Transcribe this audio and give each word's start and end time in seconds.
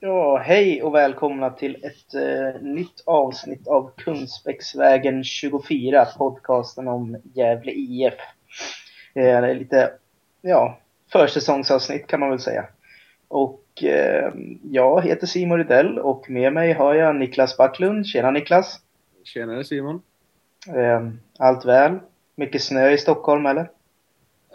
Ja, 0.00 0.38
hej 0.38 0.82
och 0.82 0.94
välkomna 0.94 1.50
till 1.50 1.84
ett 1.84 2.14
eh, 2.14 2.62
nytt 2.62 3.02
avsnitt 3.06 3.68
av 3.68 3.90
Kungsbäcksvägen 3.96 5.24
24, 5.24 6.04
podcasten 6.18 6.88
om 6.88 7.16
Gävle 7.34 7.72
IF. 7.72 8.14
Eh, 9.14 9.40
det 9.40 9.48
är 9.48 9.54
lite, 9.54 9.92
ja, 10.40 10.78
försäsongsavsnitt 11.12 12.06
kan 12.06 12.20
man 12.20 12.30
väl 12.30 12.40
säga. 12.40 12.66
Och 13.28 13.82
eh, 13.82 14.32
jag 14.62 15.04
heter 15.04 15.26
Simon 15.26 15.58
Rydell 15.58 15.98
och 15.98 16.30
med 16.30 16.52
mig 16.52 16.72
har 16.72 16.94
jag 16.94 17.16
Niklas 17.16 17.56
Backlund. 17.56 18.06
Tjena 18.06 18.30
Niklas! 18.30 18.80
Tjenare 19.24 19.64
Simon! 19.64 20.02
Eh, 20.68 21.08
allt 21.38 21.64
väl? 21.64 21.98
Mycket 22.34 22.62
snö 22.62 22.90
i 22.90 22.98
Stockholm 22.98 23.46
eller? 23.46 23.70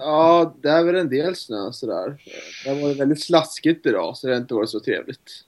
Ja, 0.02 0.54
det 0.62 0.70
är 0.70 0.84
väl 0.84 0.96
en 0.96 1.10
del 1.10 1.36
snö 1.36 1.72
sådär. 1.72 2.18
Det 2.66 2.82
varit 2.82 3.00
väldigt 3.00 3.24
slaskigt 3.24 3.86
idag 3.86 4.18
så 4.18 4.28
det 4.28 4.34
har 4.34 4.42
inte 4.42 4.54
varit 4.54 4.70
så 4.70 4.80
trevligt. 4.80 5.46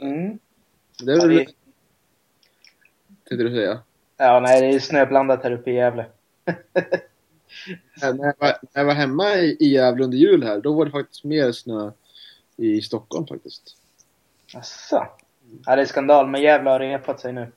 Mm. 0.00 0.38
Det 1.04 1.12
är 1.12 1.16
väl... 1.16 1.32
Ja, 1.32 1.38
det... 1.38 1.46
Tänkte 3.28 3.44
du 3.44 3.50
säga? 3.50 3.82
Ja, 4.16 4.40
nej, 4.40 4.60
det 4.60 4.76
är 4.76 4.78
snöblandat 4.78 5.42
här 5.42 5.52
uppe 5.52 5.70
i 5.70 5.74
Gävle. 5.74 6.06
när, 8.02 8.26
jag 8.26 8.34
var, 8.38 8.56
när 8.62 8.80
jag 8.80 8.84
var 8.84 8.94
hemma 8.94 9.34
i, 9.34 9.56
i 9.60 9.68
Gävle 9.68 10.04
under 10.04 10.18
jul 10.18 10.44
här, 10.44 10.60
då 10.60 10.72
var 10.72 10.84
det 10.84 10.90
faktiskt 10.90 11.24
mer 11.24 11.52
snö 11.52 11.90
i 12.56 12.82
Stockholm 12.82 13.26
faktiskt. 13.26 13.76
Asså? 14.54 15.06
Ja, 15.66 15.76
det 15.76 15.82
är 15.82 15.86
skandal, 15.86 16.28
men 16.28 16.42
Gävle 16.42 16.70
har 16.70 16.80
repat 16.80 17.20
sig 17.20 17.32
nu. 17.32 17.52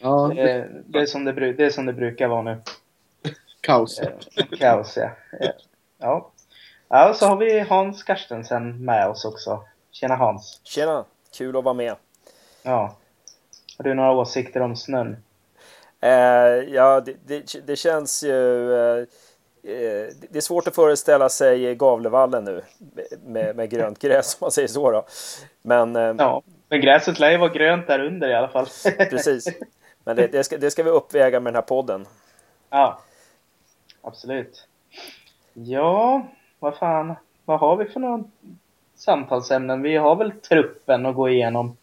Ja, 0.00 0.32
det, 0.36 0.68
det, 0.86 0.98
är 0.98 1.06
som 1.06 1.24
det, 1.24 1.52
det 1.52 1.64
är 1.64 1.70
som 1.70 1.86
det 1.86 1.92
brukar 1.92 2.28
vara 2.28 2.42
nu. 2.42 2.56
Kaos. 3.66 4.00
Eh, 4.00 4.08
kaos, 4.58 4.96
ja. 4.96 5.10
ja. 5.98 6.30
Ja, 6.88 7.14
så 7.14 7.26
har 7.26 7.36
vi 7.36 7.60
Hans 7.60 8.02
Karstensen 8.02 8.84
med 8.84 9.08
oss 9.08 9.24
också. 9.24 9.64
Tjena 9.90 10.16
Hans! 10.16 10.60
Tjena! 10.64 11.04
Kul 11.36 11.56
att 11.56 11.64
vara 11.64 11.74
med. 11.74 11.94
Ja. 12.62 12.96
Har 13.78 13.84
du 13.84 13.94
några 13.94 14.12
åsikter 14.12 14.60
om 14.60 14.76
snön? 14.76 15.16
Eh, 16.00 16.10
ja, 16.74 17.00
det, 17.00 17.16
det, 17.26 17.66
det, 17.66 17.76
känns 17.76 18.24
ju... 18.24 18.72
Eh, 18.72 18.98
eh 19.62 20.06
det 20.30 20.36
är 20.36 20.40
svårt 20.40 20.68
att 20.68 20.74
föreställa 20.74 21.28
sig 21.28 21.74
Gavlevallen 21.74 22.44
nu 22.44 22.62
med, 23.26 23.56
med 23.56 23.70
grönt 23.70 23.98
gräs 23.98 24.34
om 24.40 24.44
man 24.44 24.50
säger 24.50 24.68
så 24.68 24.90
då. 24.90 25.06
Men, 25.62 25.96
eh, 25.96 26.14
ja, 26.18 26.42
men 26.68 26.80
gräset 26.80 27.18
lär 27.18 27.30
ju 27.30 27.36
vara 27.36 27.52
grönt 27.52 27.86
där 27.86 28.04
under 28.04 28.28
i 28.28 28.34
alla 28.34 28.48
fall. 28.48 28.66
precis. 29.10 29.48
Men 30.04 30.16
det, 30.16 30.26
det, 30.26 30.44
ska, 30.44 30.58
det 30.58 30.70
ska 30.70 30.82
vi 30.82 30.90
uppväga 30.90 31.40
med 31.40 31.52
den 31.52 31.56
här 31.56 31.62
podden. 31.62 32.06
Ja, 32.70 33.00
absolut. 34.06 34.68
Ja, 35.52 36.26
vad 36.58 36.76
fan, 36.76 37.14
vad 37.44 37.60
har 37.60 37.76
vi 37.76 37.84
för 37.84 38.00
några 38.00 38.24
samtalsämnen? 38.94 39.82
Vi 39.82 39.96
har 39.96 40.16
väl 40.16 40.32
truppen 40.32 41.06
att 41.06 41.14
gå 41.14 41.28
igenom. 41.28 41.76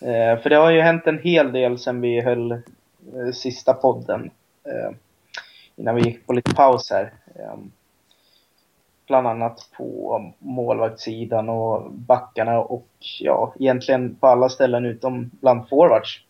Eh, 0.00 0.38
för 0.38 0.50
det 0.50 0.56
har 0.56 0.70
ju 0.70 0.80
hänt 0.80 1.06
en 1.06 1.18
hel 1.18 1.52
del 1.52 1.78
sen 1.78 2.00
vi 2.00 2.20
höll 2.20 2.52
eh, 2.52 3.32
sista 3.34 3.74
podden. 3.74 4.30
Eh, 4.64 4.96
innan 5.76 5.94
vi 5.94 6.02
gick 6.02 6.26
på 6.26 6.32
lite 6.32 6.54
paus 6.54 6.90
här. 6.90 7.12
Eh, 7.34 7.56
bland 9.06 9.26
annat 9.26 9.68
på 9.76 10.32
målvaktssidan 10.38 11.48
och 11.48 11.92
backarna 11.92 12.60
och 12.60 12.88
ja, 13.20 13.54
egentligen 13.60 14.14
på 14.14 14.26
alla 14.26 14.48
ställen 14.48 14.84
utom 14.84 15.30
bland 15.40 15.68
forwards. 15.68 16.20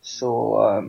Så 0.00 0.62
eh, 0.68 0.82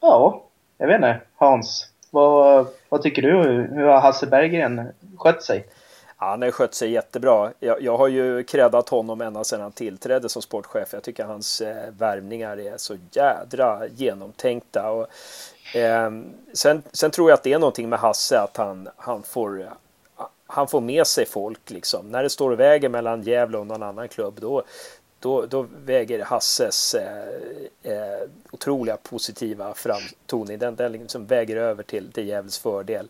ja, 0.00 0.42
jag 0.78 0.86
vet 0.86 0.96
inte. 0.96 1.20
Hans, 1.36 1.92
vad, 2.16 2.66
vad 2.88 3.02
tycker 3.02 3.22
du? 3.22 3.32
Hur 3.74 3.84
har 3.84 4.00
Hasse 4.00 4.26
Berggren 4.26 4.88
skött 5.16 5.42
sig? 5.42 5.66
Han 6.16 6.42
har 6.42 6.50
skött 6.50 6.74
sig 6.74 6.90
jättebra. 6.90 7.50
Jag, 7.60 7.82
jag 7.82 7.96
har 7.96 8.08
ju 8.08 8.42
kräddat 8.42 8.88
honom 8.88 9.20
ända 9.20 9.44
sedan 9.44 9.60
han 9.60 9.72
tillträdde 9.72 10.28
som 10.28 10.42
sportchef. 10.42 10.88
Jag 10.92 11.02
tycker 11.02 11.24
hans 11.24 11.60
eh, 11.60 11.90
värvningar 11.98 12.60
är 12.60 12.76
så 12.76 12.96
jädra 13.10 13.86
genomtänkta. 13.86 14.90
Och, 14.90 15.06
eh, 15.76 16.10
sen, 16.52 16.82
sen 16.92 17.10
tror 17.10 17.30
jag 17.30 17.36
att 17.36 17.42
det 17.42 17.52
är 17.52 17.58
någonting 17.58 17.88
med 17.88 17.98
Hasse 17.98 18.40
att 18.40 18.56
han, 18.56 18.88
han 18.96 19.22
får 19.22 19.68
han 20.46 20.68
får 20.68 20.80
med 20.80 21.06
sig 21.06 21.26
folk 21.26 21.70
liksom. 21.70 22.10
När 22.10 22.22
det 22.22 22.30
står 22.30 22.50
och 22.50 22.60
väger 22.60 22.88
mellan 22.88 23.22
Gävle 23.22 23.58
och 23.58 23.66
någon 23.66 23.82
annan 23.82 24.08
klubb 24.08 24.38
då, 24.40 24.62
då, 25.26 25.46
då 25.46 25.66
väger 25.84 26.24
Hasses 26.24 26.94
eh, 26.94 27.92
eh, 27.92 28.28
otroliga 28.50 28.96
positiva 28.96 29.74
framtoning, 29.74 30.58
den, 30.58 30.76
den 30.76 30.92
liksom 30.92 31.26
väger 31.26 31.56
över 31.56 31.82
till, 31.82 32.12
till 32.12 32.28
Gävles 32.28 32.58
fördel. 32.58 33.08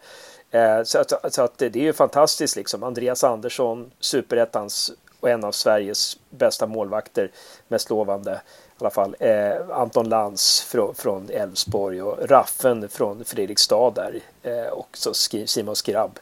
Eh, 0.51 0.83
så, 0.83 0.99
att, 0.99 1.35
så 1.35 1.43
att 1.43 1.59
det 1.59 1.77
är 1.77 1.77
ju 1.77 1.93
fantastiskt 1.93 2.57
liksom. 2.57 2.83
Andreas 2.83 3.25
Andersson, 3.25 3.91
superettans 4.01 4.93
och 5.21 5.31
en 5.31 5.45
av 5.45 5.53
Sveriges 5.53 6.19
bästa 6.31 6.67
målvakter, 6.67 7.31
mest 7.69 7.91
lovande 7.91 8.33
i 8.33 8.79
alla 8.79 8.91
fall. 8.91 9.17
Eh, 9.21 9.71
Anton 9.71 10.09
Lantz 10.09 10.61
från, 10.61 10.95
från 10.95 11.31
Elfsborg 11.31 12.03
och 12.03 12.31
Raffen 12.31 12.89
från 12.89 13.25
Fredrikstad 13.25 13.91
där. 13.91 14.21
Eh, 14.43 14.73
och 14.73 14.89
så 14.93 15.15
Simon 15.47 15.77
Skrabb 15.77 16.19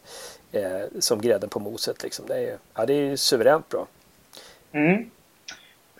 eh, 0.53 0.82
som 0.99 1.21
grädden 1.21 1.49
på 1.49 1.59
moset. 1.61 2.03
Liksom. 2.03 2.26
Det, 2.26 2.34
är, 2.34 2.59
ja, 2.75 2.87
det 2.87 2.94
är 2.94 3.16
suveränt 3.16 3.69
bra. 3.69 3.87
Mm. 4.72 5.11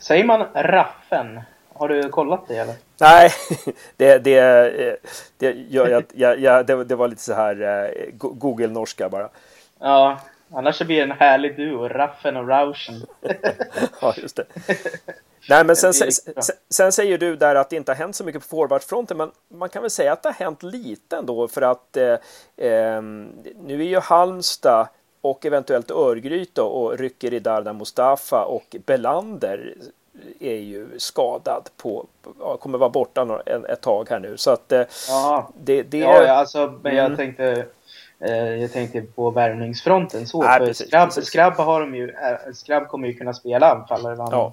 Säger 0.07 0.25
man 0.25 0.47
Raffen? 0.55 1.41
Har 1.75 1.89
du 1.89 2.09
kollat 2.09 2.45
det 2.49 2.57
eller? 2.57 2.75
Nej, 3.01 3.31
det, 3.97 4.19
det, 4.19 4.99
det, 5.39 5.51
jag, 5.71 6.05
jag, 6.13 6.39
jag, 6.41 6.67
det, 6.67 6.85
det 6.85 6.97
var 6.97 7.09
lite 7.09 7.23
så 7.23 7.35
här 7.35 7.63
eh, 7.63 8.11
Google-norska 8.13 9.09
bara. 9.09 9.29
Ja, 9.81 10.21
annars 10.53 10.83
blir 10.83 10.97
det 10.97 11.03
en 11.03 11.11
härlig 11.11 11.57
duo, 11.57 11.89
Raffen 11.89 12.37
och 12.37 12.49
Rauschen. 12.49 13.07
ja, 14.01 14.15
just 14.17 14.37
det. 14.37 14.45
Nej, 15.49 15.65
men 15.65 15.77
sen, 15.93 15.95
sen, 15.95 16.13
sen, 16.71 16.93
säger 16.93 17.19
du 17.19 17.37
där 17.37 17.55
att 17.55 17.71
det 17.71 17.77
inte 17.77 17.93
har 17.93 17.97
hänt 17.97 18.17
så 18.17 18.25
mycket 18.25 18.43
på 18.43 18.49
forwardfronten, 18.49 19.17
men 19.17 19.31
man 19.49 19.69
kan 19.69 19.83
väl 19.83 19.91
säga 19.91 20.13
att 20.13 20.23
det 20.23 20.29
har 20.29 20.35
hänt 20.35 20.63
lite 20.63 21.17
ändå 21.17 21.49
för 21.49 21.63
att 21.63 21.97
eh, 21.97 22.13
eh, 22.69 23.03
nu 23.63 23.81
är 23.81 23.89
ju 23.89 24.01
Halmstad 24.01 24.89
och 25.25 25.47
eventuellt 25.47 25.91
Örgryte 25.91 26.63
och 26.63 26.99
rycker 26.99 27.35
i 27.35 27.39
Darda 27.39 27.73
Mustafa 27.73 28.45
och 28.45 28.77
Belander 28.87 29.75
är 30.41 30.57
ju 30.57 30.99
skadad 30.99 31.69
på, 31.77 32.07
kommer 32.61 32.79
vara 32.79 32.91
borta 32.91 33.43
ett 33.69 33.81
tag 33.81 34.07
här 34.11 34.19
nu. 34.19 34.37
Så 34.37 34.51
att 34.51 34.73
eh, 34.73 34.83
det, 35.55 35.83
det... 35.83 35.99
Ja, 35.99 36.31
alltså, 36.31 36.79
men 36.83 36.97
jag 36.97 37.05
mm. 37.05 37.17
tänkte 37.17 37.67
eh, 38.21 38.37
jag 38.37 38.73
tänkte 38.73 39.03
på 39.03 39.31
värvningsfronten 39.31 40.27
så. 40.27 40.43
Nej, 40.43 40.59
för 40.59 40.67
precis, 40.67 40.87
Skrabb, 40.87 41.09
precis. 41.09 41.25
Skrabb, 41.25 41.55
har 41.55 41.81
de 41.81 41.95
ju, 41.95 42.11
äh, 42.11 42.53
Skrabb 42.55 42.89
kommer 42.89 43.09
ju 43.09 43.15
kunna 43.15 43.35
spela 43.35 43.71
anfallare. 43.71 44.17
Ja. 44.17 44.53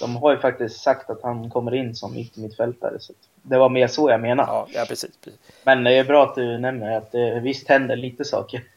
De 0.00 0.16
har 0.16 0.30
ju 0.32 0.38
faktiskt 0.38 0.82
sagt 0.82 1.10
att 1.10 1.22
han 1.22 1.50
kommer 1.50 1.74
in 1.74 1.94
som 1.94 2.26
mittfältare. 2.34 3.00
Så 3.00 3.12
det 3.42 3.58
var 3.58 3.68
mer 3.68 3.86
så 3.86 4.10
jag 4.10 4.20
menade. 4.20 4.52
Ja, 4.52 4.66
ja 4.70 4.84
precis, 4.88 5.10
precis. 5.24 5.40
Men 5.64 5.84
det 5.84 5.92
är 5.92 6.04
bra 6.04 6.24
att 6.24 6.34
du 6.34 6.58
nämner 6.58 6.96
att 6.96 7.12
det 7.12 7.40
visst 7.40 7.68
händer 7.68 7.96
lite 7.96 8.24
saker. 8.24 8.64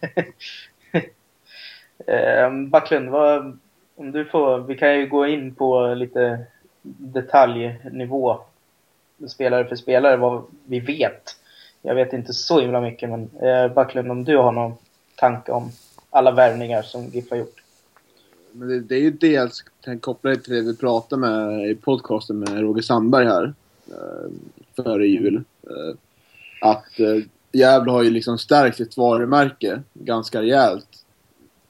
eh, 2.07 2.51
Backlund, 2.51 3.09
vad, 3.09 3.59
om 3.95 4.11
du 4.11 4.25
får, 4.25 4.59
vi 4.59 4.75
kan 4.75 4.99
ju 4.99 5.07
gå 5.07 5.27
in 5.27 5.55
på 5.55 5.93
lite 5.93 6.45
detaljnivå 6.97 8.39
spelare 9.27 9.65
för 9.65 9.75
spelare 9.75 10.17
vad 10.17 10.43
vi 10.65 10.79
vet. 10.79 11.35
Jag 11.81 11.95
vet 11.95 12.13
inte 12.13 12.33
så 12.33 12.59
himla 12.59 12.81
mycket 12.81 13.09
men 13.09 13.29
eh, 13.41 13.73
Backlund 13.73 14.11
om 14.11 14.23
du 14.23 14.37
har 14.37 14.51
någon 14.51 14.73
tanke 15.15 15.51
om 15.51 15.71
alla 16.09 16.31
värvningar 16.31 16.81
som 16.81 17.05
GIF 17.05 17.29
har 17.29 17.37
gjort? 17.37 17.63
Men 18.51 18.67
det, 18.67 18.79
det 18.79 18.95
är 18.95 18.99
ju 18.99 19.11
dels 19.11 19.63
kopplat 20.01 20.43
till 20.43 20.53
det 20.53 20.61
vi 20.61 20.77
pratade 20.77 21.19
med 21.19 21.69
i 21.69 21.75
podcasten 21.75 22.39
med 22.39 22.59
Roger 22.59 22.81
Sandberg 22.81 23.25
här 23.25 23.53
eh, 23.87 24.31
före 24.75 25.07
jul. 25.07 25.43
Eh, 25.63 25.95
att 26.61 26.99
eh, 26.99 27.23
Gävle 27.51 27.91
har 27.91 28.03
ju 28.03 28.09
liksom 28.09 28.37
stärkt 28.37 28.77
sitt 28.77 28.97
varumärke 28.97 29.81
ganska 29.93 30.41
rejält 30.41 31.04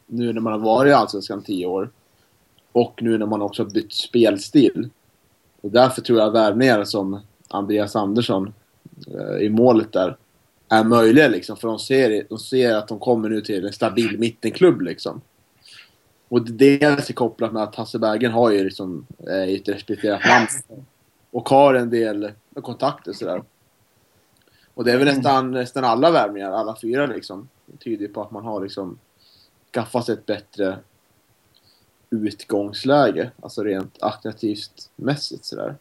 nu 0.06 0.34
när 0.34 0.42
man 0.42 0.54
har 0.54 0.60
varit 0.60 0.90
i 0.90 0.94
Allsvenskan 0.94 1.44
tio 1.44 1.66
år. 1.66 1.90
Och 2.72 3.02
nu 3.02 3.18
när 3.18 3.26
man 3.26 3.42
också 3.42 3.64
har 3.64 3.70
bytt 3.70 3.94
spelstil. 3.94 4.90
Och 5.62 5.72
därför 5.72 6.02
tror 6.02 6.20
jag 6.20 6.32
värvningar 6.32 6.84
som 6.84 7.20
Andreas 7.48 7.96
Andersson 7.96 8.54
eh, 9.08 9.46
i 9.46 9.50
målet 9.50 9.94
där 9.94 10.18
är 10.70 10.84
möjliga 10.84 11.28
liksom. 11.28 11.58
För 11.58 11.68
de 11.68 11.80
ser, 11.80 12.26
de 12.30 12.40
ser 12.40 12.76
att 12.76 12.88
de 12.88 13.00
kommer 13.00 13.30
nu 13.30 13.42
till 13.42 13.66
en 13.66 13.74
stabil 13.74 14.20
mittenklubb 14.20 14.82
liksom. 14.82 15.22
Och 16.28 16.42
det 16.42 16.84
är 16.84 17.14
kopplat 17.14 17.54
med 17.54 17.64
att 17.64 17.76
Hasse 17.76 18.00
Bergen 18.00 18.32
har 18.32 18.52
ju 18.52 18.64
liksom 18.64 19.06
eh, 19.28 19.54
ett 19.54 19.70
respekterat 19.70 20.22
namn. 20.26 20.48
Och 21.32 21.50
har 21.50 21.74
en 21.74 21.90
del 21.90 22.32
kontakter 22.62 23.14
sådär. 23.14 23.44
Och 24.74 24.84
det 24.84 24.92
är 24.92 24.98
väl 24.98 25.08
nästan, 25.08 25.52
nästan 25.52 25.84
alla 25.84 26.12
värvningar, 26.12 26.52
alla 26.52 26.76
fyra 26.82 27.06
liksom. 27.06 27.50
Tyder 27.80 28.08
på 28.08 28.22
att 28.22 28.32
man 28.32 28.44
har 28.44 28.62
liksom 28.62 29.00
skaffat 29.76 30.06
sig 30.06 30.14
ett 30.14 30.26
bättre 30.26 30.78
utgångsläge. 32.10 33.32
Alltså 33.42 33.64
rent 33.64 33.98
attraktivt 34.02 34.90
mässigt 34.96 35.46
sådär. 35.46 35.76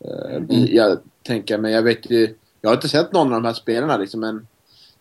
Eh, 0.00 0.36
mm. 0.36 0.66
Jag 0.70 0.98
tänker, 1.22 1.58
men 1.58 1.72
jag 1.72 1.82
vet 1.82 2.10
ju... 2.10 2.34
Jag 2.60 2.70
har 2.70 2.74
inte 2.74 2.88
sett 2.88 3.12
någon 3.12 3.32
av 3.32 3.42
de 3.42 3.46
här 3.46 3.54
spelarna 3.54 3.96
liksom, 3.96 4.20
men 4.20 4.46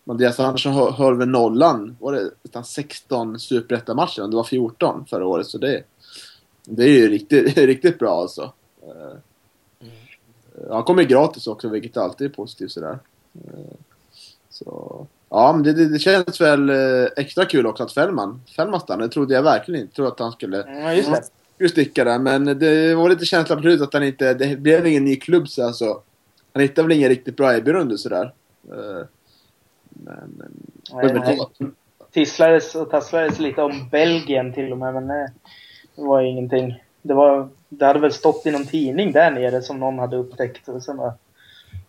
Mattias 0.04 0.40
Andersson 0.40 0.94
höll 0.94 1.18
väl 1.18 1.28
nollan, 1.28 1.98
var 2.00 2.14
det 2.14 2.64
16 2.64 3.40
superettamatcher? 3.40 4.28
Det 4.28 4.36
var 4.36 4.44
14 4.44 5.06
förra 5.10 5.26
året, 5.26 5.48
så 5.48 5.58
det... 5.58 5.84
Det 6.66 6.84
är 6.84 6.88
ju 6.88 7.10
riktigt, 7.10 7.58
riktigt 7.58 8.00
bra 8.00 8.22
alltså. 8.22 8.54
Eh, 8.82 9.14
Han 10.72 10.84
kommer 10.84 11.04
gratis 11.04 11.48
också, 11.48 11.70
vilket 11.70 11.98
alltid 11.98 12.28
är 12.28 12.32
positivt 12.36 12.72
sådär. 12.72 13.00
Eh, 13.34 13.76
Så, 14.50 15.08
ja, 15.34 15.54
men 15.54 15.64
det, 15.64 15.74
det, 15.74 15.90
det 15.90 16.00
känns 16.00 16.42
väl 16.42 16.70
eh, 16.70 17.08
extra 17.18 17.46
kul 17.46 17.66
också 17.68 17.84
att 17.84 17.94
Fällman, 17.94 18.42
Fällman 18.56 18.80
stannar. 18.80 19.04
Det 19.04 19.10
trodde 19.14 19.34
jag 19.34 19.44
verkligen 19.44 19.82
inte. 19.82 19.92
Jag 19.92 19.96
trodde 19.96 20.12
att 20.12 20.20
han 20.20 20.32
skulle, 20.32 20.58
Ja, 20.68 20.94
just 20.94 21.12
det. 21.12 21.24
skulle 21.56 21.70
sticka 21.70 22.04
där. 22.04 22.20
Men 22.20 22.46
det 22.60 22.96
var 22.96 23.10
lite 23.10 23.26
känsla 23.26 23.56
på 23.56 23.62
slutet 23.62 23.88
att 23.88 23.94
han 23.94 24.04
inte... 24.04 24.34
Det 24.34 24.60
blev 24.60 24.88
ingen 24.88 25.06
ny 25.06 25.16
klubb 25.16 25.48
så 25.50 25.66
alltså. 25.68 26.02
Han 26.54 26.62
hittade 26.62 26.88
väl 26.88 26.98
ingen 26.98 27.10
riktigt 27.10 27.38
bra 27.38 27.54
erbjudande 27.54 27.98
sådär. 27.98 28.34
Eh, 28.72 29.06
Men... 29.90 30.40
Nej, 30.94 31.14
nej. 31.14 31.72
tisslades 32.12 32.76
och 32.76 32.90
tasslades 32.90 33.40
lite 33.40 33.62
om 33.62 33.90
Belgien 33.90 34.54
till 34.54 34.72
och 34.72 34.78
med, 34.78 34.94
men 34.94 35.08
nej, 35.08 35.28
det 35.96 36.02
var 36.02 36.22
ju 36.22 36.28
ingenting. 36.28 36.84
Det, 37.02 37.14
var, 37.14 37.50
det 37.70 37.86
hade 37.86 38.00
väl 38.00 38.14
stått 38.14 38.46
i 38.46 38.52
någon 38.52 38.66
tidning 38.66 39.12
där 39.12 39.32
nere 39.32 39.62
som 39.62 39.80
någon 39.80 40.00
hade 40.00 40.18
upptäckt. 40.18 40.68
Och 40.68 40.84
sen 40.84 40.98
var, 40.98 41.14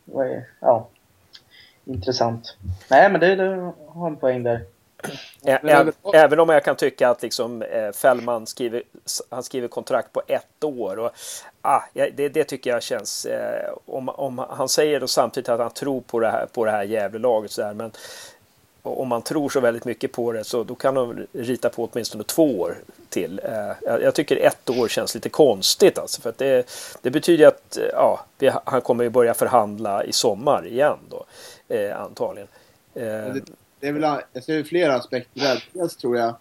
var 0.05 0.44
ja, 0.61 0.88
intressant. 1.85 2.57
Nej, 2.89 3.11
men 3.11 3.21
det, 3.21 3.37
det 3.37 3.73
har 3.89 4.07
en 4.07 4.17
poäng 4.17 4.43
där. 4.43 4.61
Även 6.15 6.41
om 6.41 6.49
jag 6.49 6.65
kan 6.65 6.77
tycka 6.77 7.09
att 7.09 7.23
liksom, 7.23 7.63
eh, 7.63 7.93
Fällman 7.93 8.47
skriver, 8.47 8.83
han 9.31 9.43
skriver 9.43 9.69
kontrakt 9.69 10.13
på 10.13 10.23
ett 10.27 10.65
år. 10.65 10.99
Och, 10.99 11.11
ah, 11.63 11.81
det, 11.93 12.29
det 12.29 12.45
tycker 12.45 12.71
jag 12.71 12.83
känns... 12.83 13.27
Eh, 13.27 13.75
om, 13.87 14.09
om 14.09 14.39
han 14.39 14.69
säger 14.69 15.01
då 15.01 15.07
samtidigt 15.07 15.49
att 15.49 15.61
han 15.61 15.71
tror 15.71 16.01
på 16.01 16.21
det 16.21 16.31
här, 16.31 16.47
på 16.53 16.65
det 16.65 16.71
här 16.71 16.83
Gävlelaget. 16.83 17.51
Så 17.51 17.61
där, 17.61 17.75
men 17.75 17.93
om 18.83 19.09
man 19.09 19.23
tror 19.23 19.49
så 19.49 19.61
väldigt 19.61 19.85
mycket 19.85 20.13
på 20.13 20.33
det 20.33 20.45
så 20.45 20.65
då 20.65 20.75
kan 20.75 20.95
de 20.95 21.27
rita 21.33 21.69
på 21.69 21.89
åtminstone 21.93 22.25
två 22.25 22.61
år 22.61 22.77
till. 23.09 23.41
Eh, 23.45 23.99
jag, 24.03 24.15
tycker 24.15 24.37
ett 24.37 24.71
år 24.71 24.89
känns 24.89 25.15
lite 25.15 25.29
konstigt 25.29 25.99
alltså. 25.99 26.21
För 26.21 26.31
att 26.31 26.39
det, 26.39 26.67
det 27.03 27.11
betyder 27.11 27.47
att 27.47 27.79
ja, 27.93 28.25
vi, 28.39 28.53
han 28.65 28.81
kommer 28.81 29.05
ju 29.05 29.11
börja 29.11 29.35
förhandla 29.35 30.05
i 30.05 30.13
sommar 30.13 30.67
igen 30.67 30.99
då. 31.11 31.14
Eh, 31.69 32.01
antagligen. 32.01 32.49
Eh, 32.95 33.03
det, 33.05 33.43
det 33.81 33.89
är 33.89 33.93
väl, 33.93 34.21
jag 34.33 34.45
ser 34.45 34.65
flera 34.65 34.95
aspekter 34.95 35.41
där. 35.41 35.65
Dels 35.73 35.97
tror 35.97 36.17
jag 36.17 36.35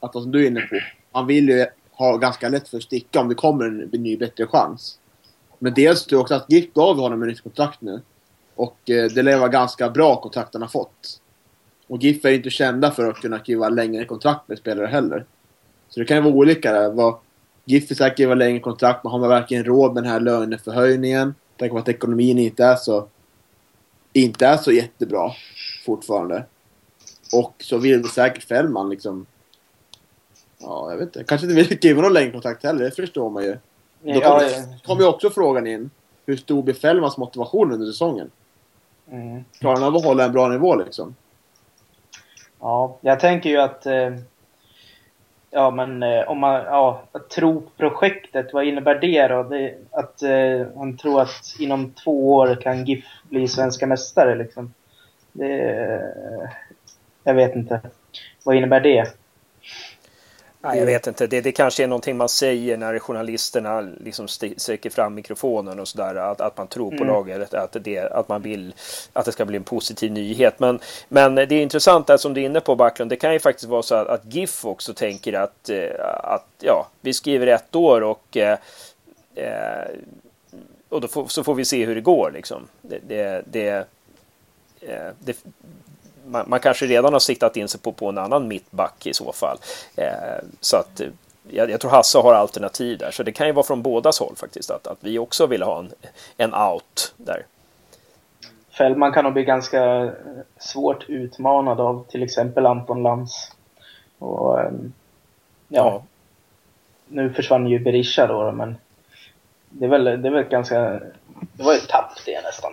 att, 0.00 0.12
som 0.12 0.32
du 0.32 0.42
är 0.42 0.46
inne 0.46 0.60
på, 0.60 0.80
han 1.12 1.26
vill 1.26 1.48
ju 1.48 1.66
ha 1.90 2.16
ganska 2.16 2.48
lätt 2.48 2.68
för 2.68 2.76
att 2.76 2.82
sticka 2.82 3.20
om 3.20 3.28
det 3.28 3.34
kommer 3.34 3.64
en 3.64 4.02
ny 4.02 4.16
bättre 4.16 4.46
chans. 4.46 4.98
Men 5.58 5.74
dels 5.74 6.06
tror 6.06 6.18
jag 6.18 6.22
också 6.22 6.34
att 6.34 6.52
GIF 6.52 6.72
gav 6.74 6.98
honom 6.98 7.22
ett 7.22 7.28
nytt 7.28 7.42
kontrakt 7.42 7.80
nu. 7.80 8.00
Och 8.54 8.90
eh, 8.90 9.10
det 9.10 9.22
lär 9.22 9.38
vara 9.38 9.48
ganska 9.48 9.90
bra 9.90 10.20
kontrakt 10.20 10.54
han 10.54 10.62
har 10.62 10.68
fått. 10.68 11.20
Och 11.86 12.02
GIF 12.02 12.24
är 12.24 12.30
inte 12.30 12.50
kända 12.50 12.90
för 12.90 13.10
att 13.10 13.16
kunna 13.16 13.38
skriva 13.38 13.68
längre 13.68 14.04
kontrakt 14.04 14.48
med 14.48 14.58
spelare 14.58 14.86
heller. 14.86 15.24
Så 15.88 16.00
det 16.00 16.06
kan 16.06 16.16
ju 16.16 16.22
vara 16.22 16.34
olika 16.34 16.72
där. 16.72 16.90
Vad, 16.90 17.16
GIF 17.64 17.90
är 17.90 17.94
säkert 17.94 18.16
skriva 18.16 18.34
längre 18.34 18.60
kontrakt, 18.60 19.04
men 19.04 19.10
har 19.10 19.18
man 19.18 19.28
verkligen 19.28 19.64
råd 19.64 19.94
med 19.94 20.02
den 20.02 20.12
här 20.12 20.20
löneförhöjningen? 20.20 21.34
Tänk 21.56 21.72
på 21.72 21.78
att 21.78 21.88
ekonomin 21.88 22.38
inte 22.38 22.64
är 22.64 22.76
så 22.76 23.08
inte 24.16 24.46
är 24.46 24.56
så 24.56 24.72
jättebra 24.72 25.30
fortfarande. 25.86 26.44
Och 27.32 27.54
så 27.58 27.78
vill 27.78 28.08
säkert 28.08 28.44
Fällman 28.44 28.90
liksom... 28.90 29.26
Ja, 30.58 30.90
jag 30.90 30.96
vet 30.98 31.06
inte. 31.06 31.24
Kanske 31.24 31.46
inte 31.46 31.56
vill 31.56 31.78
skriva 31.78 32.02
någon 32.02 32.12
längre 32.12 32.30
kontrakt 32.30 32.64
heller, 32.64 32.84
det 32.84 32.90
förstår 32.90 33.30
man 33.30 33.42
ju. 33.42 33.52
Då 33.52 33.58
Ja, 34.02 34.20
kommer 34.38 34.78
kom 34.86 34.98
ju 34.98 35.06
också 35.06 35.30
frågan 35.30 35.66
in. 35.66 35.90
Hur 36.26 36.36
stor 36.36 36.62
blir 36.62 36.74
Fällmans 36.74 37.16
motivation 37.16 37.72
under 37.72 37.86
säsongen? 37.86 38.30
mm. 39.10 39.44
Klarar 39.60 39.74
han 39.76 39.84
av 39.84 39.96
att 39.96 40.04
hålla 40.04 40.24
en 40.24 40.32
bra 40.32 40.48
nivå 40.48 40.76
liksom? 40.76 41.14
ja, 42.60 42.98
jag 43.00 43.20
tänker 43.20 43.50
ju 43.50 43.56
att 43.56 43.86
eh, 43.86 44.10
Ja, 45.50 45.70
men 45.70 46.02
eh, 46.02 46.28
om 46.28 46.38
man 46.38 46.54
ja, 46.54 47.02
att 47.12 47.30
tro 47.30 47.60
på 47.60 47.70
projektet, 47.76 48.52
vad 48.52 48.64
innebär 48.64 48.94
det 48.94 49.28
då? 49.28 49.42
Det, 49.42 49.74
att 49.90 50.22
eh, 50.22 50.66
han 50.76 50.96
tror 50.96 51.20
att 51.22 51.56
inom 51.58 51.92
två 51.92 52.34
år 52.34 52.60
kan 52.62 52.84
GIF 52.84 53.04
bli 53.28 53.48
svenska 53.48 53.86
mästare 53.86 54.34
liksom. 54.34 54.74
Det, 55.32 56.12
jag 57.24 57.34
vet 57.34 57.56
inte. 57.56 57.80
Vad 58.44 58.56
innebär 58.56 58.80
det? 58.80 59.12
Nej, 60.60 60.78
jag 60.78 60.86
vet 60.86 61.06
inte. 61.06 61.26
Det, 61.26 61.40
det 61.40 61.52
kanske 61.52 61.82
är 61.82 61.86
någonting 61.86 62.16
man 62.16 62.28
säger 62.28 62.76
när 62.76 62.98
journalisterna 62.98 63.80
liksom 63.80 64.24
st- 64.24 64.54
sträcker 64.56 64.90
fram 64.90 65.14
mikrofonen 65.14 65.80
och 65.80 65.88
sådär. 65.88 66.14
Att, 66.14 66.40
att 66.40 66.56
man 66.56 66.66
tror 66.66 66.90
på 66.90 66.96
Mm. 66.96 67.08
laget, 67.08 67.54
att, 67.54 67.76
det, 67.80 67.98
att 67.98 68.28
man 68.28 68.42
vill 68.42 68.74
att 69.12 69.24
det 69.24 69.32
ska 69.32 69.44
bli 69.44 69.56
en 69.56 69.64
positiv 69.64 70.12
nyhet. 70.12 70.58
Men, 70.58 70.80
men 71.08 71.34
det 71.34 71.42
är 71.42 71.52
intressant 71.52 72.06
där 72.06 72.16
som 72.16 72.34
du 72.34 72.40
är 72.40 72.46
inne 72.46 72.60
på 72.60 72.74
Backlund. 72.76 73.10
Det 73.10 73.16
kan 73.16 73.32
ju 73.32 73.38
faktiskt 73.38 73.68
vara 73.68 73.82
så 73.82 73.94
att, 73.94 74.08
att 74.08 74.34
GIF 74.34 74.64
också 74.64 74.94
tänker 74.94 75.32
att, 75.32 75.68
eh, 75.68 76.04
att 76.22 76.46
ja, 76.60 76.86
vi 77.00 77.14
skriver 77.14 77.46
ett 77.46 77.74
år 77.74 78.02
och 78.02 78.36
eh, 78.36 78.58
eh, 79.34 79.88
och 80.96 81.02
då 81.02 81.08
får, 81.08 81.26
så 81.26 81.44
får 81.44 81.54
vi 81.54 81.64
se 81.64 81.86
hur 81.86 81.94
det 81.94 82.00
går 82.00 82.30
liksom. 82.30 82.68
Det, 82.82 82.98
det, 83.08 83.42
det, 83.46 83.86
eh, 84.80 85.12
det, 85.18 85.44
man, 86.26 86.44
man 86.48 86.60
kanske 86.60 86.86
redan 86.86 87.12
har 87.12 87.20
siktat 87.20 87.56
in 87.56 87.68
sig 87.68 87.80
på, 87.80 87.92
på 87.92 88.08
en 88.08 88.18
annan 88.18 88.48
mittback 88.48 89.06
i 89.06 89.14
så 89.14 89.32
fall. 89.32 89.58
Eh, 89.96 90.44
så 90.60 90.76
att 90.76 91.00
eh, 91.00 91.08
jag, 91.50 91.70
jag 91.70 91.80
tror 91.80 91.90
Hasse 91.90 92.18
har 92.18 92.34
alternativ 92.34 92.98
där. 92.98 93.10
Så 93.10 93.22
det 93.22 93.32
kan 93.32 93.46
ju 93.46 93.52
vara 93.52 93.66
från 93.66 93.82
bådas 93.82 94.20
håll 94.20 94.36
faktiskt. 94.36 94.70
Att, 94.70 94.86
att 94.86 94.98
vi 95.00 95.18
också 95.18 95.46
vill 95.46 95.62
ha 95.62 95.78
en, 95.78 95.92
en 96.36 96.54
out 96.54 97.14
där. 97.16 97.42
Fällman 98.78 99.12
kan 99.12 99.24
nog 99.24 99.32
bli 99.32 99.44
ganska 99.44 100.12
svårt 100.58 101.04
utmanad 101.08 101.80
av 101.80 102.04
till 102.08 102.22
exempel 102.22 102.66
Anton 102.66 103.02
Lantz. 103.02 103.52
Och, 104.18 104.60
ehm, 104.60 104.92
ja, 105.68 106.02
nu 107.08 107.32
försvann 107.32 107.66
ju 107.66 107.78
Berisha 107.78 108.26
då, 108.26 108.52
men 108.52 108.76
det 109.78 109.84
är 109.84 109.88
väl, 109.88 110.04
det 110.04 110.28
är 110.28 110.32
väl 110.32 110.44
ganska, 110.44 110.80
det 111.52 111.62
var 111.62 111.74
ett 111.74 111.88
tapp 111.88 112.12
det 112.26 112.42
nästan. 112.42 112.72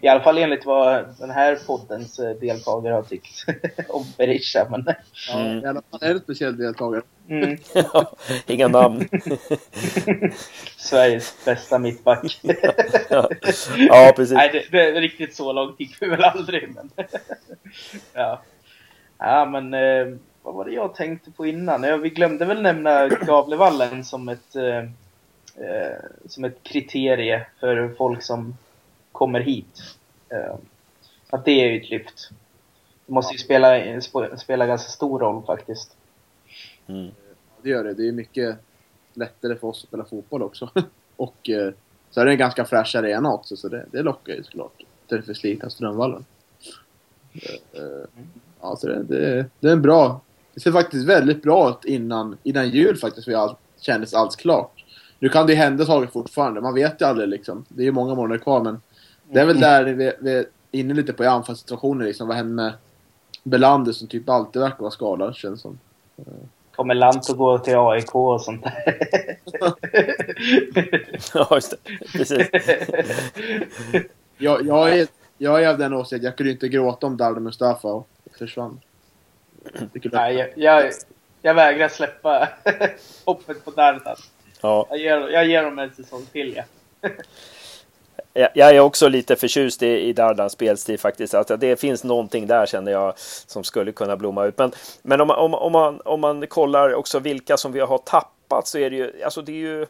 I 0.00 0.08
alla 0.08 0.20
fall 0.20 0.38
enligt 0.38 0.64
vad 0.66 1.04
den 1.18 1.30
här 1.30 1.58
poddens 1.66 2.18
eh, 2.18 2.30
deltagare 2.36 2.94
har 2.94 3.02
tyckt 3.02 3.44
om 3.88 4.04
Berisha. 4.18 4.66
Men, 4.70 4.84
Mm. 5.34 5.68
Alla 5.68 5.82
fall 5.90 6.00
är 6.02 6.06
det 6.08 6.12
en 6.14 6.20
speciell 6.20 6.56
deltagare. 6.56 7.02
mm, 7.28 7.56
Inga 8.46 8.68
namn. 8.68 9.08
Sveriges 10.76 11.44
bästa 11.44 11.78
mittback. 11.78 12.40
ja, 13.78 14.12
precis. 14.16 14.34
Nej, 14.34 14.50
det, 14.52 14.78
det 14.78 14.96
är 14.96 15.00
riktigt 15.00 15.34
så 15.36 15.52
långt 15.52 15.80
gick 15.80 16.02
vi 16.02 16.08
väl 16.08 16.24
aldrig. 16.24 16.74
Men 16.74 16.90
ja. 18.14 18.42
ja, 19.18 19.44
men 19.44 19.74
eh, 19.74 20.16
vad 20.42 20.54
var 20.54 20.64
det 20.64 20.72
jag 20.72 20.94
tänkte 20.94 21.30
på 21.30 21.46
innan? 21.46 21.82
Ja, 21.82 21.96
vi 21.96 22.10
glömde 22.10 22.44
väl 22.44 22.62
nämna 22.62 23.08
Gavlevallen 23.08 24.04
som 24.04 24.28
ett, 24.28 24.56
eh, 25.60 26.04
som 26.26 26.44
ett 26.44 26.62
kriterie 26.62 27.46
för 27.60 27.94
folk 27.98 28.22
som 28.22 28.56
kommer 29.12 29.40
hit. 29.40 29.96
Eh, 30.28 30.54
att 31.30 31.44
det 31.44 31.50
är 31.50 31.70
ju 31.70 31.80
ett 31.80 31.90
lyft. 31.90 32.30
Det 33.06 33.12
måste 33.12 33.34
ju 33.34 33.38
spela, 33.38 33.78
sp- 33.78 34.36
spela 34.36 34.66
ganska 34.66 34.88
stor 34.88 35.18
roll 35.18 35.42
faktiskt. 35.46 35.96
Mm. 36.86 37.10
Det 37.62 37.70
gör 37.70 37.84
det. 37.84 37.94
Det 37.94 38.08
är 38.08 38.12
mycket 38.12 38.56
lättare 39.14 39.56
för 39.56 39.66
oss 39.66 39.82
att 39.82 39.88
spela 39.88 40.04
fotboll 40.04 40.42
också. 40.42 40.70
och 41.16 41.50
eh, 41.50 41.72
så 42.10 42.20
är 42.20 42.24
det 42.24 42.32
en 42.32 42.38
ganska 42.38 42.64
fräsch 42.64 42.96
arena 42.96 43.32
också, 43.32 43.56
så 43.56 43.68
det, 43.68 43.86
det 43.90 44.02
lockar 44.02 44.34
ju 44.34 44.44
såklart. 44.44 44.82
Istället 45.02 45.26
för 45.26 45.34
slita 45.34 45.70
Strömvallen. 45.70 46.24
Eh, 47.32 47.82
eh, 47.82 48.04
ja, 48.60 48.76
så 48.76 48.86
det, 48.86 49.02
det, 49.02 49.46
det 49.60 49.68
är 49.68 49.72
en 49.72 49.82
bra... 49.82 50.20
Det 50.54 50.60
ser 50.60 50.72
faktiskt 50.72 51.08
väldigt 51.08 51.42
bra 51.42 51.70
ut 51.70 51.84
innan, 51.84 52.38
innan 52.42 52.70
jul 52.70 52.96
faktiskt, 52.96 53.24
för 53.24 53.32
allt 53.32 53.58
kändes 53.80 54.14
allt 54.14 54.36
klart. 54.36 54.79
Nu 55.22 55.28
kan 55.28 55.46
det 55.46 55.52
ju 55.52 55.58
hända 55.58 55.86
saker 55.86 56.06
fortfarande, 56.06 56.60
man 56.60 56.74
vet 56.74 57.00
ju 57.00 57.04
aldrig 57.06 57.28
liksom. 57.28 57.64
Det 57.68 57.82
är 57.82 57.84
ju 57.84 57.92
många 57.92 58.14
månader 58.14 58.38
kvar, 58.38 58.64
men 58.64 58.80
det 59.28 59.40
är 59.40 59.46
väl 59.46 59.60
där 59.60 59.84
vi, 59.84 60.12
vi 60.20 60.32
är 60.32 60.46
inne 60.70 60.94
lite 60.94 61.12
på 61.12 61.24
i 61.24 61.26
anfallssituationer 61.26 62.04
liksom. 62.04 62.28
Vad 62.28 62.36
händer 62.36 62.64
med 62.64 62.72
Belander 63.42 63.92
som 63.92 64.08
typ 64.08 64.28
alltid 64.28 64.62
verkar 64.62 64.78
vara 64.78 64.90
skadad, 64.90 65.36
känns 65.36 65.60
som. 65.60 65.78
Kommer 66.74 66.94
Lant 66.94 67.30
att 67.30 67.36
gå 67.36 67.58
till 67.58 67.76
AIK 67.76 68.14
och 68.14 68.40
sånt 68.40 68.62
där? 68.62 68.96
Ja, 71.34 71.48
just 71.50 71.70
det. 71.70 72.06
Precis. 72.12 72.48
Jag, 74.38 74.66
jag, 74.66 74.98
är, 74.98 75.08
jag 75.38 75.64
är 75.64 75.68
av 75.68 75.78
den 75.78 75.94
åsikten 75.94 76.24
jag 76.24 76.36
kunde 76.36 76.52
inte 76.52 76.68
gråta 76.68 77.06
om 77.06 77.16
Dardo 77.16 77.40
Mustafa 77.40 78.04
försvann. 78.38 78.80
Nej, 80.12 80.34
jag, 80.34 80.48
jag, 80.56 80.92
jag 81.42 81.54
vägrar 81.54 81.88
släppa 81.88 82.48
hoppet 83.24 83.64
på 83.64 83.70
Dardan. 83.70 84.16
Ja. 84.60 84.86
Jag 84.90 84.98
ger, 84.98 85.28
jag 85.28 85.46
ger 85.46 85.62
dem 85.62 85.78
en 85.78 85.94
säsong 85.94 86.26
till, 86.32 86.56
ja. 86.56 86.62
Jag 88.32 88.76
är 88.76 88.80
också 88.80 89.08
lite 89.08 89.36
förtjust 89.36 89.82
i, 89.82 89.86
i 89.86 90.12
Dardans 90.12 90.52
spelstil 90.52 90.98
faktiskt. 90.98 91.34
Att 91.34 91.60
det 91.60 91.80
finns 91.80 92.04
någonting 92.04 92.46
där 92.46 92.66
känner 92.66 92.92
jag 92.92 93.12
som 93.18 93.64
skulle 93.64 93.92
kunna 93.92 94.16
blomma 94.16 94.44
ut. 94.44 94.58
Men, 94.58 94.72
men 95.02 95.20
om, 95.20 95.30
om, 95.30 95.54
om, 95.54 95.72
man, 95.72 96.00
om 96.04 96.20
man 96.20 96.46
kollar 96.46 96.94
också 96.94 97.18
vilka 97.18 97.56
som 97.56 97.72
vi 97.72 97.80
har 97.80 97.98
tappat 97.98 98.66
så 98.66 98.78
är 98.78 98.90
det 98.90 98.96
ju, 98.96 99.22
alltså 99.24 99.42
det 99.42 99.52
är 99.52 99.56
ju 99.56 99.86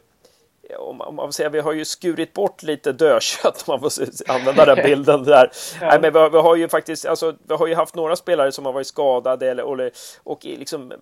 om, 0.75 1.01
om 1.01 1.15
man 1.15 1.33
säger, 1.33 1.49
vi 1.49 1.59
har 1.59 1.73
ju 1.73 1.85
skurit 1.85 2.33
bort 2.33 2.63
lite 2.63 2.91
dödkött 2.91 3.63
om 3.67 3.71
man 3.81 3.91
får 3.91 4.03
använda 4.27 4.65
den 4.65 4.83
bilden 4.83 5.23
där. 5.23 5.51
ja. 5.81 5.87
Nej, 5.87 6.01
men 6.01 6.13
vi, 6.13 6.29
vi, 6.29 6.37
har 6.37 6.55
ju 6.55 6.69
faktiskt, 6.69 7.05
alltså, 7.05 7.35
vi 7.47 7.53
har 7.53 7.67
ju 7.67 7.75
haft 7.75 7.95
några 7.95 8.15
spelare 8.15 8.51
som 8.51 8.65
har 8.65 8.73
varit 8.73 8.87
skadade 8.87 9.51
eller, 9.51 9.63
och, 9.63 9.91
och 10.23 10.45
liksom 10.45 10.93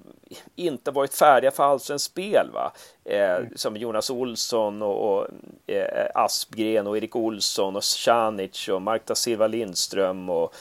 inte 0.56 0.92
varit 0.92 1.14
färdiga 1.14 1.52
för 1.52 1.64
allsvenskt 1.64 2.12
spel. 2.12 2.50
Va? 2.54 2.72
Eh, 3.06 3.36
mm. 3.36 3.50
Som 3.56 3.78
Jonas 3.78 4.10
Olsson 4.10 4.82
och, 4.82 5.18
och 5.18 5.28
eh, 5.68 6.08
Aspgren 6.16 6.88
och 6.88 6.98
Erik 6.98 7.16
Olsson 7.16 7.76
och 7.76 7.84
Sjanic 7.84 8.68
och 8.68 8.82
Mark 8.82 9.02
da 9.06 9.16
Silva 9.16 9.48
Lindström 9.48 10.30
och 10.30 10.54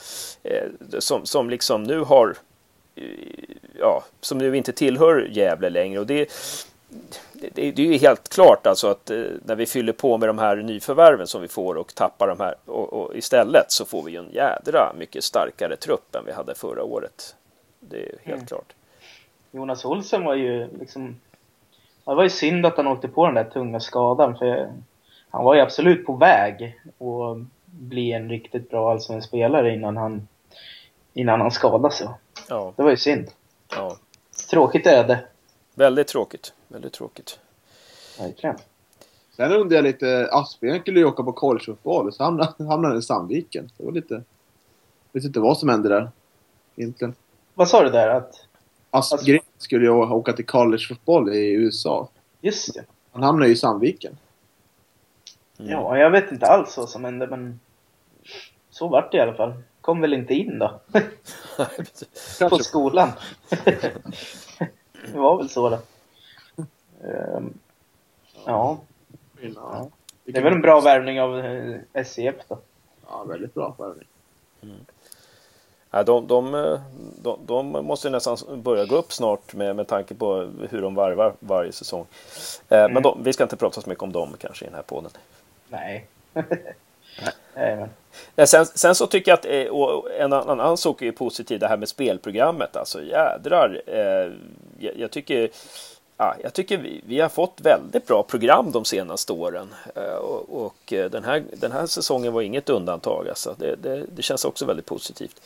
eh, 0.43 0.69
som, 0.99 1.27
som 1.27 1.51
liksom 1.51 1.83
nu 1.83 2.01
har 2.01 2.37
ja, 3.79 4.05
som 4.21 4.39
nu 4.39 4.57
inte 4.57 4.73
tillhör 4.73 5.29
Gävle 5.31 5.71
längre. 5.71 6.01
Och 6.01 6.07
det, 6.07 6.33
det, 7.41 7.71
det, 7.71 7.83
är 7.83 7.93
ju 7.93 7.99
helt 7.99 8.29
klart 8.29 8.67
alltså 8.67 8.89
att 8.89 9.11
eh, 9.11 9.23
när 9.45 9.55
vi 9.55 9.67
fyller 9.67 9.93
på 9.93 10.19
med 10.19 10.29
de 10.29 10.39
här 10.39 10.57
nyförvärven 10.57 11.27
som 11.27 11.43
vi 11.43 11.49
får 11.49 11.75
och 11.75 11.95
tappar 11.95 12.29
de 12.29 12.41
här 12.41 12.55
och, 12.67 12.93
och 12.93 13.17
istället 13.17 13.73
så 13.73 13.85
får 13.85 14.03
vi 14.03 14.13
ju 14.13 14.19
en 14.19 14.31
jädra 14.33 14.93
mycket 14.99 15.25
starkare 15.25 15.77
trupp 15.77 16.15
än 16.15 16.25
vi 16.27 16.33
hade 16.33 16.55
förra 16.55 16.83
året. 16.83 17.37
Det 17.81 17.97
är 17.97 18.19
helt 18.23 18.37
mm. 18.37 18.47
klart. 18.47 18.75
Jonas 19.51 19.85
Olsson 19.85 20.25
var 20.25 20.35
ju 20.35 20.69
liksom 20.79 21.17
det 22.05 22.15
var 22.15 22.23
ju 22.23 22.31
synd 22.31 22.67
att 22.67 22.77
han 22.77 22.87
åkte 22.87 23.09
på 23.09 23.27
den 23.27 23.35
där 23.35 23.45
tunga 23.45 23.81
skadan 23.81 24.39
för 24.39 24.73
han 25.31 25.45
var 25.45 25.55
ju 25.55 25.61
absolut 25.61 26.07
på 26.07 26.13
väg 26.13 26.81
att 26.87 27.39
bli 27.65 28.13
en 28.13 28.29
riktigt 28.29 28.71
bra 28.71 28.91
allsvensk 28.91 29.29
spelare 29.29 29.75
innan 29.75 29.97
han 29.97 30.29
innan 31.15 31.41
han 31.41 31.51
skadade 31.51 31.95
sig. 31.95 32.09
Ja. 32.49 32.73
Det 32.77 32.83
var 32.83 32.91
ju 32.91 32.97
synd. 32.97 33.31
Ja. 33.71 33.97
Tråkigt 34.51 34.87
öde. 34.87 35.21
Väldigt 35.79 36.09
tråkigt. 36.09 36.53
Väldigt 36.69 36.93
tråkigt. 36.93 37.39
Verkligen. 38.19 38.57
Sen 39.37 39.53
undrar 39.53 39.77
jag 39.77 39.83
lite, 39.83 40.29
Aspgren 40.33 40.81
skulle 40.81 40.99
ju 40.99 41.05
åka 41.05 41.23
på 41.23 41.33
collegefotboll 41.33 42.13
så 42.13 42.25
hamnade 42.25 42.55
han 42.59 42.99
i 42.99 43.03
Sandviken. 43.03 43.71
Det 43.77 43.85
var 43.85 43.93
lite... 43.93 44.15
Jag 44.15 45.21
vet 45.21 45.25
inte 45.25 45.41
vad 45.41 45.59
som 45.59 45.69
hände 45.69 45.89
där. 45.89 46.11
Egentligen. 46.77 47.15
Vad 47.55 47.69
sa 47.69 47.83
du 47.83 47.91
där? 47.91 48.09
Att... 48.09 48.47
Aspgren 48.91 49.41
skulle 49.59 49.85
ju 49.85 49.91
åka 49.91 50.33
till 50.33 50.47
collegefotboll 50.47 51.35
i 51.35 51.51
USA. 51.53 52.09
Just 52.41 52.75
det. 52.75 52.85
Han 53.13 53.23
hamnade 53.23 53.47
ju 53.47 53.53
i 53.53 53.57
Sandviken. 53.57 54.19
Mm. 55.59 55.73
Ja, 55.73 55.99
jag 55.99 56.11
vet 56.11 56.33
inte 56.33 56.47
alls 56.47 56.77
vad 56.77 56.89
som 56.89 57.05
hände 57.05 57.27
men 57.27 57.61
så 58.71 58.89
vart 58.89 59.13
det 59.13 59.19
i 59.19 59.21
alla 59.21 59.35
fall. 59.35 59.55
Kom 59.81 60.01
väl 60.01 60.13
inte 60.13 60.35
in 60.35 60.59
då? 60.59 60.81
på 62.49 62.59
skolan. 62.59 63.09
det 65.07 65.19
var 65.19 65.37
väl 65.37 65.49
så 65.49 65.69
då. 65.69 65.79
Um, 67.01 67.59
ja. 68.47 68.79
ja. 69.55 69.89
Det 70.25 70.39
är 70.39 70.43
väl 70.43 70.53
en 70.53 70.61
bra 70.61 70.81
värvning 70.81 71.21
av 71.21 71.43
SCF 71.93 72.35
e 72.35 72.43
då. 72.49 72.59
Ja, 73.09 73.25
väldigt 73.25 73.55
bra 73.55 73.75
värvning. 73.79 74.09
Mm. 74.63 74.77
Ja, 75.91 76.03
de, 76.03 76.27
de, 76.27 76.79
de, 77.23 77.39
de, 77.47 77.67
måste 77.87 78.11
nästan 78.11 78.63
börja 78.63 78.85
gå 78.85 78.97
upp 78.97 79.13
snart 79.13 79.55
med, 79.55 79.77
med 79.77 79.87
tanke 79.87 80.15
på 80.15 80.51
hur 80.71 80.83
de 80.83 80.95
varvar 80.95 81.35
varje 81.41 81.73
säsong. 81.73 82.07
Eh, 82.69 82.79
mm. 82.79 82.93
Men 82.93 83.03
de, 83.03 83.23
vi 83.23 83.33
ska 83.33 83.43
inte 83.43 83.57
prata 83.57 83.81
så 83.81 83.89
mycket 83.89 84.03
om 84.03 84.13
dem 84.13 84.35
kanske 84.39 84.65
i 84.65 84.69
den 84.69 84.75
här 84.75 84.83
podden. 84.83 85.11
Nej. 85.69 86.07
Nej. 87.55 87.89
Eh, 88.37 88.47
sen, 88.47 88.67
sen, 88.67 88.95
så 88.95 89.07
tycker 89.07 89.31
jag 89.31 89.39
att 89.39 89.45
eh, 89.45 90.23
en 90.23 90.33
annan 90.33 90.77
sak 90.77 91.03
är 91.03 91.13
positiv, 91.13 91.59
det 91.59 91.69
här 91.69 91.77
med 91.77 91.89
spelprogrammet. 91.89 92.77
Alltså 92.77 93.03
jädrar. 93.03 93.83
Eh, 93.87 94.33
jag, 94.79 94.97
jag, 94.97 95.11
tycker 95.11 95.51
ja, 96.17 96.35
jag 96.43 96.53
tycker 96.55 96.79
vi, 96.79 97.01
vi, 97.07 97.21
har 97.21 97.29
fått 97.29 97.61
väldigt 97.61 98.07
bra 98.07 98.23
program 98.23 98.73
de 98.73 98.85
senaste 98.85 99.33
åren. 99.33 99.69
Eh, 99.95 100.15
och, 100.15 100.65
och 100.65 100.93
eh, 100.93 101.11
den, 101.11 101.25
här, 101.25 101.45
den 101.53 101.73
här 101.73 101.87
säsongen 101.87 102.33
var 102.33 102.43
inget 102.43 102.69
undantag. 102.69 103.29
Alltså. 103.29 103.55
Det, 103.59 103.77
det, 103.77 104.05
det, 104.17 104.23
känns 104.23 104.45
också 104.45 104.65
väldigt 104.65 104.87
positivt. 104.87 105.41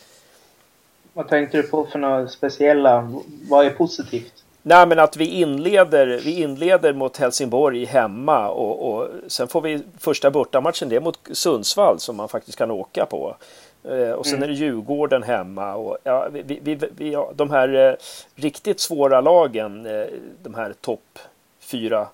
Vad 1.13 1.27
tänkte 1.27 1.57
du 1.57 1.63
på 1.63 1.85
för 1.85 1.99
några 1.99 2.27
speciella? 2.27 3.21
Vad 3.49 3.65
är 3.65 3.69
positivt? 3.69 4.42
Nej, 4.65 4.87
men 4.87 4.99
att 4.99 5.17
vi 5.17 5.25
inleder, 5.25 6.07
vi 6.07 6.41
inleder 6.41 6.93
mot 6.93 7.17
Helsingborg 7.17 7.85
hemma 7.85 8.49
och, 8.49 8.93
och 8.93 9.09
sen 9.27 9.47
får 9.47 9.61
vi 9.61 9.81
första 9.99 10.31
bortamatchen 10.31 10.89
det 10.89 10.95
är 10.95 10.99
mot 10.99 11.19
Sundsvall 11.31 11.99
som 11.99 12.15
man 12.15 12.29
faktiskt 12.29 12.57
kan 12.57 12.71
åka 12.71 13.05
på. 13.05 13.35
Eh, 13.83 14.11
och 14.11 14.25
sen 14.25 14.35
mm. 14.35 14.43
är 14.43 14.47
det 14.47 14.59
Djurgården 14.59 15.23
hemma 15.23 15.75
och 15.75 15.97
ja, 16.03 16.27
vi, 16.31 16.59
vi, 16.61 16.75
vi, 16.75 17.11
ja, 17.11 17.31
de 17.35 17.49
här 17.49 17.89
eh, 17.89 17.95
riktigt 18.35 18.79
svåra 18.79 19.21
lagen, 19.21 19.85
eh, 19.85 20.07
de 20.43 20.53
här 20.53 20.73
topp 20.81 21.19
fyra, 21.59 22.07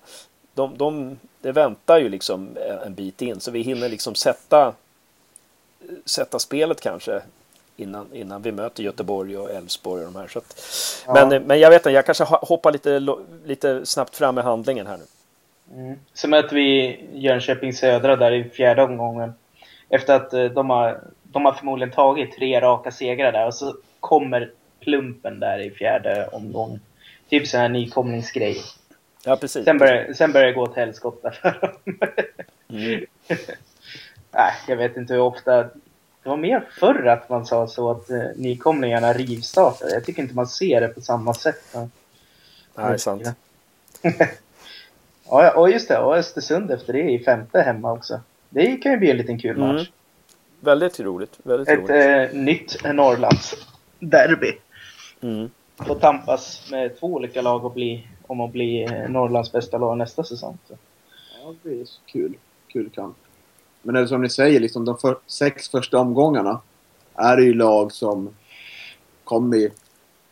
de, 0.54 0.76
de, 0.76 1.18
det 1.40 1.52
väntar 1.52 1.98
ju 1.98 2.08
liksom 2.08 2.56
en 2.86 2.94
bit 2.94 3.22
in 3.22 3.40
så 3.40 3.50
vi 3.50 3.60
hinner 3.62 3.88
liksom 3.88 4.14
sätta, 4.14 4.72
sätta 6.04 6.38
spelet 6.38 6.80
kanske 6.80 7.22
innan, 7.80 8.14
innan 8.14 8.42
vi 8.42 8.52
möter 8.52 8.82
Göteborg 8.82 9.38
och 9.38 9.50
Elfsborg 9.50 10.04
och 10.04 10.12
de 10.12 10.18
här. 10.20 10.26
Så 10.28 10.38
att, 10.38 10.62
ja. 11.06 11.14
men, 11.14 11.42
men 11.42 11.60
jag 11.60 11.70
vet 11.70 11.80
inte, 11.80 11.90
jag 11.90 12.06
kanske 12.06 12.24
hoppar 12.24 12.72
lite, 12.72 13.06
lite 13.44 13.86
snabbt 13.86 14.16
fram 14.16 14.34
med 14.34 14.44
handlingen 14.44 14.86
här 14.86 14.96
nu. 14.96 15.04
Mm. 15.74 15.98
Så 16.14 16.28
möter 16.28 16.56
vi 16.56 17.00
Jönköping 17.12 17.72
Södra 17.72 18.16
där 18.16 18.32
i 18.32 18.44
fjärde 18.44 18.82
omgången. 18.82 19.32
Efter 19.88 20.14
att 20.14 20.54
de 20.54 20.70
har 20.70 21.00
de 21.32 21.44
har 21.44 21.52
förmodligen 21.52 21.94
tagit 21.94 22.36
tre 22.36 22.60
raka 22.60 22.90
segrar 22.90 23.32
där 23.32 23.46
och 23.46 23.54
så 23.54 23.76
kommer 24.00 24.50
plumpen 24.80 25.40
där 25.40 25.58
i 25.58 25.70
fjärde 25.70 26.28
omgången. 26.32 26.80
Typ 27.28 27.48
sån 27.48 27.60
här 27.60 27.68
nykomlingsgrej. 27.68 28.56
Ja, 29.24 29.36
precis. 29.36 29.64
Sen 29.64 29.78
börjar, 29.78 30.12
sen 30.12 30.32
börjar 30.32 30.46
det 30.46 30.52
gå 30.52 30.62
åt 30.62 30.76
helskotta 30.76 31.30
för 31.30 31.60
dem. 31.60 31.98
mm. 32.68 33.06
Nej, 34.30 34.52
jag 34.68 34.76
vet 34.76 34.96
inte 34.96 35.14
hur 35.14 35.20
ofta. 35.20 35.68
Det 36.22 36.28
var 36.28 36.36
mer 36.36 36.68
förr 36.78 37.06
att 37.06 37.28
man 37.28 37.46
sa 37.46 37.66
så 37.66 37.90
att 37.90 38.10
eh, 38.10 38.22
nykomlingarna 38.36 39.12
rivstartade. 39.12 39.92
Jag 39.92 40.04
tycker 40.04 40.22
inte 40.22 40.34
man 40.34 40.46
ser 40.46 40.80
det 40.80 40.88
på 40.88 41.00
samma 41.00 41.34
sätt. 41.34 41.62
Nej, 41.74 41.88
det 42.74 42.82
är 42.82 42.96
sant. 42.96 43.22
ja, 45.24 45.50
och 45.56 45.70
just 45.70 45.88
det. 45.88 45.98
Och 45.98 46.16
Östersund 46.16 46.70
efter 46.70 46.92
det 46.92 47.10
i 47.10 47.18
femte 47.18 47.60
hemma 47.60 47.92
också. 47.92 48.20
Det 48.48 48.76
kan 48.76 48.92
ju 48.92 48.98
bli 48.98 49.10
en 49.10 49.16
liten 49.16 49.38
kul 49.38 49.56
match. 49.56 49.80
Mm. 49.80 49.92
Väldigt 50.60 51.00
roligt. 51.00 51.38
Väldigt 51.42 51.68
Ett 51.68 51.78
roligt. 51.78 52.34
Eh, 52.34 52.40
nytt 52.40 52.94
Norrlands 52.94 53.54
derby. 53.98 54.52
Mm. 55.20 55.50
Får 55.76 55.94
tampas 55.94 56.70
med 56.70 57.00
två 57.00 57.06
olika 57.06 57.42
lag 57.42 57.64
och 57.64 57.72
bli, 57.72 58.08
om 58.26 58.40
att 58.40 58.52
bli 58.52 58.82
eh, 58.82 59.08
Norrlands 59.08 59.52
bästa 59.52 59.78
lag 59.78 59.98
nästa 59.98 60.24
säsong. 60.24 60.58
Så. 60.68 60.74
Ja, 61.42 61.54
det 61.62 61.80
är 61.80 61.84
så 61.84 62.00
kul. 62.06 62.34
Kul 62.68 62.90
kamp. 62.90 63.16
Men 63.82 63.94
det 63.94 64.00
är 64.00 64.06
som 64.06 64.22
ni 64.22 64.28
säger, 64.28 64.60
liksom, 64.60 64.84
de 64.84 64.98
för, 64.98 65.18
sex 65.26 65.68
första 65.68 65.98
omgångarna 65.98 66.60
är 67.14 67.36
det 67.36 67.42
ju 67.42 67.54
lag 67.54 67.92
som 67.92 68.30
kommer 69.24 69.56
i 69.56 69.70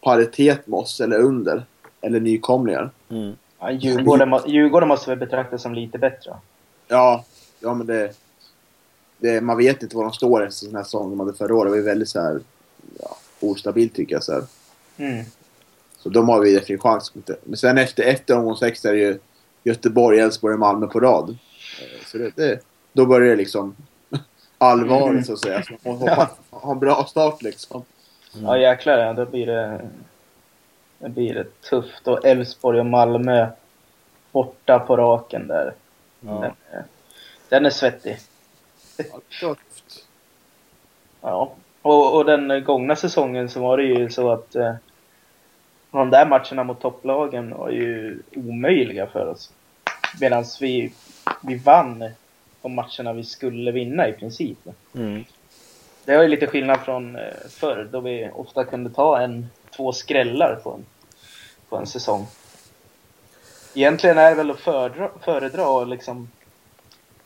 paritet 0.00 0.66
med 0.66 0.78
oss 0.78 1.00
eller 1.00 1.18
under. 1.18 1.64
Eller 2.00 2.20
nykomlingar. 2.20 2.90
Mm. 3.10 3.32
Ja, 3.58 3.70
Djurgården, 3.70 4.40
Djurgården 4.46 4.88
måste 4.88 5.10
väl 5.10 5.18
betraktas 5.18 5.62
som 5.62 5.74
lite 5.74 5.98
bättre? 5.98 6.36
Ja, 6.88 7.24
ja 7.60 7.74
men 7.74 7.86
det, 7.86 8.12
det, 9.18 9.40
man 9.40 9.56
vet 9.56 9.82
inte 9.82 9.96
var 9.96 10.04
de 10.04 10.12
står 10.12 10.46
efter 10.46 10.66
sån 10.66 10.76
här 10.76 10.82
säsong 10.82 11.10
de 11.10 11.20
hade 11.20 11.32
förra 11.32 11.54
året. 11.54 11.66
Det 11.66 11.70
var 11.70 11.76
ju 11.76 11.82
väldigt 11.82 12.08
så 12.08 12.20
här, 12.20 12.40
ja, 13.00 13.16
ostabilt 13.40 13.94
tycker 13.94 14.14
jag. 14.14 14.24
Så, 14.24 14.32
här. 14.32 14.42
Mm. 14.96 15.24
så 15.98 16.08
de 16.08 16.28
har 16.28 16.40
vi 16.40 16.52
definitivt 16.52 16.82
chans. 16.82 17.12
Men 17.44 17.56
sen 17.56 17.78
efter, 17.78 18.02
efter 18.02 18.38
omgång 18.38 18.56
sex 18.56 18.84
är 18.84 18.92
det 18.92 18.98
ju 18.98 19.18
Göteborg, 19.64 20.18
Elfsborg 20.18 20.54
och 20.54 20.60
Malmö 20.60 20.86
på 20.86 21.00
rad. 21.00 21.30
Eh, 21.30 22.06
så 22.06 22.18
det, 22.18 22.30
det, 22.36 22.60
då 22.98 23.06
börjar 23.06 23.30
det 23.30 23.36
liksom 23.36 23.76
allvarligt 24.58 25.10
mm. 25.10 25.24
så 25.24 25.32
att 25.32 25.40
säga. 25.40 25.62
Så 25.62 25.72
man 25.72 25.98
får 25.98 26.08
hoppa, 26.08 26.30
ja. 26.50 26.58
ha 26.58 26.72
en 26.72 26.78
bra 26.78 27.04
start 27.04 27.42
liksom. 27.42 27.84
Mm. 28.34 28.46
Ja 28.46 28.58
jäklar 28.58 28.98
ja, 28.98 29.12
då 29.12 29.26
blir 29.26 29.46
det, 29.46 29.80
då 30.98 31.08
blir 31.08 31.34
det 31.34 31.60
tufft. 31.60 32.08
Och 32.08 32.26
Elfsborg 32.26 32.80
och 32.80 32.86
Malmö 32.86 33.46
borta 34.32 34.78
på 34.78 34.96
raken 34.96 35.48
där. 35.48 35.74
Ja. 36.20 36.40
Den, 36.40 36.82
den 37.48 37.66
är 37.66 37.70
svettig. 37.70 38.18
Ja, 39.42 39.56
Ja, 41.20 41.52
och, 41.82 42.16
och 42.16 42.24
den 42.24 42.64
gångna 42.64 42.96
säsongen 42.96 43.48
så 43.48 43.60
var 43.60 43.76
det 43.76 43.84
ju 43.84 44.10
så 44.10 44.32
att 44.32 44.54
eh, 44.54 44.74
de 45.90 46.10
där 46.10 46.26
matcherna 46.26 46.64
mot 46.64 46.80
topplagen 46.80 47.50
var 47.50 47.70
ju 47.70 48.18
omöjliga 48.36 49.06
för 49.06 49.26
oss. 49.26 49.52
Medan 50.20 50.44
vi, 50.60 50.92
vi 51.42 51.54
vann 51.54 52.10
de 52.68 52.74
matcherna 52.74 53.12
vi 53.12 53.24
skulle 53.24 53.72
vinna 53.72 54.08
i 54.08 54.12
princip. 54.12 54.58
Mm. 54.94 55.24
Det 56.04 56.16
var 56.16 56.22
ju 56.22 56.28
lite 56.28 56.46
skillnad 56.46 56.80
från 56.80 57.16
eh, 57.16 57.22
förr 57.48 57.88
då 57.92 58.00
vi 58.00 58.30
ofta 58.34 58.64
kunde 58.64 58.90
ta 58.90 59.20
en, 59.20 59.46
två 59.76 59.92
skrällar 59.92 60.60
på 60.62 60.72
en, 60.72 60.84
på 61.68 61.76
en 61.76 61.86
säsong. 61.86 62.26
Egentligen 63.74 64.18
är 64.18 64.30
det 64.30 64.36
väl 64.36 64.50
att 64.50 64.60
föredra, 64.60 65.10
föredra 65.20 65.82
att 65.82 65.88
liksom 65.88 66.30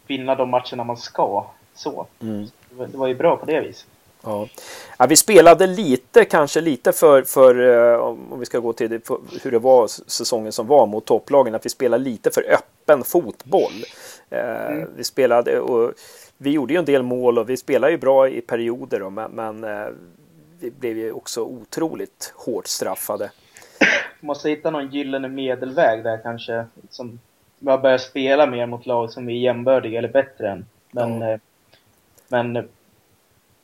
vinna 0.07 0.35
de 0.35 0.51
matcherna 0.51 0.85
man 0.85 0.97
ska 0.97 1.47
så. 1.75 2.07
Mm. 2.21 2.47
Det, 2.71 2.97
var, 2.97 3.07
ju 3.07 3.15
bra 3.15 3.37
på 3.37 3.47
det 3.47 3.61
viset. 3.61 3.87
Ja. 4.25 4.49
ja. 4.99 5.07
vi 5.07 5.17
spelade 5.17 5.67
lite, 5.67 6.25
kanske 6.25 6.61
lite 6.61 6.93
för, 6.93 7.23
för 7.23 7.99
om 7.99 8.41
vi 8.41 8.47
ska 8.47 8.59
gå 8.59 8.73
till 8.73 8.91
det, 8.91 9.09
hur 9.43 9.51
det 9.51 9.59
var 9.59 9.87
säsongen 9.87 10.53
som 10.53 10.67
var 10.67 10.87
mot 10.87 11.05
topplagen, 11.05 11.55
att 11.55 11.67
vi 11.67 11.71
spelade 11.71 12.05
lite 12.05 12.31
för 12.31 12.45
öppen 12.51 13.05
fotboll. 13.05 13.85
Mm. 14.31 14.89
Vi 14.97 15.05
spelade 15.05 15.61
och 15.61 15.93
vi 16.39 16.51
gjorde 16.51 16.73
ju 16.73 16.79
en 16.79 16.85
del 16.85 17.03
mål 17.03 17.39
och 17.39 17.51
vi 17.51 17.57
spelade 17.57 17.93
ju 17.93 17.99
bra 17.99 18.29
i 18.29 18.41
perioder 18.41 19.01
då, 19.01 19.11
men, 19.11 19.31
men 19.31 19.67
vi 20.63 20.71
blev 20.71 20.99
ju 20.99 21.13
också 21.13 21.43
otroligt 21.43 22.33
hårt 22.37 22.67
straffade. 22.67 23.31
Måste 24.21 24.49
hitta 24.49 24.71
någon 24.71 24.91
gyllene 24.91 25.29
medelväg 25.29 26.05
där 26.05 26.21
kanske. 26.23 26.67
Som 26.91 27.21
bara 27.59 27.79
börja 27.79 27.99
spela 27.99 28.47
mer 28.47 28.67
mot 28.67 28.87
lag 28.87 29.11
som 29.11 29.27
vi 29.27 29.33
är 29.33 29.41
jämbördiga 29.41 29.99
eller 29.99 30.09
bättre 30.09 30.51
än. 30.51 30.67
Men, 30.91 31.21
ja. 31.21 31.39
men 32.29 32.69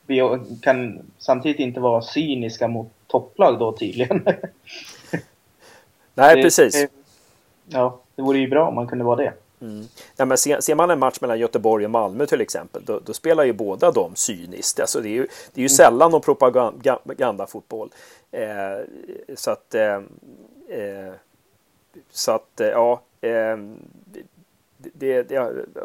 vi 0.08 0.40
kan 0.62 0.98
samtidigt 1.18 1.60
inte 1.60 1.80
vara 1.80 2.02
cyniska 2.02 2.68
mot 2.68 2.88
topplag 3.06 3.58
då 3.58 3.72
tydligen. 3.72 4.24
Nej, 6.14 6.36
det, 6.36 6.42
precis. 6.42 6.86
ja, 7.66 8.00
det 8.14 8.22
vore 8.22 8.38
ju 8.38 8.48
bra 8.48 8.68
om 8.68 8.74
man 8.74 8.86
kunde 8.86 9.04
vara 9.04 9.16
det. 9.16 9.32
Mm. 9.60 9.84
Ja, 10.16 10.24
men 10.24 10.38
ser, 10.38 10.60
ser, 10.60 10.74
man 10.74 10.90
en 10.90 10.98
match 10.98 11.20
mellan 11.20 11.38
Göteborg 11.38 11.84
och 11.84 11.90
Malmö 11.90 12.26
till 12.26 12.40
exempel, 12.40 12.82
då, 12.84 13.00
då 13.04 13.12
spelar 13.12 13.44
ju 13.44 13.52
båda 13.52 13.90
de 13.90 14.16
cyniskt. 14.16 14.80
Alltså 14.80 15.00
det 15.00 15.08
är 15.08 15.12
ju, 15.12 15.26
det 15.52 15.60
är 15.60 15.62
ju 15.62 15.62
mm. 15.62 15.68
sällan 15.68 16.10
någon 16.10 16.20
propagandafotboll. 16.20 17.88
Eh, 18.30 18.84
så 19.34 19.50
att, 19.50 19.74
eh, 19.74 19.94
eh, 20.68 21.12
så 22.10 22.32
att 22.32 22.60
eh, 22.60 22.68
ja, 22.68 23.00
eh, 23.20 23.56
det, 24.78 25.22
det, 25.22 25.38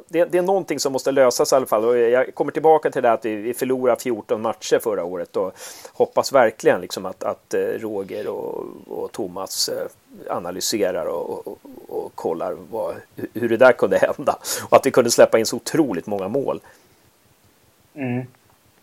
det, 0.08 0.26
det, 0.26 0.38
är 0.38 0.42
någonting 0.42 0.80
som 0.80 0.94
måste 0.94 1.12
lösas 1.12 1.52
i 1.52 1.56
alla 1.56 1.66
fall. 1.66 1.86
Och 1.86 1.98
jag 1.98 2.36
kommer 2.36 2.52
tillbaka 2.52 2.92
till 2.92 3.04
det 3.04 3.12
att 3.12 3.26
vi, 3.26 3.36
vi 3.36 3.54
förlorade 3.54 4.02
14 4.02 4.42
matcher 4.42 4.80
förra 4.80 5.04
året 5.04 5.36
och 5.36 5.54
hoppas 5.94 6.34
verkligen 6.34 6.82
liksom 6.82 7.06
att, 7.06 7.24
att 7.24 7.54
eh, 7.54 7.60
Roger 7.60 8.28
och, 8.28 8.66
och 8.88 9.12
Thomas 9.12 9.70
eh, 9.70 9.88
analyserar 10.30 11.06
och, 11.06 11.48
och, 11.48 11.58
och 11.88 12.16
kollar 12.16 12.56
vad, 12.72 12.96
hur 13.34 13.50
det 13.50 13.58
där 13.58 13.72
kunde 13.72 13.98
hända. 13.98 14.38
Och 14.70 14.78
att 14.78 14.86
vi 14.86 14.92
kunde 14.92 15.12
släppa 15.12 15.40
in 15.40 15.46
så 15.46 15.56
otroligt 15.56 16.08
många 16.08 16.28
mål. 16.28 16.60
Mm. 17.94 18.26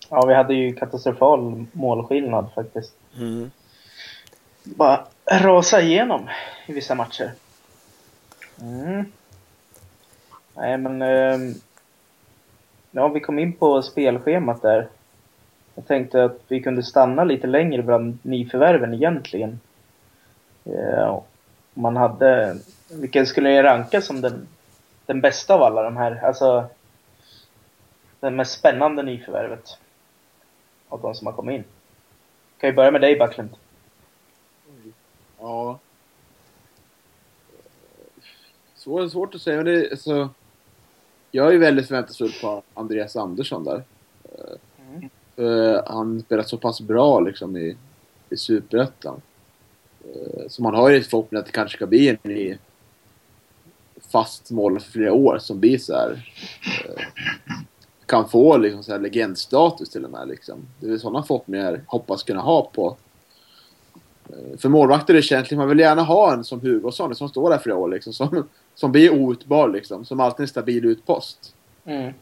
Ja, 0.08 0.26
vi 0.26 0.34
hade 0.34 0.54
ju 0.54 0.74
katastrofal 0.74 1.64
målskillnad 1.72 2.46
faktiskt. 2.54 2.92
Mm. 3.18 3.50
Bara 4.64 5.06
rasa 5.26 5.80
igenom 5.80 6.28
i 6.66 6.72
vissa 6.72 6.94
matcher. 6.94 7.32
Mm. 8.60 9.04
Nej, 10.54 10.78
men... 10.78 11.02
Eh, 11.02 11.56
ja, 12.90 13.08
vi 13.08 13.20
kom 13.20 13.38
in 13.38 13.52
på 13.52 13.82
spelschemat 13.82 14.62
där. 14.62 14.88
Jag 15.74 15.86
tänkte 15.86 16.24
att 16.24 16.38
vi 16.48 16.62
kunde 16.62 16.82
stanna 16.82 17.24
lite 17.24 17.46
längre 17.46 17.82
bland 17.82 18.18
nyförvärven 18.22 18.94
egentligen. 18.94 19.60
Eh, 20.64 21.20
man 21.74 21.96
hade... 21.96 22.56
Vilken 22.88 23.26
skulle 23.26 23.48
ni 23.48 23.62
ranka 23.62 24.02
som 24.02 24.20
den, 24.20 24.48
den 25.06 25.20
bästa 25.20 25.54
av 25.54 25.62
alla 25.62 25.82
de 25.82 25.96
här? 25.96 26.24
Alltså... 26.24 26.66
Det 28.20 28.30
mest 28.30 28.58
spännande 28.58 29.02
nyförvärvet. 29.02 29.78
Av 30.88 31.00
de 31.00 31.14
som 31.14 31.26
har 31.26 31.34
kommit 31.34 31.54
in. 31.54 31.64
Kan 32.58 32.70
vi 32.70 32.76
börja 32.76 32.90
med 32.90 33.00
dig, 33.00 33.18
Backlund? 33.18 33.50
Ja. 35.38 35.78
Svårt, 38.74 39.10
svårt 39.10 39.34
att 39.34 39.42
säga, 39.42 39.56
men 39.56 39.66
det, 39.66 39.90
alltså, 39.90 40.28
jag 41.30 41.54
är 41.54 41.58
väldigt 41.58 41.86
förväntansfull 41.86 42.32
på 42.40 42.62
Andreas 42.74 43.16
Andersson 43.16 43.64
där. 43.64 43.84
Mm. 44.94 45.10
Uh, 45.38 45.80
han 45.86 46.20
spelat 46.20 46.48
så 46.48 46.56
pass 46.56 46.80
bra 46.80 47.20
liksom 47.20 47.56
i, 47.56 47.76
i 48.30 48.36
Superettan. 48.36 49.20
Uh, 50.04 50.48
så 50.48 50.62
man 50.62 50.74
har 50.74 50.90
ju 50.90 51.02
förhoppning 51.02 51.38
att 51.38 51.46
det 51.46 51.52
kanske 51.52 51.76
ska 51.76 51.86
bli 51.86 52.08
en 52.08 52.18
ny 52.22 52.58
fast 54.10 54.50
mål 54.50 54.80
för 54.80 54.92
flera 54.92 55.12
år 55.12 55.38
som 55.38 55.60
blir 55.60 55.78
så 55.78 55.94
här, 55.94 56.10
uh, 56.88 57.04
kan 58.06 58.28
få 58.28 58.56
liksom 58.56 58.82
så 58.82 58.92
här 58.92 58.98
legendstatus 58.98 59.90
till 59.90 60.04
och 60.04 60.10
med 60.10 60.28
liksom. 60.28 60.58
Det 60.80 60.90
är 60.90 60.98
sådana 60.98 61.22
förhoppningar 61.22 61.72
jag 61.72 61.80
hoppas 61.86 62.22
kunna 62.22 62.40
ha 62.40 62.70
på 62.74 62.96
för 64.58 64.68
målvakter 64.68 65.14
är 65.14 65.16
det 65.16 65.22
känsligt. 65.22 65.58
Man 65.58 65.68
vill 65.68 65.78
gärna 65.78 66.02
ha 66.02 66.32
en 66.32 66.44
som 66.44 66.60
Hugosson 66.60 67.14
som 67.14 67.28
står 67.28 67.50
där 67.50 67.58
flera 67.58 67.76
år 67.76 67.88
liksom. 67.88 68.12
Som, 68.12 68.48
som 68.80 68.92
blir 68.92 69.10
outbar 69.10 69.68
liksom. 69.68 70.04
Som 70.04 70.20
alltid 70.20 70.40
en 70.40 70.48
stabil 70.48 70.84
utpost. 70.84 71.54
Mm. 71.84 72.12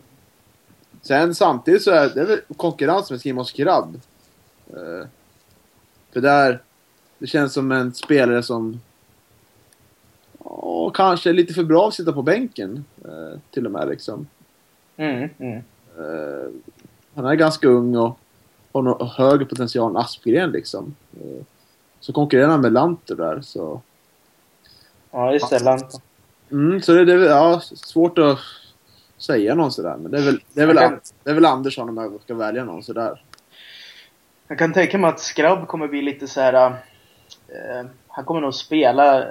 Sen 1.02 1.34
samtidigt 1.34 1.82
så 1.82 1.90
är 1.90 2.08
det 2.08 2.24
väl 2.24 2.40
konkurrens 2.56 3.10
med 3.10 3.20
Simon 3.20 3.44
Skrabb. 3.44 4.00
Uh, 4.74 5.06
för 6.12 6.20
där, 6.20 6.62
det 7.18 7.26
känns 7.26 7.52
som 7.52 7.72
en 7.72 7.94
spelare 7.94 8.42
som 8.42 8.80
oh, 10.38 10.92
kanske 10.92 11.30
är 11.30 11.34
lite 11.34 11.54
för 11.54 11.64
bra 11.64 11.88
att 11.88 11.94
sitta 11.94 12.12
på 12.12 12.22
bänken. 12.22 12.84
Uh, 13.04 13.38
till 13.50 13.66
och 13.66 13.72
med 13.72 13.88
liksom. 13.88 14.26
Mm, 14.96 15.28
mm. 15.38 15.62
Uh, 15.98 16.50
han 17.14 17.24
är 17.24 17.34
ganska 17.34 17.68
ung 17.68 17.96
och 17.96 18.18
har 18.72 18.82
nog 18.82 19.02
högre 19.02 19.44
potential 19.44 19.90
än 19.90 19.96
Aspgren 19.96 20.50
liksom. 20.50 20.94
så 22.00 22.12
konkurrerar 22.12 22.48
han 22.48 22.60
med 22.60 22.72
Lanter 22.72 23.14
där 23.14 23.40
så... 23.40 23.80
Ja, 25.10 25.32
just 25.32 25.50
det. 25.50 25.58
Lanter. 25.58 26.07
Mm, 26.50 26.82
så 26.82 26.92
det, 26.92 27.04
det 27.04 27.12
är 27.12 27.18
ja, 27.18 27.60
svårt 27.60 28.18
att 28.18 28.38
säga 29.18 29.54
någon 29.54 29.72
sådär. 29.72 29.96
Men 29.96 30.10
det 30.10 30.18
är 30.18 30.22
väl, 30.22 30.40
det 30.54 30.62
är 30.62 30.66
väl, 30.66 30.76
kan... 30.76 31.00
det 31.24 31.30
är 31.30 31.34
väl 31.34 31.44
Andersson 31.44 31.88
om 31.88 31.96
jag 31.96 32.20
ska 32.22 32.34
välja 32.34 32.64
någon 32.64 32.82
sådär. 32.82 33.22
Jag 34.48 34.58
kan 34.58 34.72
tänka 34.72 34.98
mig 34.98 35.10
att 35.10 35.20
Skrabb 35.20 35.66
kommer 35.66 35.88
bli 35.88 36.02
lite 36.02 36.26
så 36.26 36.40
här. 36.40 36.54
Eh, 36.54 37.86
han 38.08 38.24
kommer 38.24 38.40
nog 38.40 38.54
spela 38.54 39.24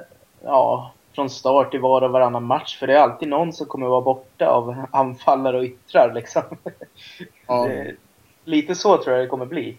ja, 0.43 0.93
från 1.15 1.29
start 1.29 1.73
i 1.73 1.77
var 1.77 2.01
och 2.01 2.11
varannan 2.11 2.43
match. 2.43 2.79
För 2.79 2.87
det 2.87 2.93
är 2.93 2.99
alltid 2.99 3.27
någon 3.27 3.53
som 3.53 3.67
kommer 3.67 3.87
vara 3.87 4.01
borta 4.01 4.47
av 4.47 4.85
anfallare 4.91 5.57
och 5.57 5.63
yttrar 5.63 6.13
liksom. 6.13 6.43
Ja. 7.47 7.67
Det, 7.67 7.95
lite 8.45 8.75
så 8.75 8.97
tror 8.97 9.15
jag 9.15 9.25
det 9.25 9.29
kommer 9.29 9.45
bli. 9.45 9.77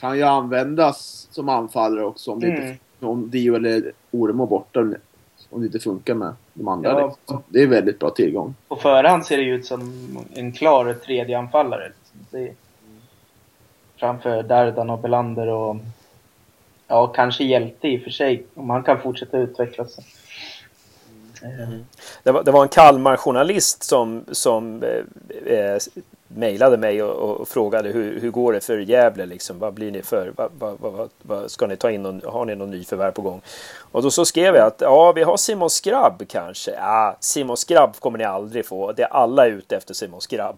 Kan 0.00 0.16
ju 0.16 0.22
användas 0.22 1.28
som 1.30 1.48
anfallare 1.48 2.04
också 2.04 2.32
om, 2.32 2.42
mm. 2.42 2.62
inte, 2.62 2.78
om 3.00 3.30
Dio 3.30 3.54
eller 3.54 3.92
Oremo 4.10 4.46
borta 4.46 4.80
om 5.52 5.60
det 5.60 5.66
inte 5.66 5.78
funkar 5.78 6.14
med 6.14 6.34
de 6.54 6.68
andra. 6.68 6.90
Ja, 6.90 7.06
liksom. 7.06 7.42
Det 7.48 7.62
är 7.62 7.66
väldigt 7.66 7.98
bra 7.98 8.10
tillgång. 8.10 8.54
På 8.68 8.76
förhand 8.76 9.26
ser 9.26 9.36
det 9.36 9.42
ut 9.42 9.66
som 9.66 9.92
en 10.34 10.52
klar 10.52 10.94
tredje 10.94 11.38
anfallare. 11.38 11.92
Liksom. 12.30 12.56
framför 13.96 14.42
Dardan 14.42 14.90
och 14.90 14.98
Belander 14.98 15.46
och 15.46 15.76
ja, 16.88 17.06
kanske 17.06 17.44
Hjälte 17.44 17.88
i 17.88 17.98
och 17.98 18.02
för 18.02 18.10
sig. 18.10 18.44
Om 18.54 18.70
han 18.70 18.82
kan 18.82 19.00
fortsätta 19.00 19.38
utvecklas. 19.38 19.98
Mm. 21.42 21.84
Det, 22.22 22.32
var, 22.32 22.42
det 22.42 22.50
var 22.50 22.62
en 22.62 22.68
Kalmar-journalist 22.68 23.82
som, 23.82 24.24
som 24.30 24.82
eh, 24.82 25.58
eh 25.58 25.78
mejlade 26.36 26.76
mig 26.76 27.02
och, 27.02 27.40
och, 27.40 27.48
frågade 27.48 27.88
hur, 27.88 28.20
hur 28.20 28.30
går 28.30 28.52
det 28.52 28.60
för 28.60 28.78
Gävle 28.78 29.26
liksom? 29.26 29.58
Vad 29.58 29.74
blir 29.74 29.90
ni 29.90 30.02
för? 30.02 30.32
Vad, 30.36 30.50
vad, 30.58 30.80
vad, 30.80 31.10
vad 31.22 31.50
ska 31.50 31.66
ni 31.66 31.76
ta 31.76 31.90
in? 31.90 32.02
Någon, 32.02 32.20
har 32.24 32.44
ni 32.44 32.54
någon 32.54 32.70
ny 32.70 32.84
förvärv 32.84 33.12
på 33.12 33.22
gång? 33.22 33.40
Och 33.92 34.02
då 34.02 34.10
så 34.10 34.24
skrev 34.24 34.54
jag 34.54 34.66
att 34.66 34.80
ja, 34.80 35.12
vi 35.12 35.22
har 35.22 35.36
Simon 35.36 35.70
Skrabb 35.70 36.22
kanske. 36.28 36.70
Ja, 36.70 37.16
Simon 37.20 37.56
Skrabb 37.56 37.96
kommer 38.00 38.18
ni 38.18 38.24
aldrig 38.24 38.66
få. 38.66 38.92
Det 38.92 39.02
är 39.02 39.12
alla 39.12 39.46
ute 39.46 39.76
efter 39.76 39.94
Simon 39.94 40.20
Skrabb. 40.20 40.56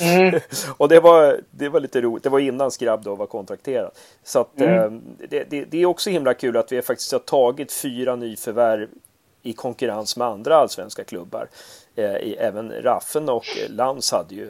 Mm. 0.00 0.40
och 0.76 0.88
det 0.88 1.00
var, 1.00 1.40
det 1.50 1.68
var 1.68 1.80
lite 1.80 2.00
roligt. 2.00 2.22
Det 2.22 2.30
var 2.30 2.38
innan 2.38 2.70
Skrabb 2.70 3.04
då 3.04 3.14
var 3.14 3.26
kontrakterad. 3.26 3.90
Så 4.24 4.40
att 4.40 4.60
mm. 4.60 4.78
eh, 4.78 4.90
det, 5.28 5.44
det, 5.50 5.64
det, 5.64 5.82
är 5.82 5.86
också 5.86 6.10
himla 6.10 6.34
kul 6.34 6.56
att 6.56 6.72
vi 6.72 6.82
faktiskt 6.82 7.12
har 7.12 7.18
tagit 7.18 7.72
fyra 7.72 8.16
nyförvärv 8.16 8.88
i 9.44 9.52
konkurrens 9.52 10.16
med 10.16 10.26
andra 10.26 10.56
allsvenska 10.56 11.04
klubbar. 11.04 11.48
Eh, 11.94 12.14
även 12.38 12.72
Raffen 12.82 13.28
och 13.28 13.44
Lans 13.68 14.12
hade 14.12 14.34
ju 14.34 14.48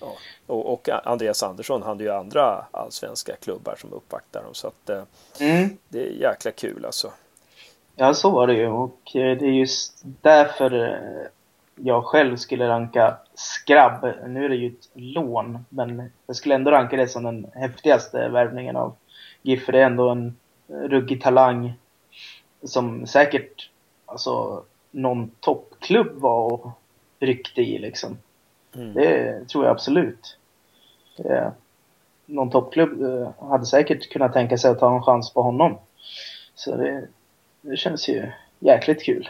ja, 0.00 0.12
och, 0.46 0.88
Andreas 1.04 1.42
Andersson 1.42 1.82
hade 1.82 2.04
ju 2.04 2.10
andra 2.10 2.64
allsvenska 2.70 3.36
klubbar 3.36 3.74
som 3.78 3.92
uppvaktar 3.92 4.42
dem. 4.42 4.54
Så 4.54 4.66
att 4.66 4.90
eh, 4.90 5.02
mm. 5.40 5.68
det 5.88 5.98
är 5.98 6.10
jäkla 6.10 6.50
kul 6.50 6.84
alltså. 6.84 7.12
Ja, 7.96 8.14
så 8.14 8.30
var 8.30 8.46
det 8.46 8.54
ju. 8.54 8.68
Och 8.68 9.16
eh, 9.16 9.38
det 9.38 9.46
är 9.46 9.52
just 9.52 10.02
därför 10.02 11.00
jag 11.76 12.04
själv 12.04 12.36
skulle 12.36 12.68
ranka 12.68 13.16
Skrabb. 13.34 14.14
Nu 14.26 14.44
är 14.44 14.48
det 14.48 14.56
ju 14.56 14.68
ett 14.68 14.88
lån, 14.94 15.64
men 15.68 16.12
jag 16.26 16.36
skulle 16.36 16.54
ändå 16.54 16.70
ranka 16.70 16.96
det 16.96 17.08
som 17.08 17.22
den 17.22 17.46
häftigaste 17.54 18.28
värvningen 18.28 18.76
av 18.76 18.96
GIF. 19.42 19.66
Det 19.66 19.80
är 19.80 19.86
ändå 19.86 20.08
en 20.08 20.36
ruggig 20.68 21.22
talang 21.22 21.72
som 22.62 23.06
säkert 23.06 23.70
alltså, 24.14 24.64
någon 24.90 25.30
toppklubb 25.40 26.12
var 26.12 26.52
och 26.52 26.70
ryckte 27.18 27.62
i 27.62 27.78
liksom. 27.78 28.18
Mm. 28.74 28.94
Det 28.94 29.48
tror 29.48 29.64
jag 29.64 29.72
absolut. 29.72 30.36
Det, 31.16 31.52
någon 32.26 32.50
toppklubb 32.50 33.02
eh, 33.02 33.48
hade 33.48 33.66
säkert 33.66 34.12
kunnat 34.12 34.32
tänka 34.32 34.58
sig 34.58 34.70
att 34.70 34.78
ta 34.78 34.96
en 34.96 35.02
chans 35.02 35.32
på 35.32 35.42
honom. 35.42 35.78
Så 36.54 36.76
det, 36.76 37.08
det 37.60 37.76
känns 37.76 38.08
ju 38.08 38.26
jäkligt 38.58 39.02
kul. 39.02 39.28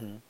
Mm. 0.00 0.20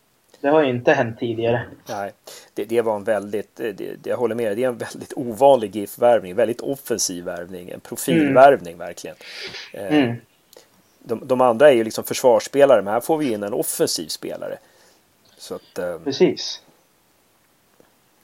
Det 0.41 0.49
har 0.49 0.63
ju 0.63 0.71
inte 0.71 0.93
hänt 0.93 1.19
tidigare. 1.19 1.63
Nej, 1.89 2.13
det, 2.55 2.65
det 2.65 2.83
var 2.83 2.97
en 2.97 3.05
väldigt, 3.05 3.57
det, 3.57 3.73
det, 3.73 4.07
jag 4.07 4.17
håller 4.17 4.35
med 4.35 4.57
det 4.57 4.65
är 4.65 4.69
en 4.69 4.79
väldigt 4.79 5.13
ovanlig 5.17 5.77
GIF-värvning, 5.77 6.35
väldigt 6.35 6.61
offensiv 6.61 7.25
värvning, 7.25 7.71
en 7.71 7.81
profilvärvning 7.81 8.75
mm. 8.75 8.87
verkligen. 8.87 9.17
Eh, 9.73 9.97
mm. 9.97 10.17
De, 11.09 11.27
de, 11.27 11.41
andra 11.41 11.71
är 11.71 11.75
ju 11.75 11.85
liksom 11.85 12.05
försvarsspelare, 12.05 12.83
men 12.83 12.93
här 12.93 13.01
får 13.01 13.19
vi 13.19 13.33
in 13.33 13.43
en 13.43 13.53
offensiv 13.53 14.09
spelare. 14.09 14.59
Så 15.37 15.55
att, 15.55 15.79
eh, 15.79 15.99
Precis. 15.99 16.63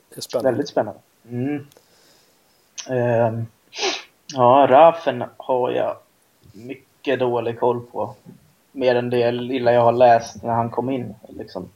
Det 0.09 0.17
är 0.17 0.21
spännande. 0.21 0.51
Väldigt 0.51 0.69
spännande. 0.69 1.01
Mm. 1.29 1.67
Um, 2.91 3.47
ja, 4.27 4.67
Rafen 4.71 5.25
har 5.37 5.71
jag 5.71 5.97
mycket 6.53 7.19
dålig 7.19 7.61
koll 7.61 7.81
på. 7.81 8.15
Mer 8.73 8.95
än 8.95 9.11
det 9.11 9.33
lilla 9.33 9.73
jag 9.73 9.83
har 9.83 9.93
läst 9.93 10.43
när 10.43 10.53
han 10.53 10.71
kom 10.71 10.91
in. 10.91 11.15
Liksom. 11.29 11.71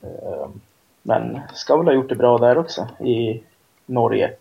Um, 0.00 0.60
men 1.02 1.40
ska 1.54 1.76
väl 1.76 1.86
ha 1.86 1.94
gjort 1.94 2.08
det 2.08 2.16
bra 2.16 2.38
där 2.38 2.58
också, 2.58 2.88
i 3.00 3.42
Norge. 3.86 4.32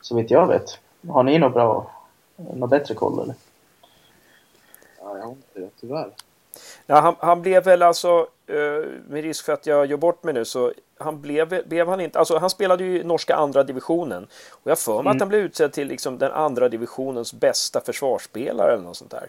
Så 0.00 0.16
vitt 0.16 0.30
jag 0.30 0.46
vet. 0.46 0.78
Har 1.08 1.22
ni 1.22 1.38
något 1.38 1.54
bra, 1.54 1.90
något 2.36 2.70
bättre 2.70 2.94
koll 2.94 3.22
eller? 3.22 3.34
Ja, 5.28 5.36
jag 5.54 5.60
inte 5.60 5.60
det 5.60 5.80
tyvärr. 5.80 6.10
Ja, 6.86 7.00
han, 7.00 7.14
han 7.18 7.42
blev 7.42 7.64
väl 7.64 7.82
alltså, 7.82 8.26
eh, 8.46 8.88
med 9.08 9.22
risk 9.22 9.44
för 9.44 9.52
att 9.52 9.66
jag 9.66 9.86
gör 9.86 9.96
bort 9.96 10.24
mig 10.24 10.34
nu, 10.34 10.44
så 10.44 10.72
han 10.98 11.20
blev, 11.20 11.68
blev 11.68 11.88
han 11.88 12.00
inte, 12.00 12.18
alltså 12.18 12.38
han 12.38 12.50
spelade 12.50 12.84
ju 12.84 13.00
i 13.00 13.04
norska 13.04 13.34
andra 13.34 13.62
divisionen. 13.62 14.26
Och 14.50 14.70
jag 14.70 14.78
för 14.78 14.92
mig 14.92 15.00
mm. 15.00 15.12
att 15.16 15.20
han 15.20 15.28
blev 15.28 15.40
utsedd 15.40 15.72
till 15.72 15.88
liksom 15.88 16.18
den 16.18 16.32
andra 16.32 16.68
divisionens 16.68 17.32
bästa 17.32 17.80
försvarsspelare 17.80 18.72
eller 18.72 18.82
något 18.82 18.96
sånt 18.96 19.10
där. 19.10 19.28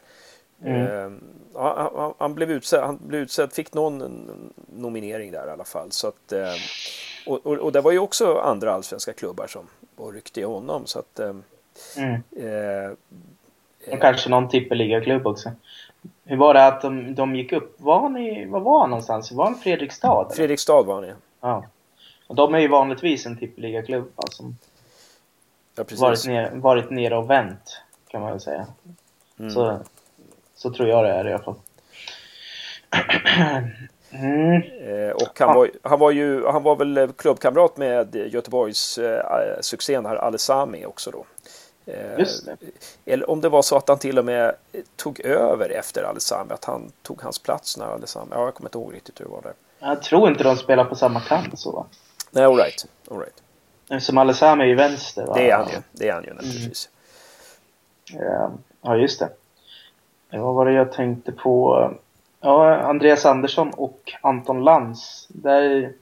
Mm. 0.64 0.82
Uh, 0.82 1.12
han, 1.54 2.14
han, 2.18 2.34
blev 2.34 2.52
utsedd, 2.52 2.84
han 2.84 3.00
blev 3.08 3.22
utsedd, 3.22 3.54
fick 3.54 3.74
någon 3.74 4.04
nominering 4.76 5.32
där 5.32 5.48
i 5.48 5.52
alla 5.52 5.64
fall. 5.64 5.92
Så 5.92 6.08
att, 6.08 6.34
uh, 6.34 6.40
och, 7.26 7.46
och, 7.46 7.58
och, 7.58 7.72
det 7.72 7.82
var 7.82 7.92
ju 7.92 8.00
också 8.00 8.38
andra 8.38 8.74
allsvenska 8.74 9.14
klubbar 9.14 9.48
som 9.48 9.68
var 9.96 10.12
ryckte 10.12 10.40
i 10.40 10.44
honom. 10.44 10.86
Så 10.86 11.00
att, 11.00 11.20
uh, 11.20 11.36
mm. 11.98 12.96
och 13.92 14.02
kanske 14.02 14.30
någon 14.30 14.50
tippeliga-klubb 14.50 15.28
också. 15.28 15.52
Hur 16.24 16.38
var 16.38 16.54
det 16.54 16.66
att 16.66 16.82
de, 16.82 17.16
de 17.16 17.36
gick 17.36 17.52
upp? 17.52 17.76
Var 17.82 18.00
han 18.00 18.18
i, 18.18 18.46
var 18.46 18.60
var 18.60 18.80
han 18.80 18.90
någonstans? 18.90 19.32
Var 19.32 19.46
han 19.46 19.56
Fredrikstad? 19.56 20.26
Eller? 20.26 20.36
Fredrikstad 20.36 20.82
var 20.82 20.96
han 20.96 21.08
ja. 21.08 21.16
ja. 21.42 21.66
Och 22.28 22.36
de 22.36 22.56
är 22.56 22.60
ju 22.60 22.68
vanligtvis 22.68 23.26
en 23.26 23.38
tippeliga-klubb 23.38 24.12
som 24.32 24.58
ja, 25.76 25.84
varit, 26.00 26.26
ner, 26.26 26.52
varit 26.54 26.90
nere 26.90 27.18
och 27.18 27.30
vänt, 27.30 27.82
kan 28.08 28.22
man 28.22 28.32
väl 28.32 28.40
säga. 28.40 28.68
Mm. 29.40 29.52
Så, 29.52 29.80
så 30.56 30.74
tror 30.74 30.90
jag 30.90 31.04
det 31.04 31.12
är 31.12 31.28
i 31.28 31.34
alla 31.34 31.44
fall. 31.44 31.56
Mm. 34.12 34.62
Eh, 34.62 35.12
och 35.12 35.40
han 35.40 35.56
var, 35.56 35.70
han 35.84 36.00
var 36.00 36.12
ju, 36.12 36.46
han 36.46 36.64
var 36.64 36.76
väl 36.76 37.14
klubbkamrat 37.18 37.78
med 37.78 38.16
Göteborgs 38.16 38.98
eh, 38.98 39.62
succén 39.62 40.06
här 40.06 40.16
Alessami 40.16 40.86
också 40.86 41.12
då. 41.12 41.26
Eh. 41.88 42.28
Eller 43.06 43.30
om 43.30 43.42
det 43.42 43.50
var 43.50 43.62
så 43.62 43.78
att 43.78 43.90
han 43.90 44.00
till 44.00 44.20
och 44.20 44.26
med 44.26 44.56
tog 44.96 45.20
över 45.20 45.70
efter 45.70 46.04
Alessami, 46.04 46.54
att 46.54 46.66
han 46.66 46.92
tog 47.02 47.22
hans 47.22 47.40
plats 47.40 47.78
när 47.78 47.86
Alessami, 47.86 48.32
ja 48.32 48.46
jag 48.46 48.54
kommer 48.54 48.70
inte 48.70 48.78
ihåg 48.78 48.94
riktigt 48.94 49.20
hur 49.20 49.26
det 49.26 49.32
var 49.32 49.42
där. 49.42 49.54
Jag 49.80 50.02
tror 50.02 50.30
inte 50.30 50.44
de 50.44 50.58
spelar 50.58 50.86
på 50.86 50.96
samma 50.96 51.20
kant 51.20 51.60
så 51.60 51.72
va? 51.72 51.86
Nej, 52.32 52.44
alright. 52.44 52.86
All 53.12 53.20
right. 53.20 53.44
Eftersom 53.90 54.18
Alessami 54.18 54.64
är 54.64 54.68
ju 54.68 54.76
vänster 54.76 55.26
va? 55.26 55.34
Det 55.34 55.50
är 55.50 55.58
han 55.58 55.70
ju, 55.70 55.78
det 55.92 56.10
är 56.10 56.14
han 56.14 56.24
ju. 56.24 56.32
Mm. 56.32 56.72
Ja, 58.82 58.96
just 58.96 59.20
det. 59.20 59.30
Vad 60.30 60.56
var 60.56 60.66
det 60.66 60.72
jag 60.72 60.92
tänkte 60.92 61.32
på? 61.32 61.92
Ja, 62.40 62.76
Andreas 62.76 63.26
Andersson 63.26 63.70
och 63.70 64.14
Anton 64.22 64.64
Lantz. 64.64 65.28
Där 65.30 65.94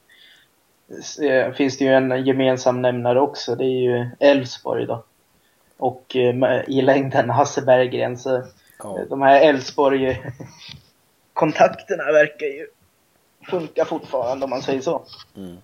eh, 1.21 1.53
finns 1.53 1.77
det 1.77 1.85
ju 1.85 1.93
en 1.93 2.25
gemensam 2.25 2.81
nämnare 2.81 3.21
också. 3.21 3.55
Det 3.55 3.65
är 3.65 3.81
ju 3.81 4.09
Elfsborg 4.19 4.85
då 4.85 5.03
och 5.77 6.15
eh, 6.15 6.61
i 6.67 6.81
längden 6.81 7.29
Hasse 7.29 7.61
Berggren. 7.61 8.17
Så 8.17 8.43
ja. 8.83 8.99
de 9.09 9.21
här 9.21 9.41
Elfsborg-kontakterna 9.41 12.11
verkar 12.11 12.45
ju 12.45 12.67
funka 13.49 13.85
fortfarande 13.85 14.43
om 14.43 14.49
man 14.49 14.61
säger 14.61 14.81
så. 14.81 15.03
Mm. 15.35 15.57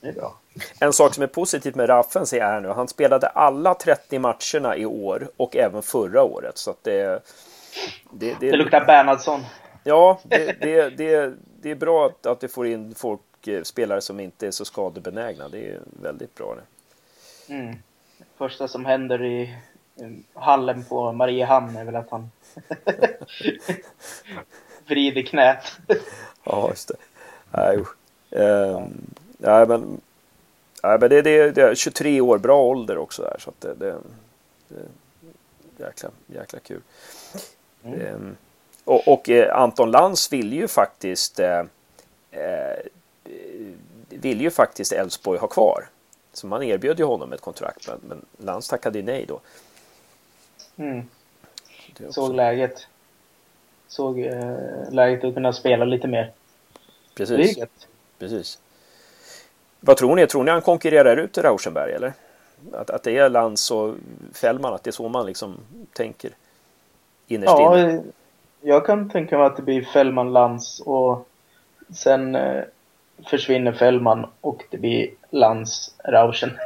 Det 0.00 0.08
är 0.08 0.12
bra. 0.12 0.38
En 0.80 0.92
sak 0.92 1.14
som 1.14 1.22
är 1.22 1.26
positivt 1.26 1.74
med 1.74 1.88
Raffen 1.88 2.26
ser 2.26 2.38
jag 2.38 2.46
här 2.46 2.60
nu. 2.60 2.68
Han 2.68 2.88
spelade 2.88 3.26
alla 3.26 3.74
30 3.74 4.18
matcherna 4.18 4.76
i 4.76 4.86
år 4.86 5.30
och 5.36 5.56
även 5.56 5.82
förra 5.82 6.22
året. 6.22 6.58
Så 6.58 6.74
det, 6.82 7.22
det, 8.10 8.36
det, 8.40 8.50
det 8.50 8.56
luktar 8.56 8.84
Bernhardsson. 8.84 9.44
Ja, 9.84 10.20
det, 10.22 10.60
det, 10.60 10.90
det, 10.90 11.34
det 11.62 11.70
är 11.70 11.74
bra 11.74 12.06
att, 12.06 12.26
att 12.26 12.44
vi 12.44 12.48
får 12.48 12.66
in 12.66 12.94
folk, 12.94 13.46
eh, 13.46 13.62
spelare 13.62 14.00
som 14.00 14.20
inte 14.20 14.46
är 14.46 14.50
så 14.50 14.64
skadebenägna. 14.64 15.48
Det 15.48 15.70
är 15.70 15.80
väldigt 16.02 16.34
bra 16.34 16.54
det. 16.54 16.62
Mm 17.54 17.76
första 18.38 18.68
som 18.68 18.84
händer 18.84 19.24
i 19.24 19.56
hallen 20.34 20.84
på 20.84 21.12
Mariehamn 21.12 21.76
är 21.76 21.84
väl 21.84 21.96
att 21.96 22.10
han 22.10 22.30
vrider 24.86 25.22
knät. 25.22 25.72
ja, 26.44 26.68
just 26.68 26.88
det. 26.88 26.94
Nej, 27.50 27.78
um, 28.30 29.06
nej 29.38 29.66
men, 29.66 30.00
nej, 30.82 30.98
men 31.00 31.10
det, 31.10 31.22
det, 31.22 31.50
det 31.50 31.62
är 31.62 31.74
23 31.74 32.20
år, 32.20 32.38
bra 32.38 32.62
ålder 32.62 32.98
också 32.98 33.22
där. 33.22 33.36
Så 33.38 33.50
att 33.50 33.60
det, 33.60 33.74
det, 33.74 33.96
det 34.68 35.84
jäkla, 35.84 36.10
jäkla 36.26 36.58
kul. 36.58 36.80
Mm. 37.84 38.14
Um, 38.14 38.36
och, 38.84 39.08
och 39.08 39.28
eh, 39.28 39.56
Anton 39.56 39.90
Lantz 39.90 40.32
vill 40.32 40.52
ju 40.52 40.68
faktiskt 40.68 41.40
eh, 41.40 41.62
eh, 42.30 42.78
vill 44.08 44.40
ju 44.40 44.50
faktiskt 44.50 44.92
Elfsborg 44.92 45.38
ha 45.38 45.48
kvar. 45.48 45.88
Så 46.38 46.46
man 46.46 46.62
erbjöd 46.62 46.98
ju 46.98 47.04
honom 47.04 47.32
ett 47.32 47.40
kontrakt 47.40 47.88
men, 47.88 48.00
men 48.08 48.46
Lantz 48.46 48.68
tackade 48.68 49.02
nej 49.02 49.26
då. 49.28 49.40
Mm. 50.76 51.08
Såg 52.10 52.34
läget. 52.34 52.86
Såg 53.88 54.20
eh, 54.20 54.90
läget 54.90 55.24
att 55.24 55.34
kunna 55.34 55.52
spela 55.52 55.84
lite 55.84 56.08
mer. 56.08 56.32
Precis. 57.14 57.58
Precis. 58.18 58.58
Vad 59.80 59.96
tror 59.96 60.16
ni? 60.16 60.26
Tror 60.26 60.44
ni 60.44 60.50
han 60.50 60.62
konkurrerar 60.62 61.16
ut 61.16 61.38
Rauschenberg 61.38 61.92
eller? 61.92 62.12
Att, 62.72 62.90
att 62.90 63.02
det 63.02 63.18
är 63.18 63.28
Lantz 63.28 63.70
och 63.70 63.94
Fällman, 64.32 64.74
att 64.74 64.84
det 64.84 64.90
är 64.90 64.92
så 64.92 65.08
man 65.08 65.26
liksom 65.26 65.56
tänker? 65.92 66.30
Innerst 67.26 67.50
ja, 67.50 67.78
inne. 67.78 68.02
jag 68.60 68.86
kan 68.86 69.10
tänka 69.10 69.38
mig 69.38 69.46
att 69.46 69.56
det 69.56 69.62
blir 69.62 69.82
Fällman, 69.82 70.32
Lantz 70.32 70.80
och 70.80 71.28
sen 71.94 72.34
eh, 72.34 72.64
försvinner 73.26 73.72
Fällman 73.72 74.26
och 74.40 74.64
det 74.70 74.78
blir 74.78 75.10
Lans 75.30 75.94
Rauschen. 76.04 76.58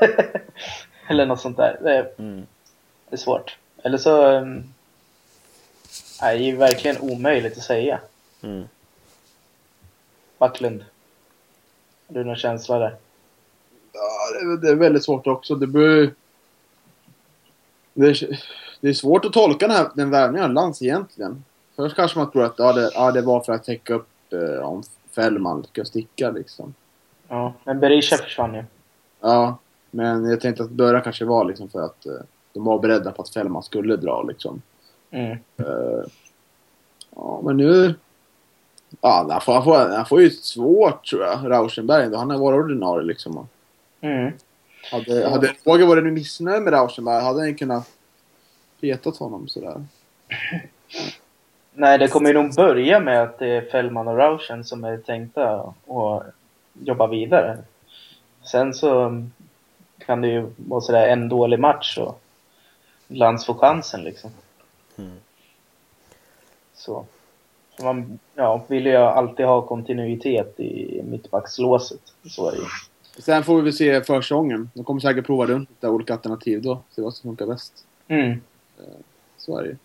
Eller 1.09 1.27
något 1.27 1.41
sånt 1.41 1.57
där. 1.57 1.79
Det 1.83 1.97
är, 1.97 2.11
mm. 2.19 2.47
det 3.09 3.17
är 3.17 3.19
svårt. 3.19 3.57
Eller 3.83 3.99
så... 3.99 4.27
Um, 4.27 4.75
det 6.21 6.27
är 6.27 6.35
ju 6.35 6.57
verkligen 6.57 6.99
omöjligt 6.99 7.57
att 7.57 7.63
säga. 7.65 8.01
Mm. 8.43 8.65
Backlund. 10.39 10.85
Har 12.09 12.15
du 12.15 12.25
någon 12.25 12.37
känsla 12.37 12.79
där? 12.79 12.97
Ja, 13.93 14.01
det 14.33 14.53
är, 14.53 14.57
det 14.57 14.69
är 14.69 14.75
väldigt 14.75 15.05
svårt 15.05 15.27
också. 15.27 15.55
Det 15.55 15.67
blir... 15.67 16.15
Det 17.95 18.07
är, 18.07 18.41
det 18.81 18.89
är 18.89 18.95
svårt 18.95 19.25
att 19.25 19.33
tolka 19.33 19.67
den, 19.67 19.77
här, 19.77 19.91
den 19.95 20.11
värvningen 20.11 20.45
av 20.45 20.53
Lans 20.53 20.83
egentligen. 20.83 21.45
Först 21.77 21.97
kanske 21.97 22.19
man 22.19 22.31
tror 22.31 22.45
att 22.45 22.55
ja, 22.59 22.73
det, 22.73 22.91
ja, 22.95 23.13
det 23.13 23.23
var 23.23 23.41
för 23.41 23.53
att 23.53 23.65
täcka 23.65 23.95
upp 23.95 24.33
eh, 24.33 24.69
om 24.69 24.83
Fällman 25.15 25.65
ska 25.65 25.85
sticka 25.85 26.31
liksom. 26.31 26.75
Ja, 27.33 27.53
men 27.65 27.81
Berisha 27.81 28.17
försvann 28.17 28.55
ju. 28.55 28.65
Ja, 29.21 29.59
men 29.91 30.31
jag 30.31 30.41
tänkte 30.41 30.63
att 30.63 30.71
Dörra 30.71 31.01
kanske 31.01 31.25
var 31.25 31.45
liksom 31.45 31.69
för 31.69 31.81
att 31.81 32.07
uh, 32.07 32.13
de 32.53 32.65
var 32.65 32.79
beredda 32.79 33.13
på 33.13 33.23
att 33.23 33.29
Fällman 33.29 33.63
skulle 33.63 33.97
dra 33.97 34.23
liksom. 34.23 34.63
Mm. 35.11 35.31
Uh, 35.61 36.05
ja, 37.17 37.41
men 37.45 37.57
nu... 37.57 37.95
Ja, 39.01 39.27
han 39.31 39.41
får, 39.41 39.53
han, 39.53 39.65
får, 39.65 39.97
han 39.97 40.07
får 40.07 40.21
ju 40.21 40.31
svårt 40.31 41.07
tror 41.07 41.23
jag, 41.23 41.51
Rauschenberg. 41.51 42.15
Han 42.15 42.31
har 42.31 42.39
varit 42.39 42.65
ordinarie 42.65 43.07
liksom. 43.07 43.49
Mm. 44.01 44.33
Hade, 44.91 45.29
hade 45.29 45.55
Roger 45.65 45.87
varit 45.87 46.13
missnöjd 46.13 46.63
med 46.63 46.73
Rauschenberg 46.73 47.23
hade 47.23 47.41
han 47.41 47.55
kunnat 47.55 47.89
petat 48.81 49.17
honom 49.17 49.49
sådär. 49.49 49.85
Nej, 51.75 51.99
det 51.99 52.09
kommer 52.09 52.29
ju 52.29 52.35
nog 52.35 52.55
börja 52.55 53.01
med 53.01 53.23
att 53.23 53.39
det 53.39 53.49
är 53.49 53.63
Fällman 53.63 54.09
och 54.09 54.17
Rauschen 54.17 54.65
som 54.65 54.85
är 54.85 54.97
tänkta 54.97 55.75
att 55.87 56.35
jobba 56.73 57.07
vidare. 57.07 57.59
Sen 58.43 58.75
så 58.75 59.23
kan 59.99 60.21
det 60.21 60.29
ju 60.29 60.51
vara 60.57 60.81
sådär 60.81 61.09
en 61.09 61.29
dålig 61.29 61.59
match 61.61 61.99
och 61.99 62.21
Lantz 63.09 63.47
får 63.47 63.55
chansen 63.55 64.05
liksom. 64.05 64.31
Mm. 64.99 65.17
Så. 66.75 67.07
så. 67.77 67.85
man 67.85 68.19
ja, 68.35 68.65
vill 68.69 68.87
ju 68.87 68.97
alltid 68.97 69.47
ha 69.47 69.63
kontinuitet 69.63 70.61
i 70.61 71.03
mittbackslåset. 71.05 72.01
Så 72.31 72.49
är 72.49 72.53
det 72.53 72.59
ju. 72.59 72.65
Sen 73.23 73.45
får 73.45 73.57
vi 73.57 73.63
väl 73.63 73.73
se 73.73 74.03
försäsongen. 74.03 74.71
De 74.75 74.85
kommer 74.85 75.01
säkert 75.01 75.27
prova 75.27 75.47
runt 75.47 75.71
lite 75.71 75.89
olika 75.89 76.13
alternativ 76.13 76.63
då. 76.63 76.81
Se 76.91 77.03
vad 77.03 77.15
som 77.15 77.31
funkar 77.31 77.47
bäst. 77.47 77.85
Mm. 78.09 78.41
Så 79.37 79.59
är 79.59 79.63
det 79.63 79.69
ju. 79.69 79.77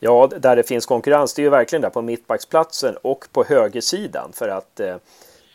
Ja, 0.00 0.30
där 0.38 0.56
det 0.56 0.62
finns 0.62 0.86
konkurrens, 0.86 1.34
det 1.34 1.42
är 1.42 1.44
ju 1.44 1.50
verkligen 1.50 1.82
där 1.82 1.90
på 1.90 2.02
mittbacksplatsen 2.02 2.96
och 3.02 3.24
på 3.32 3.44
högersidan 3.44 4.30
för 4.32 4.48
att 4.48 4.80
eh, 4.80 4.96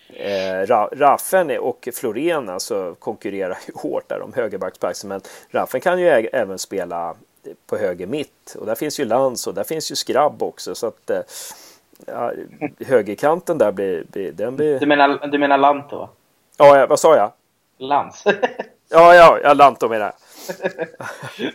eh 0.10 0.66
Raffen 0.92 1.60
och 1.60 1.90
Florén 1.94 2.50
alltså 2.50 2.96
konkurrerar 3.00 3.58
ju 3.68 3.74
hårt 3.76 4.10
där 4.10 4.22
om 4.22 4.34
högerbacksplatsen. 4.34 5.08
Men 5.08 5.22
Raffen 5.50 5.82
kan 5.82 6.00
ju 6.00 6.08
även 6.08 6.60
spela 6.60 7.16
på 7.68 7.78
höger 7.78 8.08
mitt 8.08 8.56
och 8.60 8.66
där 8.66 8.76
finns 8.76 9.00
ju 9.00 9.06
Lans 9.06 9.48
och 9.48 9.54
där 9.54 9.64
finns 9.64 9.92
ju 9.92 9.96
Skrabb 9.96 10.44
också 10.44 10.76
så 10.76 10.88
att 10.88 11.10
eh, 11.10 11.22
högerkanten 12.88 13.58
där 13.58 13.72
blir, 13.72 14.04
blir, 14.12 14.32
den 14.32 14.56
blir... 14.56 14.80
Du 14.80 14.86
menar, 14.86 15.28
du 15.28 15.38
menar 15.38 15.58
Lanto? 15.58 16.10
Ja, 16.58 16.88
vad 16.90 17.00
sa 17.00 17.16
jag? 17.16 17.32
Lans. 17.78 18.24
ja, 18.90 19.16
ja, 19.16 19.40
ja, 19.44 19.54
Lanto 19.54 19.90
menar 19.90 20.06
jag. 20.06 20.16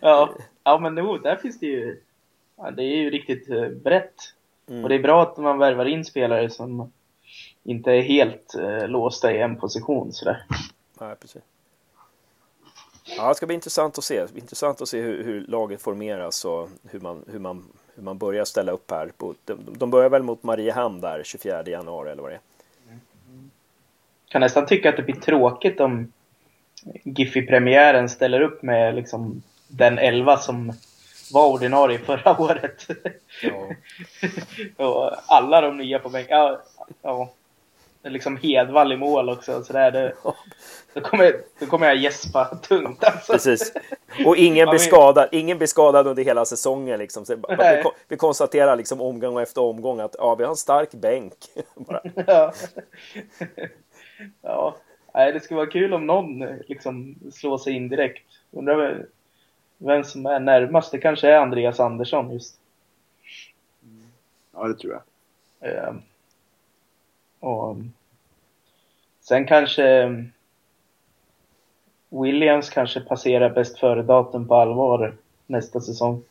ja, 0.00 0.30
ja, 0.64 0.78
men 0.78 0.94
no, 0.94 1.18
där 1.18 1.36
finns 1.36 1.58
det 1.58 1.66
ju... 1.66 2.00
Ja, 2.56 2.70
det 2.70 2.82
är 2.82 2.96
ju 2.96 3.10
riktigt 3.10 3.50
uh, 3.50 3.68
brett. 3.68 4.14
Mm. 4.68 4.82
Och 4.82 4.88
det 4.88 4.94
är 4.94 5.02
bra 5.02 5.22
att 5.22 5.36
man 5.36 5.58
värvar 5.58 5.84
in 5.84 6.04
spelare 6.04 6.50
som 6.50 6.92
inte 7.64 7.90
är 7.92 8.02
helt 8.02 8.54
uh, 8.58 8.88
låsta 8.88 9.32
i 9.32 9.40
en 9.40 9.56
position 9.56 10.12
sådär. 10.12 10.44
Nej, 11.00 11.16
precis. 11.16 11.42
Ja, 13.16 13.28
det 13.28 13.34
ska 13.34 13.46
bli 13.46 13.54
intressant 13.54 13.98
att 13.98 14.04
se. 14.04 14.26
Intressant 14.34 14.80
att 14.80 14.88
se 14.88 15.00
hur, 15.00 15.24
hur 15.24 15.46
laget 15.46 15.82
formeras 15.82 16.44
och 16.44 16.68
hur 16.90 17.00
man, 17.00 17.24
hur, 17.32 17.38
man, 17.38 17.64
hur 17.94 18.02
man 18.02 18.18
börjar 18.18 18.44
ställa 18.44 18.72
upp 18.72 18.90
här. 18.90 19.12
De, 19.44 19.58
de 19.78 19.90
börjar 19.90 20.10
väl 20.10 20.22
mot 20.22 20.42
Mariehamn 20.42 21.00
där 21.00 21.22
24 21.24 21.62
januari 21.66 22.10
eller 22.10 22.22
vad 22.22 22.30
det 22.30 22.34
är. 22.34 22.40
Kan 24.28 24.40
nästan 24.40 24.66
tycka 24.66 24.88
att 24.88 24.96
det 24.96 25.02
blir 25.02 25.14
tråkigt 25.14 25.80
om 25.80 26.12
Giffy-premiären 27.04 28.08
ställer 28.08 28.40
upp 28.40 28.62
med 28.62 28.94
liksom 28.94 29.42
den 29.68 29.98
elva 29.98 30.36
som 30.36 30.72
var 31.32 31.48
ordinarie 31.48 31.98
förra 32.06 32.40
året. 32.40 32.86
Ja. 33.42 33.68
och 34.86 35.12
alla 35.26 35.60
de 35.60 35.76
nya 35.76 35.98
på 35.98 36.08
bänken. 36.08 36.36
Ja, 36.36 36.62
ja. 37.02 37.32
Liksom 38.04 38.36
Hedvall 38.36 38.92
i 38.92 38.96
mål 38.96 39.30
också. 39.30 39.64
Så 39.64 39.72
där, 39.72 39.90
det, 39.90 40.14
då, 40.94 41.00
kommer, 41.00 41.34
då 41.58 41.66
kommer 41.66 41.86
jag 41.86 41.96
gäspa 41.96 42.44
tungt 42.44 43.04
alltså. 43.04 43.32
Precis. 43.32 43.72
Och 44.26 44.36
ingen 44.36 44.68
blir 44.68 44.78
skadad. 44.78 45.28
Ingen 45.32 45.58
blir 45.58 45.68
skadad 45.68 46.06
under 46.06 46.24
hela 46.24 46.44
säsongen. 46.44 46.98
Liksom. 46.98 47.24
Så 47.24 47.36
vi, 47.36 47.82
vi 48.08 48.16
konstaterar 48.16 48.76
liksom 48.76 49.00
omgång 49.00 49.40
efter 49.40 49.60
omgång 49.60 50.00
att 50.00 50.16
ja, 50.18 50.34
vi 50.34 50.44
har 50.44 50.50
en 50.50 50.56
stark 50.56 50.90
bänk. 50.90 51.34
ja. 52.26 52.52
ja. 54.42 54.76
Nej, 55.14 55.32
det 55.32 55.40
skulle 55.40 55.58
vara 55.58 55.70
kul 55.70 55.94
om 55.94 56.06
någon 56.06 56.38
liksom 56.46 57.14
slår 57.32 57.58
sig 57.58 57.72
in 57.72 57.88
direkt. 57.88 58.26
Undrar 58.50 59.06
vem 59.78 60.04
som 60.04 60.26
är 60.26 60.40
närmast. 60.40 60.92
Det 60.92 60.98
kanske 60.98 61.28
är 61.28 61.36
Andreas 61.36 61.80
Andersson 61.80 62.32
just. 62.32 62.54
Ja, 64.54 64.68
det 64.68 64.74
tror 64.74 64.92
jag. 64.92 65.02
Uh, 65.72 65.94
och 67.42 67.76
sen 69.20 69.46
kanske 69.46 70.16
Williams 72.08 72.70
kanske 72.70 73.00
passerar 73.00 73.50
bäst 73.50 73.78
före-datum 73.78 74.48
på 74.48 74.54
allvar 74.54 75.16
nästa 75.46 75.80
säsong. 75.80 76.22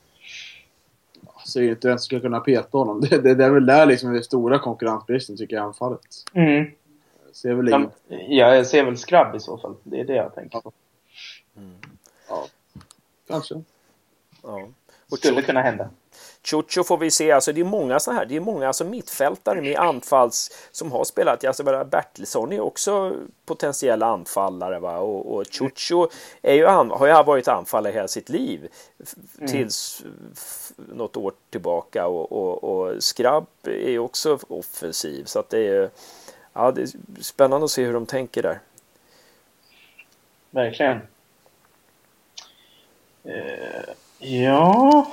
Jag 1.21 1.47
ser 1.47 1.62
inte 1.62 1.88
vem 1.88 1.97
som 1.97 2.04
skulle 2.04 2.21
kunna 2.21 2.39
peta 2.39 2.78
honom. 2.78 3.02
Det, 3.02 3.17
det, 3.17 3.36
det 3.36 3.45
är 3.45 3.50
väl 3.50 3.65
där 3.65 3.86
liksom 3.86 4.13
det 4.13 4.24
stora 4.24 4.60
konkurrensbristen 4.60 5.38
tycker 5.38 5.56
jag 5.56 5.63
i 5.63 5.65
anfallet. 5.65 6.02
Mm. 6.34 6.71
Ser 7.34 7.54
väl 7.54 7.69
ja, 7.69 7.91
ja, 8.08 8.56
jag 8.56 8.67
ser 8.67 8.86
väl 8.86 8.97
Skrabb 8.97 9.36
i 9.36 9.39
så 9.39 9.58
fall. 9.58 9.76
Det 9.84 10.00
är 10.00 10.06
det 10.06 10.15
jag 10.15 10.36
tänker 10.36 10.60
på. 10.60 10.71
Mm. 11.58 11.76
Ja, 12.30 12.45
kanske. 13.28 13.62
Ja. 14.43 14.67
Och 15.12 15.17
Skulle 15.17 15.41
kunna 15.41 15.62
hända. 15.62 15.89
Chucho 16.43 16.84
får 16.84 16.97
vi 16.97 17.12
se, 17.12 17.32
alltså 17.32 17.54
det 17.54 17.62
är 17.62 17.65
många 17.65 17.99
så 17.99 18.12
här, 18.12 18.25
det 18.25 18.36
är 18.36 18.39
många 18.39 18.67
alltså 18.67 18.86
mittfältare 18.86 19.62
med 19.62 19.77
anfalls 19.77 20.67
som 20.71 20.91
har 20.91 21.04
spelat. 21.04 21.45
Alltså 21.45 21.63
Bertilsson 21.63 22.51
är 22.51 22.60
också 22.60 23.15
potentiella 23.45 24.06
anfallare 24.06 24.80
va? 24.80 24.97
och, 24.97 25.36
och 25.36 25.45
Chucho 25.51 26.08
är 26.41 26.54
ju, 26.54 26.65
har 26.65 27.08
ju 27.08 27.23
varit 27.23 27.47
anfallare 27.47 27.93
hela 27.93 28.08
sitt 28.08 28.30
liv 28.30 28.67
mm. 29.38 29.51
tills 29.51 30.04
något 30.75 31.17
år 31.17 31.34
tillbaka 31.49 32.08
och, 32.08 32.32
och, 32.32 32.63
och 32.63 33.04
Skrabb 33.04 33.47
är 33.63 33.99
också 33.99 34.39
offensiv 34.47 35.25
så 35.25 35.39
att 35.39 35.49
det 35.49 35.67
är 35.67 35.89
ja, 36.54 36.71
det 36.71 36.82
är 36.82 37.21
spännande 37.21 37.65
att 37.65 37.71
se 37.71 37.84
hur 37.84 37.93
de 37.93 38.06
tänker 38.06 38.43
där. 38.43 38.60
Verkligen. 40.49 41.01
Uh, 43.25 43.93
ja, 44.19 45.08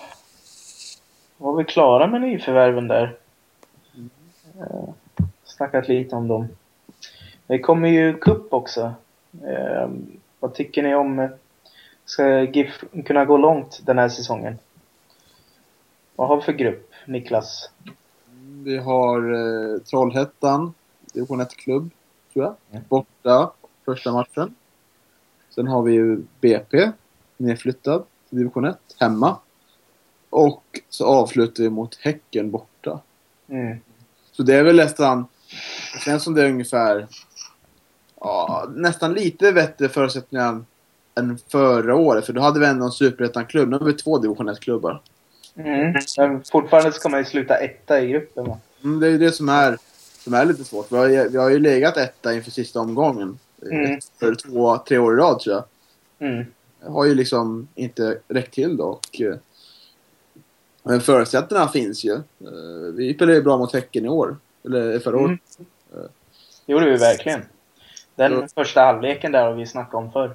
var 1.38 1.56
vi 1.56 1.64
klara 1.64 2.06
med 2.06 2.20
nyförvärven 2.20 2.88
där. 2.88 3.16
Uh, 4.60 4.90
snackat 5.44 5.88
lite 5.88 6.16
om 6.16 6.28
dem. 6.28 6.48
Det 7.46 7.58
kommer 7.58 7.88
ju 7.88 8.18
kupp 8.18 8.52
också. 8.52 8.94
Uh, 9.44 9.88
vad 10.40 10.54
tycker 10.54 10.82
ni 10.82 10.94
om... 10.94 11.28
Ska 12.04 12.40
GIF 12.40 12.84
kunna 13.04 13.24
gå 13.24 13.36
långt 13.36 13.80
den 13.86 13.98
här 13.98 14.08
säsongen? 14.08 14.58
Vad 16.16 16.28
har 16.28 16.36
vi 16.36 16.42
för 16.42 16.52
grupp, 16.52 16.92
Niklas? 17.06 17.70
Vi 18.64 18.78
har 18.78 19.32
eh, 19.32 19.78
Trollhättan, 19.78 20.74
division 21.12 21.40
1-klubb, 21.40 21.90
tror 22.32 22.44
jag. 22.44 22.54
Mm. 22.70 22.84
Borta 22.88 23.52
första 23.84 24.12
matchen. 24.12 24.54
Sen 25.50 25.68
har 25.68 25.82
vi 25.82 25.92
ju 25.92 26.22
BP, 26.40 26.90
nedflyttad 27.36 28.04
till 28.28 28.38
division 28.38 28.64
1, 28.64 28.78
hemma. 29.00 29.36
Och 30.30 30.80
så 30.88 31.06
avslutar 31.06 31.62
vi 31.62 31.70
mot 31.70 31.96
Häcken 31.96 32.50
borta. 32.50 33.00
Mm. 33.48 33.78
Så 34.32 34.42
det 34.42 34.54
är 34.54 34.64
väl 34.64 34.76
nästan... 34.76 35.26
Det 35.94 36.00
känns 36.00 36.24
som 36.24 36.34
det 36.34 36.42
är 36.42 36.48
ungefär... 36.48 37.06
Ja, 38.20 38.68
nästan 38.74 39.14
lite 39.14 39.52
bättre 39.52 39.88
förutsättningar 39.88 40.64
än 41.14 41.38
förra 41.48 41.94
året. 41.94 42.26
För 42.26 42.32
då 42.32 42.40
hade 42.40 42.60
vi 42.60 42.66
ändå 42.66 42.84
en 42.84 42.92
superettan-klubb. 42.92 43.68
Nu 43.68 43.78
har 43.78 43.86
vi 43.86 43.92
två 43.92 44.18
division 44.18 44.48
1-klubbar. 44.48 45.02
Mm. 45.56 45.94
Men 46.16 46.44
fortfarande 46.44 46.92
ska 46.92 47.08
man 47.08 47.20
ju 47.20 47.24
sluta 47.24 47.56
etta 47.56 48.00
i 48.00 48.08
gruppen 48.08 48.44
va? 48.44 48.58
Mm, 48.84 49.00
det 49.00 49.06
är 49.06 49.10
ju 49.10 49.18
det 49.18 49.32
som 49.32 49.48
är, 49.48 49.78
som 50.18 50.34
är 50.34 50.44
lite 50.44 50.64
svårt. 50.64 50.92
Vi 50.92 50.96
har, 50.96 51.28
vi 51.28 51.38
har 51.38 51.50
ju 51.50 51.58
legat 51.58 51.96
etta 51.96 52.34
inför 52.34 52.50
sista 52.50 52.80
omgången. 52.80 53.38
Mm. 53.62 54.00
För 54.20 54.34
två, 54.34 54.78
tre 54.78 54.98
år 54.98 55.14
i 55.14 55.16
rad 55.16 55.40
tror 55.40 55.56
jag. 55.56 55.64
Mm. 56.28 56.44
har 56.82 57.04
ju 57.04 57.14
liksom 57.14 57.68
inte 57.74 58.18
räckt 58.28 58.54
till 58.54 58.76
då. 58.76 58.84
Och, 58.84 59.20
eh, 59.20 59.36
men 60.88 61.00
förutsättningarna 61.00 61.68
finns 61.68 62.04
ju. 62.04 62.12
Eh, 62.14 62.92
vi 62.94 63.14
spelade 63.14 63.36
ju 63.36 63.42
bra 63.42 63.58
mot 63.58 63.72
Häcken 63.72 64.04
i 64.04 64.08
år. 64.08 64.36
Eller 64.64 64.98
förra 64.98 65.16
året. 65.16 65.40
Mm. 65.92 66.08
Det 66.66 66.72
gjorde 66.72 66.90
vi 66.90 66.96
verkligen. 66.96 67.40
Den 68.14 68.32
ja. 68.32 68.46
första 68.54 68.80
halvleken 68.80 69.32
där 69.32 69.44
har 69.44 69.52
vi 69.52 69.66
snackat 69.66 69.94
om 69.94 70.12
förr. 70.12 70.34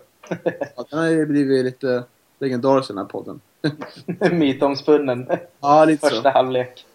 ja, 0.75 0.85
den 0.89 0.99
har 0.99 1.07
ju 1.07 1.25
blivit 1.25 1.65
lite 1.65 2.03
legendarisk 2.39 2.87
den 2.87 2.97
här 2.97 3.05
podden. 3.05 3.41
Mytomspunnen. 4.31 5.27
Ja, 5.59 5.85
lite 5.85 6.09
Första 6.09 6.23
så. 6.23 6.29
halvlek. 6.29 6.85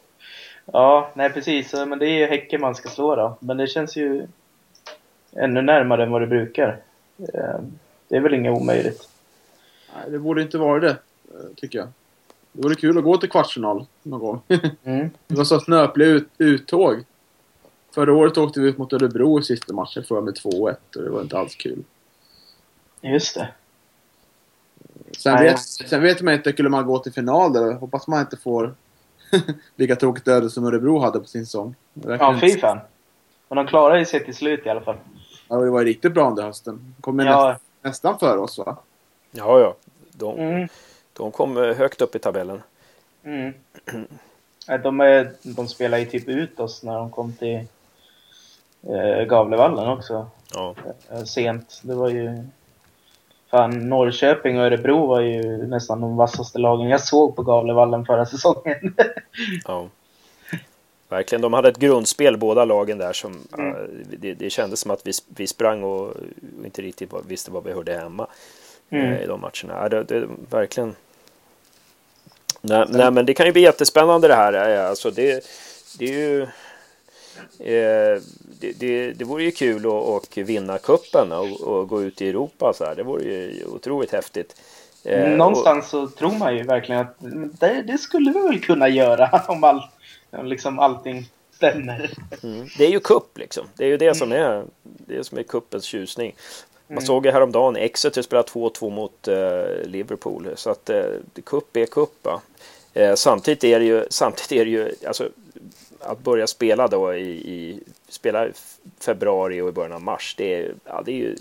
Ja, 0.65 1.11
nej 1.15 1.31
precis. 1.31 1.73
Men 1.73 1.99
det 1.99 2.07
är 2.07 2.19
ju 2.19 2.27
Häcken 2.27 2.61
man 2.61 2.75
ska 2.75 2.89
slå 2.89 3.17
då. 3.17 3.37
Men 3.41 3.57
det 3.57 3.67
känns 3.67 3.97
ju 3.97 4.27
ännu 5.33 5.63
närmare 5.63 6.03
än 6.03 6.11
vad 6.11 6.23
det 6.23 6.27
brukar. 6.27 6.81
Eh, 7.35 7.61
det 8.09 8.17
är 8.17 8.21
väl 8.21 8.35
inget 8.35 8.53
omöjligt. 8.53 9.09
Nej, 9.95 10.11
det 10.11 10.19
borde 10.19 10.43
inte 10.43 10.59
vara 10.59 10.81
det, 10.81 10.91
eh, 10.91 11.55
tycker 11.57 11.79
jag. 11.79 11.89
Det 12.59 12.63
vore 12.63 12.75
kul 12.75 12.99
att 12.99 13.05
gå 13.05 13.17
till 13.17 13.31
kvartsfinal 13.31 13.87
någon 14.03 14.21
gång. 14.21 14.41
Mm. 14.85 15.11
Det 15.27 15.35
var 15.35 15.45
så 15.45 15.61
snöpliga 15.61 16.09
ut, 16.09 16.29
uttåg. 16.39 17.05
Förra 17.95 18.13
året 18.13 18.39
åkte 18.39 18.61
vi 18.61 18.69
ut 18.69 18.79
mot 18.79 18.93
Örebro 18.93 19.41
i 19.41 19.43
sista 19.43 19.73
matchen, 19.73 20.05
förlorade 20.05 20.25
med 20.25 20.35
2-1 20.35 20.77
och 20.97 21.03
det 21.03 21.11
var 21.11 21.21
inte 21.21 21.39
alls 21.39 21.55
kul. 21.55 21.85
Just 23.01 23.35
det. 23.35 23.49
Sen, 25.19 25.37
vet, 25.43 25.61
sen 25.61 26.03
vet 26.03 26.23
man 26.23 26.35
inte, 26.35 26.53
skulle 26.53 26.69
man 26.69 26.87
gå 26.87 26.99
till 26.99 27.13
final 27.13 27.53
där, 27.53 27.73
hoppas 27.73 28.07
man 28.07 28.21
inte 28.21 28.37
får 28.37 28.75
lika 29.77 29.97
tråkigt 29.97 30.29
öde 30.29 30.51
som 30.51 30.65
Örebro 30.65 30.99
hade 30.99 31.21
på 31.21 31.27
sin 31.27 31.47
säsong. 31.47 31.75
Ja, 31.95 32.39
fy 32.41 32.59
fan. 32.59 32.79
Men 33.49 33.57
de 33.57 33.67
klarade 33.67 34.05
sig 34.05 34.25
till 34.25 34.35
slut 34.35 34.67
i 34.67 34.69
alla 34.69 34.81
fall. 34.81 34.97
Ja, 35.49 35.57
det 35.57 35.71
var 35.71 35.85
riktigt 35.85 36.15
bra 36.15 36.29
under 36.29 36.43
hösten. 36.43 36.95
De 36.97 37.03
kom 37.03 37.19
ja. 37.19 37.49
näst, 37.49 37.63
nästan 37.83 38.19
före 38.19 38.39
oss 38.39 38.59
va? 38.59 38.77
Ja, 39.31 39.61
ja. 39.61 39.77
De, 40.13 40.39
mm. 40.39 40.69
De 41.19 41.33
kom 41.33 41.57
eh, 41.57 41.77
högt 41.77 42.01
upp 42.01 42.15
i 42.15 42.19
tabellen. 42.19 42.63
Mm. 43.25 43.55
De, 44.83 45.01
är, 45.01 45.33
de 45.43 45.69
spelade 45.69 46.03
ju 46.03 46.09
typ 46.09 46.29
ut 46.29 46.61
oss 46.61 46.83
när 46.83 46.95
de 46.95 47.11
kom 47.11 47.33
till 47.33 47.67
eh, 48.83 49.25
Gavlevallen 49.25 49.89
också. 49.89 50.31
Ja. 50.55 50.75
Eh, 51.11 51.23
sent. 51.23 51.81
Det 51.83 51.95
var 51.95 52.09
ju 52.09 52.45
Fan, 53.51 53.89
Norrköping 53.89 54.59
och 54.59 54.65
Örebro 54.65 55.07
var 55.07 55.21
ju 55.21 55.67
nästan 55.67 56.01
de 56.01 56.17
vassaste 56.17 56.59
lagen 56.59 56.89
jag 56.89 57.01
såg 57.01 57.37
på 57.37 57.43
Gavlevallen 57.43 58.05
förra 58.05 58.27
säsongen. 58.27 58.95
ja. 59.65 59.89
Verkligen, 61.09 61.43
de 61.43 61.53
hade 61.53 61.69
ett 61.69 61.79
grundspel 61.79 62.37
båda 62.37 62.65
lagen 62.65 62.99
där 62.99 63.13
som 63.13 63.49
mm. 63.59 63.77
det, 64.19 64.35
det 64.35 64.51
kändes 64.51 64.81
som 64.81 64.91
att 64.91 65.07
vi, 65.07 65.13
vi 65.37 65.47
sprang 65.47 65.83
och 65.83 66.15
inte 66.65 66.83
riktigt 66.83 67.11
visste 67.27 67.51
vad 67.51 67.65
vi 67.65 67.73
hörde 67.73 67.99
hemma 67.99 68.27
mm. 68.91 69.13
uh, 69.13 69.23
i 69.23 69.27
de 69.27 69.41
matcherna. 69.41 69.89
Det, 69.89 70.05
det, 70.05 70.29
verkligen 70.51 70.95
Nej, 72.69 72.87
nej, 72.89 73.11
men 73.11 73.27
det 73.27 73.35
kan 73.35 73.47
ju 73.47 73.53
bli 73.53 73.63
jättespännande 73.63 74.29
det 74.29 74.35
här. 74.35 74.73
Eh, 74.77 74.89
alltså 74.89 75.11
det, 75.11 75.45
det 75.99 76.05
är 76.05 76.19
ju... 76.19 76.43
Eh, 77.59 78.23
det, 78.61 78.73
det, 78.81 79.13
det 79.13 79.25
vore 79.25 79.45
ju 79.45 79.51
kul 79.51 79.87
att, 79.87 79.93
att 79.93 80.37
vinna 80.37 80.79
kuppen 80.79 81.33
och, 81.33 81.61
och, 81.61 81.89
gå 81.89 82.03
ut 82.03 82.23
i 82.23 82.29
Europa 82.29 82.73
så 82.75 82.85
här. 82.85 82.95
Det 82.95 83.03
vore 83.03 83.25
ju 83.25 83.65
otroligt 83.65 84.13
häftigt. 84.13 84.61
Eh, 85.05 85.29
Någonstans 85.29 85.95
och, 85.95 86.11
så 86.11 86.17
tror 86.17 86.39
man 86.39 86.57
ju 86.57 86.63
verkligen 86.63 87.01
att 87.01 87.17
det, 87.61 87.83
det, 87.87 87.99
skulle 87.99 88.33
vi 88.33 88.41
väl 88.41 88.61
kunna 88.61 88.89
göra 88.89 89.43
om 89.49 89.65
all, 89.65 89.83
liksom 90.43 90.79
allting 90.79 91.31
stämmer. 91.53 92.11
Mm. 92.43 92.67
Det 92.79 92.87
är 92.87 92.91
ju 92.91 93.01
kupp 93.01 93.39
liksom. 93.39 93.67
Det 93.77 93.85
är 93.85 93.89
ju 93.89 93.97
det 93.97 94.15
som 94.15 94.33
är, 94.33 94.65
det 94.83 95.25
som 95.25 95.39
är 95.39 95.43
kuppens 95.43 95.85
tjusning. 95.85 96.35
Man 96.89 96.99
mm. 96.99 97.07
såg 97.07 97.27
ju 97.27 97.33
häromdagen 97.33 97.77
Exeter 97.77 98.23
spela 98.23 98.43
2-2 98.43 98.91
mot 98.91 99.29
uh, 99.29 99.89
Liverpool. 99.89 100.49
Så 100.55 100.71
att 100.71 100.91
uh, 100.91 101.43
kupp 101.45 101.77
är 101.77 101.87
kupp. 101.87 102.29
Eh, 102.99 103.15
samtidigt 103.15 103.65
är 103.65 103.79
det 103.81 103.87
ju, 103.87 104.05
samtidigt 104.11 104.53
är 104.53 104.65
det 104.65 104.71
ju 104.71 104.95
alltså, 105.07 105.29
att 106.01 106.19
börja 106.19 106.47
spela 106.47 106.89
då 106.89 107.15
i, 107.15 107.31
i 107.31 107.81
spela 108.09 108.49
februari 109.01 109.61
och 109.61 109.69
i 109.69 109.73
början 109.73 109.93
av 109.93 110.03
mars. 110.03 110.35
Det 110.39 110.55
är, 110.55 110.75
ja, 110.85 111.03
det 111.05 111.13
är 111.13 111.17
ju 111.17 111.37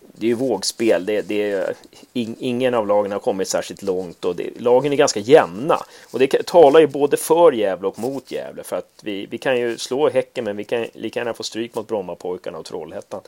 det 0.00 0.26
är 0.26 0.28
ju 0.28 0.34
vågspel. 0.34 1.06
Det, 1.06 1.22
det 1.22 1.52
är, 1.52 1.74
ingen 2.12 2.74
av 2.74 2.86
lagen 2.86 3.12
har 3.12 3.18
kommit 3.18 3.48
särskilt 3.48 3.82
långt 3.82 4.24
och 4.24 4.36
det, 4.36 4.60
lagen 4.60 4.92
är 4.92 4.96
ganska 4.96 5.20
jämna. 5.20 5.78
Och 6.12 6.18
det 6.18 6.46
talar 6.46 6.80
ju 6.80 6.86
både 6.86 7.16
för 7.16 7.52
Gävle 7.52 7.88
och 7.88 7.98
mot 7.98 8.30
Gävle. 8.30 8.62
För 8.62 8.76
att 8.76 9.00
vi, 9.02 9.26
vi 9.26 9.38
kan 9.38 9.60
ju 9.60 9.78
slå 9.78 10.10
Häcken 10.10 10.44
men 10.44 10.56
vi 10.56 10.64
kan 10.64 10.86
lika 10.92 11.20
gärna 11.20 11.34
få 11.34 11.42
stryk 11.42 11.74
mot 11.74 11.88
Brommapojkarna 11.88 12.58
och 12.58 12.64
Trollhättan. 12.64 13.20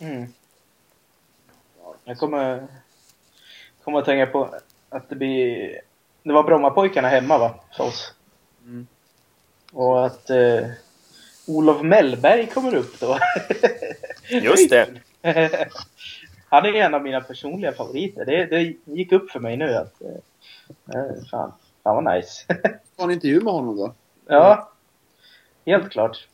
Mm. 0.00 0.26
Jag 2.04 2.18
kommer, 2.18 2.66
kommer 3.84 3.98
att 3.98 4.04
tänka 4.04 4.32
på 4.32 4.54
att 4.88 5.08
det 5.08 5.16
blir... 5.16 5.80
Det 6.24 6.32
var 6.32 6.42
Brommapojkarna 6.42 7.08
hemma 7.08 7.38
va? 7.38 7.54
För 7.76 7.84
oss. 7.84 8.14
Mm. 8.64 8.86
Och 9.72 10.06
att 10.06 10.30
eh, 10.30 10.66
Olof 11.46 11.82
Mellberg 11.82 12.46
kommer 12.46 12.74
upp 12.74 13.00
då. 13.00 13.18
Just 14.28 14.70
det. 14.70 14.88
Han 16.48 16.66
är 16.66 16.74
en 16.74 16.94
av 16.94 17.02
mina 17.02 17.20
personliga 17.20 17.72
favoriter. 17.72 18.24
Det, 18.24 18.46
det 18.46 18.74
gick 18.84 19.12
upp 19.12 19.30
för 19.30 19.40
mig 19.40 19.56
nu 19.56 19.74
att... 19.74 20.02
Eh, 20.02 21.00
eh 21.00 21.24
fan, 21.30 21.52
fan 21.82 22.04
vad 22.04 22.14
nice. 22.14 22.44
Har 22.96 23.04
en 23.04 23.10
intervju 23.10 23.40
med 23.40 23.52
honom 23.52 23.76
då? 23.76 23.94
Ja, 24.26 24.70
helt 25.66 25.90
klart. 25.90 26.28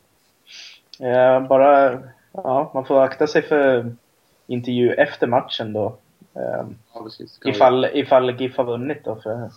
Eh, 1.01 1.47
bara, 1.47 2.03
ja, 2.33 2.71
man 2.75 2.85
får 2.85 3.03
akta 3.03 3.27
sig 3.27 3.43
för 3.43 3.93
intervju 4.47 4.93
efter 4.93 5.27
matchen 5.27 5.73
då. 5.73 5.97
Eh, 6.35 6.67
ja, 6.95 7.09
ifall, 7.45 7.85
ifall 7.85 8.41
GIF 8.41 8.57
har 8.57 8.65
vunnit 8.65 9.05
då. 9.05 9.17
För 9.17 9.51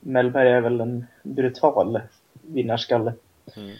Mellberg 0.00 0.48
är 0.48 0.60
väl 0.60 0.80
en 0.80 1.04
brutal 1.22 2.00
vinnarskalle. 2.32 3.12
Mm. 3.56 3.76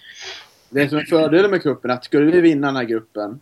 Det 0.70 0.88
som 0.88 0.98
är 0.98 1.02
fördelen 1.02 1.50
med 1.50 1.62
gruppen 1.62 1.90
att 1.90 2.04
skulle 2.04 2.32
vi 2.32 2.40
vinna 2.40 2.66
den 2.66 2.76
här 2.76 2.84
gruppen 2.84 3.40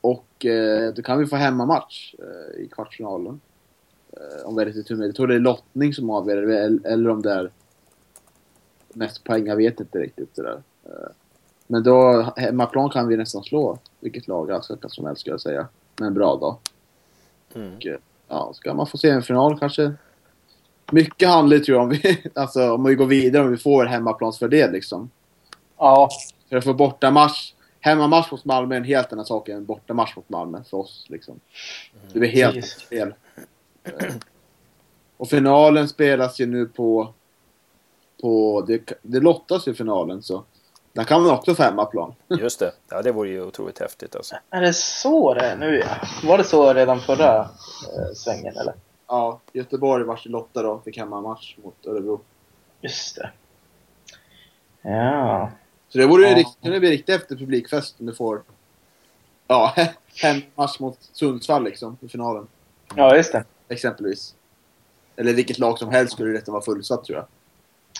och 0.00 0.46
eh, 0.46 0.94
då 0.94 1.02
kan 1.02 1.18
vi 1.18 1.26
få 1.26 1.36
hemmamatch 1.36 2.14
eh, 2.18 2.60
i 2.64 2.68
kvartsfinalen. 2.68 3.40
Eh, 4.12 4.46
om 4.48 4.56
vi 4.56 4.62
är 4.62 4.66
lite 4.66 4.82
tur 4.82 4.96
med 4.96 5.08
Jag 5.08 5.14
tror 5.14 5.26
det 5.26 5.34
är 5.34 5.38
lottning 5.38 5.94
som 5.94 6.10
avgör 6.10 6.42
det, 6.42 6.90
eller 6.90 7.10
om 7.10 7.22
det 7.22 7.32
är 7.32 7.50
mest 8.88 9.24
poäng. 9.24 9.46
Jag 9.46 9.56
vet 9.56 9.80
inte 9.80 9.98
riktigt 9.98 10.36
sådär. 10.36 10.62
Eh, 10.84 11.10
men 11.66 11.82
då, 11.82 12.22
hemmaplan 12.36 12.90
kan 12.90 13.08
vi 13.08 13.16
nästan 13.16 13.42
slå 13.42 13.78
vilket 14.00 14.28
lag 14.28 14.52
allsvenskan 14.52 14.90
som 14.90 15.06
helst 15.06 15.20
skulle 15.20 15.34
jag 15.34 15.40
säga. 15.40 15.68
Med 16.00 16.06
en 16.06 16.14
bra 16.14 16.36
dag. 16.36 16.56
Mm. 17.54 17.76
Och, 17.76 17.86
eh, 17.86 17.98
ja, 18.28 18.52
ska 18.54 18.74
man 18.74 18.86
få 18.86 18.98
se 18.98 19.10
en 19.10 19.22
final 19.22 19.58
kanske. 19.58 19.92
Mycket 20.92 21.28
handlar 21.28 21.58
tror 21.58 21.76
jag 21.76 21.82
om 21.82 21.88
vi, 21.88 22.22
alltså 22.34 22.72
om 22.72 22.84
vi 22.84 22.94
går 22.94 23.06
vidare 23.06 23.44
om 23.44 23.50
vi 23.50 23.56
får 23.56 23.84
hemmaplansfördel 23.84 24.72
liksom. 24.72 25.10
Ja. 25.78 26.08
För 26.48 26.56
att 26.56 26.64
få 26.64 26.74
bortamatch 26.74 27.52
hemmamatch 27.86 28.30
mot 28.30 28.44
Malmö 28.44 28.74
är 28.74 28.78
en 28.78 28.84
helt 28.84 29.12
annan 29.12 29.26
sak 29.26 29.48
än 29.48 29.64
bortamatch 29.64 30.16
mot 30.16 30.28
Malmö 30.28 30.62
för 30.70 30.76
oss. 30.76 31.06
Liksom. 31.08 31.40
Det 32.12 32.18
blir 32.18 32.28
helt 32.28 32.66
fel. 32.66 33.14
Och 35.16 35.28
finalen 35.28 35.88
spelas 35.88 36.40
ju 36.40 36.46
nu 36.46 36.66
på... 36.66 37.14
på 38.22 38.64
det, 38.66 38.92
det 39.02 39.20
lottas 39.20 39.68
ju 39.68 39.74
finalen 39.74 40.22
så. 40.22 40.44
Där 40.92 41.04
kan 41.04 41.22
man 41.22 41.30
också 41.30 41.54
få 41.54 41.62
hemmaplan. 41.62 42.14
Just 42.40 42.58
det. 42.58 42.72
Ja, 42.88 43.02
det 43.02 43.12
vore 43.12 43.28
ju 43.28 43.42
otroligt 43.42 43.78
häftigt 43.78 44.16
alltså. 44.16 44.36
Är 44.50 44.60
det 44.60 44.72
så 44.74 45.34
det 45.34 45.40
är 45.40 45.56
nu? 45.56 45.82
Var 46.24 46.38
det 46.38 46.44
så 46.44 46.74
redan 46.74 47.00
förra 47.00 47.40
eh, 47.40 48.14
svängen 48.14 48.56
eller? 48.56 48.74
Ja, 49.08 49.40
Göteborg 49.52 50.04
vars 50.04 50.26
lotta 50.26 50.62
då 50.62 50.80
fick 50.84 50.98
hemmamatch 50.98 51.56
mot 51.64 51.86
Örebro. 51.86 52.20
Just 52.80 53.16
det. 53.16 53.30
Ja. 54.82 55.50
Så 55.88 55.98
det 55.98 56.06
vore 56.06 56.28
ja. 56.28 56.36
riktigt, 56.36 56.62
det 56.62 56.80
bli 56.80 56.90
riktigt 56.90 57.20
efter 57.20 57.36
publikfest 57.36 58.00
om 58.00 58.06
du 58.06 58.14
får 58.14 58.42
ja, 59.46 59.74
en 60.24 60.42
match 60.54 60.78
mot 60.80 60.98
Sundsvall 61.12 61.64
liksom 61.64 61.96
i 62.00 62.08
finalen. 62.08 62.46
Ja, 62.94 63.16
just 63.16 63.32
det. 63.32 63.44
Exempelvis. 63.68 64.34
Eller 65.16 65.34
vilket 65.34 65.58
lag 65.58 65.78
som 65.78 65.90
helst 65.90 66.12
skulle 66.12 66.32
det 66.32 66.48
vara 66.48 66.62
fullsatt 66.62 67.04
tror 67.04 67.18
jag. 67.18 67.26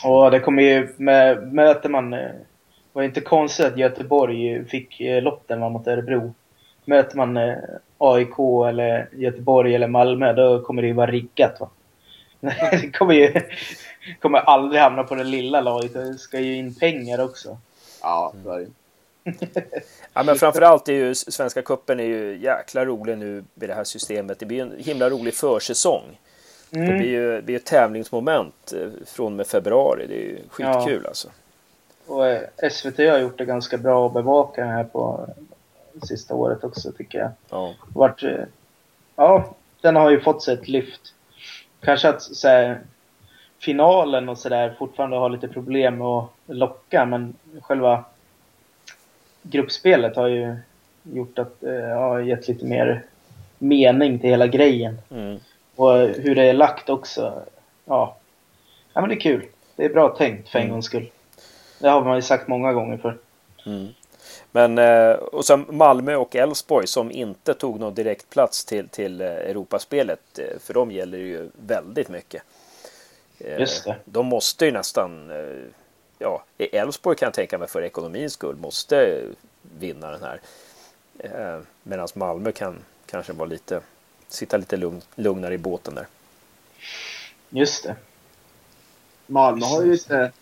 Ja, 0.02 0.30
det 0.30 0.40
kommer 0.40 0.62
ju 0.62 0.94
med, 0.96 1.52
möter 1.52 1.88
man... 1.88 2.10
Det 2.10 2.24
eh, 2.24 2.34
var 2.92 3.02
inte 3.02 3.20
konstigt 3.20 3.66
att 3.66 3.78
Göteborg 3.78 4.64
fick 4.64 5.00
eh, 5.00 5.22
lotten 5.22 5.60
mot 5.60 5.86
Örebro. 5.86 6.34
Möter 6.84 7.16
man 7.16 7.36
eh, 7.36 7.56
AIK 7.98 8.38
eller 8.68 9.08
Göteborg 9.12 9.74
eller 9.74 9.88
Malmö, 9.88 10.32
då 10.32 10.62
kommer 10.62 10.82
det 10.82 10.88
ju 10.88 10.94
vara 10.94 11.10
riggat 11.10 11.60
va. 11.60 11.68
det 12.70 12.90
kommer 12.90 13.14
ju 13.14 13.42
kommer 14.20 14.38
aldrig 14.38 14.82
hamna 14.82 15.04
på 15.04 15.14
det 15.14 15.24
lilla 15.24 15.60
laget. 15.60 15.94
Det 15.94 16.14
ska 16.14 16.40
ju 16.40 16.56
in 16.56 16.74
pengar 16.74 17.24
också. 17.24 17.58
Ja, 18.02 18.32
så 18.44 18.50
är 18.50 18.58
det 18.58 18.66
Ja, 20.14 20.22
men 20.22 20.36
framförallt 20.36 20.88
är 20.88 20.92
ju 20.92 21.14
Svenska 21.14 21.62
Kuppen 21.62 22.00
är 22.00 22.04
ju 22.04 22.38
jäkla 22.38 22.84
rolig 22.84 23.18
nu 23.18 23.44
med 23.54 23.68
det 23.68 23.74
här 23.74 23.84
systemet. 23.84 24.38
Det 24.38 24.46
blir 24.46 24.62
en 24.62 24.74
himla 24.78 25.10
rolig 25.10 25.34
försäsong. 25.34 26.18
Mm. 26.70 26.88
Det 26.88 26.94
blir 26.98 27.08
ju 27.08 27.36
det 27.36 27.42
blir 27.42 27.56
ett 27.56 27.64
tävlingsmoment 27.64 28.72
eh, 28.72 28.88
från 29.06 29.26
och 29.26 29.32
med 29.32 29.46
februari. 29.46 30.06
Det 30.06 30.14
är 30.14 30.28
ju 30.28 30.38
skitkul 30.48 31.00
ja. 31.02 31.08
alltså. 31.08 31.28
Och 32.06 32.26
eh, 32.26 32.70
SVT 32.70 32.98
har 32.98 33.18
gjort 33.18 33.38
det 33.38 33.44
ganska 33.44 33.76
bra 33.76 34.06
att 34.06 34.12
bevaka 34.12 34.60
det 34.60 34.70
här 34.70 34.84
på 34.84 35.28
sista 36.02 36.34
året 36.34 36.64
också 36.64 36.92
tycker 36.92 37.18
jag. 37.18 37.30
Ja. 37.50 37.74
Vart, 37.94 38.22
eh, 38.22 38.44
ja, 39.16 39.54
den 39.80 39.96
har 39.96 40.10
ju 40.10 40.20
fått 40.20 40.42
sig 40.42 40.54
ett 40.54 40.68
lyft. 40.68 41.14
Kanske 41.80 42.08
att 42.08 42.22
så 42.22 42.48
här, 42.48 42.80
finalen 43.58 44.28
och 44.28 44.38
sådär 44.38 44.74
fortfarande 44.78 45.16
har 45.16 45.30
lite 45.30 45.48
problem 45.48 45.98
med 45.98 46.06
att 46.06 46.30
locka 46.46 47.04
men 47.04 47.34
själva 47.60 48.04
gruppspelet 49.42 50.16
har 50.16 50.26
ju 50.26 50.56
gjort 51.02 51.38
att, 51.38 51.62
eh, 51.62 51.72
ja, 51.72 52.20
gett 52.20 52.48
lite 52.48 52.64
mer 52.64 53.04
mening 53.58 54.18
till 54.18 54.30
hela 54.30 54.46
grejen. 54.46 54.98
Mm. 55.10 55.38
Och 55.76 55.92
hur 55.98 56.34
det 56.34 56.42
är 56.42 56.52
lagt 56.52 56.88
också. 56.88 57.42
Ja. 57.84 58.16
ja, 58.92 59.00
men 59.00 59.08
det 59.08 59.14
är 59.14 59.20
kul. 59.20 59.46
Det 59.76 59.84
är 59.84 59.88
bra 59.88 60.08
tänkt 60.08 60.48
för 60.48 60.58
en 60.58 60.64
mm. 60.64 60.72
gångs 60.72 60.86
skull. 60.86 61.10
Det 61.78 61.88
har 61.88 62.04
man 62.04 62.16
ju 62.16 62.22
sagt 62.22 62.48
många 62.48 62.72
gånger 62.72 62.96
för. 62.96 63.18
Mm. 63.66 63.88
Men 64.52 64.78
eh, 64.78 65.10
och 65.10 65.44
sen 65.44 65.66
Malmö 65.68 66.16
och 66.16 66.36
Elfsborg 66.36 66.86
som 66.86 67.10
inte 67.10 67.54
tog 67.54 67.80
någon 67.80 67.94
direktplats 67.94 68.64
till, 68.64 68.88
till 68.88 69.20
eh, 69.20 69.26
Europaspelet. 69.26 70.38
För 70.60 70.74
dem 70.74 70.90
gäller 70.90 71.18
det 71.18 71.24
ju 71.24 71.50
väldigt 71.66 72.08
mycket. 72.08 72.42
Just 73.38 73.84
det. 73.84 73.96
De 74.04 74.26
måste 74.26 74.64
ju 74.64 74.72
nästan, 74.72 75.30
ja, 76.18 76.44
i 76.58 76.76
Elfsborg 76.76 77.16
kan 77.16 77.26
jag 77.26 77.34
tänka 77.34 77.58
mig 77.58 77.68
för 77.68 77.82
ekonomins 77.82 78.32
skull, 78.32 78.56
måste 78.56 79.22
vinna 79.78 80.10
den 80.10 80.20
här. 80.22 80.40
Medan 81.82 82.08
Malmö 82.14 82.52
kan 82.52 82.78
kanske 83.06 83.32
vara 83.32 83.48
lite, 83.48 83.80
sitta 84.28 84.56
lite 84.56 84.76
lugn, 84.76 85.02
lugnare 85.14 85.54
i 85.54 85.58
båten 85.58 85.94
där. 85.94 86.06
Just 87.50 87.84
det. 87.84 87.96
Malmö 89.26 89.66
har 89.66 89.82
ju 89.82 89.92
lite, 89.92 90.32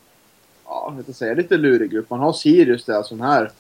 ja, 0.64 0.95
jag 0.97 1.05
vet 1.07 1.17
säga 1.17 1.35
lite 1.35 1.57
lurig 1.57 1.90
grupp. 1.90 2.11
Man 2.11 2.21
har 2.21 2.33
Sirius 2.33 2.85
där 2.85 3.03
som 3.03 3.21
här 3.21 3.51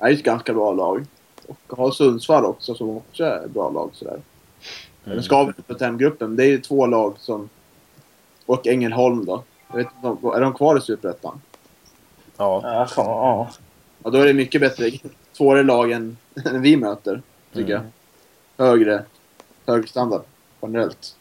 är 0.00 0.08
ju 0.08 0.14
ett 0.14 0.22
ganska 0.22 0.54
bra 0.54 0.72
lag. 0.72 1.06
Och 1.46 1.76
har 1.78 1.90
Sundsvall 1.90 2.44
också 2.44 2.74
som 2.74 2.96
också 2.96 3.24
är 3.24 3.44
ett 3.44 3.50
bra 3.50 3.70
lag 3.70 3.90
sådär. 3.92 4.20
Mm. 5.04 5.16
Den 5.16 5.22
ska 5.22 5.44
väl 5.44 5.54
på 5.66 5.74
temgruppen. 5.74 6.36
Det 6.36 6.44
är 6.44 6.48
ju 6.48 6.60
två 6.60 6.86
lag 6.86 7.14
som 7.18 7.48
och 8.46 8.66
Ängelholm 8.66 9.24
då. 9.24 9.42
Jag 9.68 9.76
vet 9.76 9.86
inte, 10.04 10.26
är 10.36 10.40
de 10.40 10.54
kvar 10.54 10.78
i 10.78 10.80
Superettan? 10.80 11.40
Ja. 12.36 12.60
Ja, 12.96 13.48
ja. 14.02 14.10
då 14.10 14.18
är 14.18 14.26
det 14.26 14.34
mycket 14.34 14.60
bättre. 14.60 14.90
Svårare 15.32 15.62
lag 15.62 15.92
än, 15.92 16.16
än 16.44 16.62
vi 16.62 16.76
möter, 16.76 17.22
tycker 17.52 17.74
mm. 17.74 17.86
jag. 18.56 18.66
Högre, 18.66 19.04
hög 19.66 19.88
standard 19.88 20.22
generellt. 20.62 21.16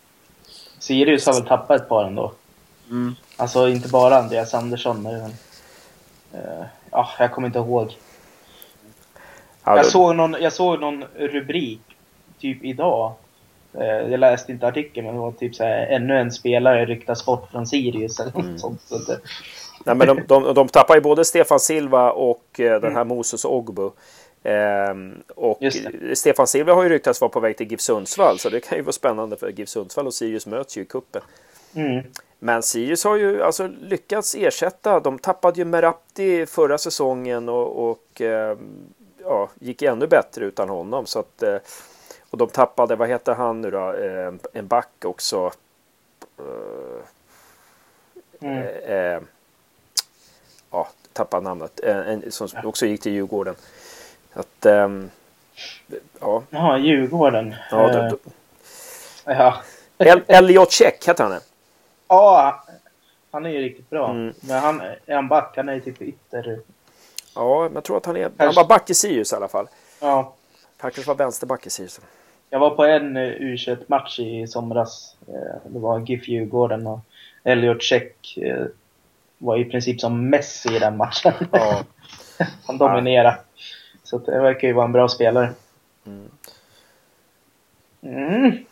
Sirius 0.80 1.26
har 1.26 1.34
väl 1.34 1.46
tappat 1.46 1.82
ett 1.82 1.90
par 1.90 2.06
ändå. 2.06 2.32
Mm. 2.90 3.16
Alltså 3.38 3.70
inte 3.70 3.90
bara 3.90 4.18
Andreas 4.18 4.54
Andersson, 4.54 5.04
men... 5.04 5.22
Uh, 6.34 6.66
ja, 6.92 7.10
jag 7.20 7.32
kommer 7.32 7.48
inte 7.48 7.60
ihåg. 7.60 7.98
Jag 9.66 9.86
såg, 9.86 10.16
någon, 10.16 10.36
jag 10.40 10.54
såg 10.54 10.80
någon 10.80 11.04
rubrik, 11.18 11.82
typ 12.40 12.64
idag, 12.64 13.14
Eh, 13.74 13.86
jag 14.12 14.20
läste 14.20 14.52
inte 14.52 14.68
artikeln, 14.68 15.06
men 15.06 15.16
det 15.16 15.22
var 15.22 15.32
typ 15.32 15.56
så 15.56 15.64
här, 15.64 15.88
ännu 15.88 16.18
en 16.20 16.32
spelare 16.32 16.86
ryktas 16.86 17.26
bort 17.26 17.52
från 17.52 17.68
Sirius 17.68 18.20
eller 18.20 18.32
något 18.32 18.44
Mm. 18.46 18.58
sånt. 18.58 18.82
Så 18.82 18.98
det, 18.98 19.20
Nej, 19.86 19.96
men 19.96 20.08
de, 20.08 20.22
de, 20.28 20.54
de 20.54 20.68
tappar 20.68 20.96
ju 20.96 21.02
både 21.02 21.26
Stefan 21.26 21.60
Silva 21.60 22.12
och 22.12 22.60
eh, 22.60 22.82
den 22.82 22.96
här 22.96 23.04
Moses 23.04 23.46
Ogbu. 23.46 23.90
Ehm, 24.44 25.14
och 25.36 25.60
Stefan 26.14 26.48
Silva 26.48 26.74
har 26.74 26.84
ju 26.84 26.90
ryktats 26.90 27.22
vara 27.22 27.30
på 27.32 27.40
väg 27.40 27.58
till 27.58 27.72
GIF 27.72 27.82
Sundsvall 27.82 28.40
så 28.40 28.50
det 28.50 28.60
kan 28.60 28.78
ju 28.78 28.84
vara 28.84 28.94
spännande 28.94 29.38
för 29.38 29.50
GIF 29.50 29.70
Sundsvall 29.70 30.08
och 30.08 30.14
Sirius 30.14 30.46
möts 30.46 30.78
ju 30.78 30.82
i 30.82 30.86
kuppen. 30.86 31.22
mm. 31.76 32.04
Men 32.40 32.64
Sirius 32.64 33.04
har 33.04 33.16
ju 33.16 33.44
alltså 33.44 33.70
lyckats 33.82 34.36
ersätta. 34.36 35.00
De 35.00 35.20
tappade 35.20 35.58
ju 35.60 35.66
Merabti 35.66 36.46
förra 36.46 36.78
säsongen 36.78 37.50
och, 37.50 37.90
och 37.90 38.22
eh, 38.22 38.58
ja, 39.24 39.50
gick 39.60 39.82
ännu 39.82 40.08
bättre 40.08 40.46
utan 40.46 40.70
honom. 40.70 41.06
Så 41.06 41.20
att, 41.20 41.44
eh, 41.44 41.58
och 42.30 42.38
de 42.38 42.48
tappade, 42.50 42.96
vad 42.96 43.10
heter 43.10 43.34
han 43.36 43.62
nu 43.62 43.72
då, 43.72 43.94
eh, 43.94 44.34
en 44.54 44.68
back 44.68 45.06
också. 45.06 45.52
Eh, 46.38 47.04
Mm. 48.42 48.64
eh, 48.84 49.22
ja, 50.72 50.88
tappade 51.14 51.44
namnet. 51.44 51.80
En, 51.80 52.32
som 52.32 52.48
också 52.64 52.86
gick 52.86 53.02
till 53.02 53.12
Djurgården. 53.12 53.56
Att, 54.34 54.66
ehm, 54.66 55.10
ja, 56.20 56.44
Jaha, 56.50 56.78
Djurgården. 56.78 57.56
ja, 57.72 57.88
då, 57.94 58.18
ja. 59.26 59.62
då. 59.98 60.06
El- 60.06 60.24
Elliot 60.28 60.72
Check 60.72 61.08
heter 61.08 61.24
han. 61.24 61.40
ja, 62.08 62.64
han 63.32 63.46
är 63.46 63.50
ju 63.50 63.60
riktigt 63.62 63.90
bra. 63.90 64.10
Mm. 64.10 64.34
Men 64.42 64.60
han 64.60 64.82
är 65.06 65.16
han 65.16 65.28
back, 65.28 65.54
han 65.56 65.70
är 65.70 65.74
ju 65.74 65.82
typ 65.82 66.02
ytter... 66.02 66.60
Ja, 67.36 67.64
men 67.64 67.74
jag 67.74 67.84
tror 67.84 67.98
att 67.98 68.06
han 68.06 68.18
är, 68.18 68.32
han 68.38 68.54
var 68.56 68.68
back 68.68 68.90
i 68.90 68.94
Sirius 68.94 69.34
i 69.34 69.36
alla 69.36 69.48
fall. 69.48 69.68
Ja. 70.02 70.34
Kanske 70.78 71.02
var 71.02 71.16
vänsterback 71.16 71.66
i 71.68 71.70
Sirius. 71.70 72.00
Jag 72.50 72.60
var 72.60 72.70
på 72.70 72.86
en 72.86 73.18
eh, 73.18 73.22
U21-match 73.22 74.20
i 74.20 74.48
somras. 74.48 75.16
Eh, 75.28 75.72
Det 75.72 75.80
var 75.80 76.00
GIF 76.00 76.28
Djurgården 76.28 76.88
och 76.88 77.00
Elliot 77.44 77.84
Check 77.84 78.38
eh, 78.38 78.66
var 79.38 79.58
i 79.58 79.66
princip 79.66 80.02
som 80.02 80.30
Messi 80.30 80.76
i 80.76 80.80
den 80.80 80.98
matchen. 80.98 81.34
Ja. 81.52 81.84
Han 82.68 82.78
dominerade. 82.78 83.38
Så 84.04 84.16
att 84.16 84.26
det 84.26 84.40
verkar 84.42 84.68
ju 84.68 84.74
vara 84.74 84.86
en 84.86 84.92
bra 84.92 85.08
spelare. 85.08 85.50
Mm. 86.06 86.30
Mm. 88.02 88.66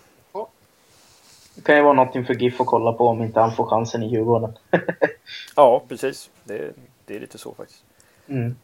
Det 1.56 1.62
kan 1.64 1.76
ju 1.76 1.82
vara 1.82 1.94
någonting 1.94 2.26
för 2.26 2.34
GIF 2.34 2.62
att 2.62 2.68
kolla 2.68 2.94
på 2.94 3.08
om 3.08 3.24
inte 3.24 3.40
han 3.40 3.56
får 3.56 3.66
chansen 3.66 4.04
i 4.04 4.08
Djurgården. 4.08 4.58
Ja, 5.56 5.84
precis. 5.88 6.30
Det, 6.44 6.72
det 7.06 7.16
är 7.16 7.20
lite 7.20 7.38
så 7.38 7.54
faktiskt. 7.54 7.84
Mm. 8.28 8.56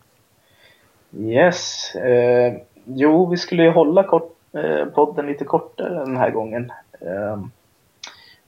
Yes. 1.18 1.96
Eh, 1.96 2.54
jo, 2.86 3.26
vi 3.26 3.38
skulle 3.38 3.64
ju 3.64 3.70
hålla 3.70 4.04
kort, 4.04 4.38
eh, 4.54 4.86
podden 4.86 5.26
lite 5.26 5.46
kortare 5.46 6.00
den 6.00 6.18
här 6.18 6.30
gången. 6.30 6.72
Eh, 7.02 7.44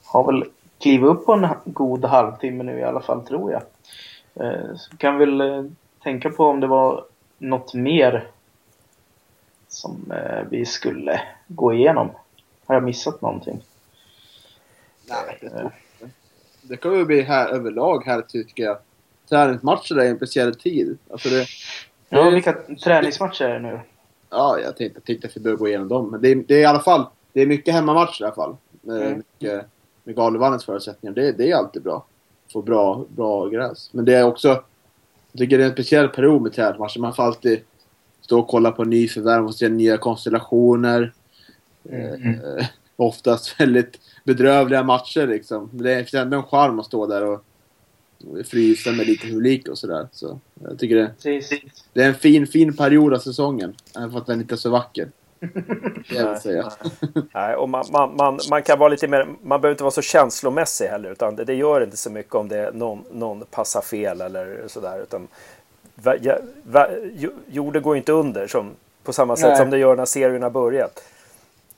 har 0.06 0.32
väl 0.32 0.46
klivit 0.80 1.10
upp 1.10 1.26
på 1.26 1.34
en 1.34 1.48
god 1.66 2.06
halvtimme 2.06 2.64
nu 2.64 2.80
i 2.80 2.84
alla 2.84 3.02
fall, 3.02 3.26
tror 3.26 3.52
jag. 3.52 3.62
Eh, 4.46 4.76
så 4.76 4.98
kan 4.98 5.18
väl 5.18 5.42
eh, 5.42 5.64
tänka 6.04 6.30
på 6.30 6.46
om 6.46 6.60
det 6.60 6.68
var 6.68 7.06
något 7.38 7.74
mer 7.74 8.28
som 9.68 10.12
eh, 10.12 10.48
vi 10.50 10.66
skulle 10.66 11.22
gå 11.48 11.74
igenom. 11.74 12.10
Har 12.66 12.76
jag 12.76 12.84
missat 12.84 13.22
någonting? 13.22 13.62
Nej, 15.10 15.38
det, 15.42 15.72
det 16.62 16.78
kommer 16.78 16.98
ju 16.98 17.06
bli 17.06 17.22
här 17.22 17.48
överlag 17.48 18.06
här 18.06 18.22
tycker 18.22 18.64
jag. 18.64 18.78
Träningsmatcher 19.30 19.96
är 20.00 20.06
en 20.10 20.16
speciell 20.18 20.56
tid. 20.56 20.98
Alltså 21.12 21.30
det, 21.30 21.46
Ja, 22.10 22.30
vilka 22.30 22.54
träningsmatcher 22.84 23.46
är 23.46 23.54
det 23.54 23.60
nu? 23.60 23.80
ja, 24.30 24.60
jag 24.60 24.78
tänkte, 24.78 25.02
tänkte 25.02 25.28
att 25.28 25.38
vi 25.38 25.42
bör 25.42 25.56
gå 25.56 25.68
igenom 25.68 25.88
dem. 25.88 26.12
Men 26.12 26.22
det, 26.22 26.32
är- 26.32 26.36
det 26.48 26.54
är 26.56 26.60
i 26.62 26.66
alla 26.66 26.80
fall 26.80 27.06
det 27.34 27.42
är 27.42 27.46
mycket 27.46 27.74
hemmamatcher 27.74 28.22
i 28.22 28.26
alla 28.26 28.36
fall. 28.36 28.56
Med, 28.82 29.02
Mm. 29.02 29.18
mycket, 29.18 29.66
med 30.04 30.16
Galevannens 30.16 30.66
förutsättningar. 30.66 31.16
Det, 31.16 31.32
det 31.32 31.52
är 31.52 31.56
alltid 31.56 31.82
bra. 31.84 32.06
Få 32.54 32.62
bra, 32.62 33.06
bra 33.16 33.48
gräs. 33.48 33.90
Men 33.94 34.06
det 34.06 34.14
är 34.16 34.24
också... 34.24 34.48
Jag 35.32 35.40
tycker 35.40 35.58
det 35.58 35.64
är 35.64 35.68
en 35.68 35.74
speciell 35.74 36.08
period 36.08 36.42
med 36.42 36.54
träningsmatcher. 36.54 37.00
Man 37.00 37.14
får 37.14 37.24
alltid 37.24 37.60
stå 38.22 38.40
och 38.40 38.48
kolla 38.48 38.72
på 38.72 38.84
nyförvärv 38.84 39.46
och 39.46 39.56
se 39.56 39.70
nya 39.70 39.98
konstellationer. 39.98 41.14
Mm. 41.90 42.24
Eh, 42.24 42.66
oftast 42.96 43.60
väldigt 43.60 44.00
bedrövliga 44.24 44.84
matcher 44.84 45.28
liksom. 45.28 45.70
Men 45.74 45.84
det 45.84 45.96
finns 45.98 46.14
ändå 46.14 46.38
en 46.38 46.44
charm 46.44 46.80
att 46.80 46.86
stå 46.86 47.06
där 47.08 47.24
och 47.26 47.44
frysa 48.46 48.92
med 48.92 49.08
lite 49.08 49.28
publik 49.28 49.68
och 49.68 49.78
sådär. 49.78 50.08
Så 50.12 50.40
jag 50.64 50.80
tycker 50.80 50.96
det, 50.96 51.12
Precis. 51.24 51.84
det 51.94 52.04
är 52.04 52.08
en 52.08 52.16
fin, 52.16 52.48
fin 52.48 52.76
period 52.78 53.14
av 53.14 53.20
säsongen. 53.20 53.74
Även 53.96 54.12
för 54.12 54.18
att 54.18 54.26
den 54.28 54.42
inte 54.42 54.56
är 54.56 54.58
så 54.58 54.70
vacker. 54.70 55.10
Säga. 56.42 56.72
Nej, 57.34 57.56
och 57.56 57.70
man, 57.70 57.86
man, 57.92 58.16
man, 58.16 58.40
man 58.50 58.64
kan 58.64 58.80
vara 58.80 58.90
lite 58.90 59.08
mer, 59.08 59.28
man 59.42 59.62
behöver 59.62 59.74
inte 59.74 59.84
vara 59.84 59.92
så 59.92 60.02
känslomässig 60.02 60.86
heller 60.86 61.12
utan 61.12 61.36
det, 61.36 61.44
det 61.44 61.54
gör 61.54 61.84
inte 61.84 61.98
så 61.98 62.10
mycket 62.10 62.36
om 62.36 62.48
det 62.48 62.58
är 62.58 62.72
någon, 62.72 63.04
någon 63.12 63.44
passar 63.52 63.82
fel 63.82 64.22
eller 64.22 64.64
sådär 64.68 65.02
utan 65.04 65.28
va, 65.96 66.16
ja, 66.22 66.38
va, 66.64 66.88
jo- 67.16 67.34
jorden 67.48 67.82
går 67.82 67.98
inte 67.98 68.12
under 68.12 68.48
som, 68.48 68.72
på 69.04 69.14
samma 69.14 69.36
sätt 69.36 69.48
Nej. 69.48 69.58
som 69.58 69.70
det 69.70 69.78
gör 69.78 69.96
när 69.96 70.06
serien 70.06 70.44
har 70.44 70.50
börjat. 70.50 71.04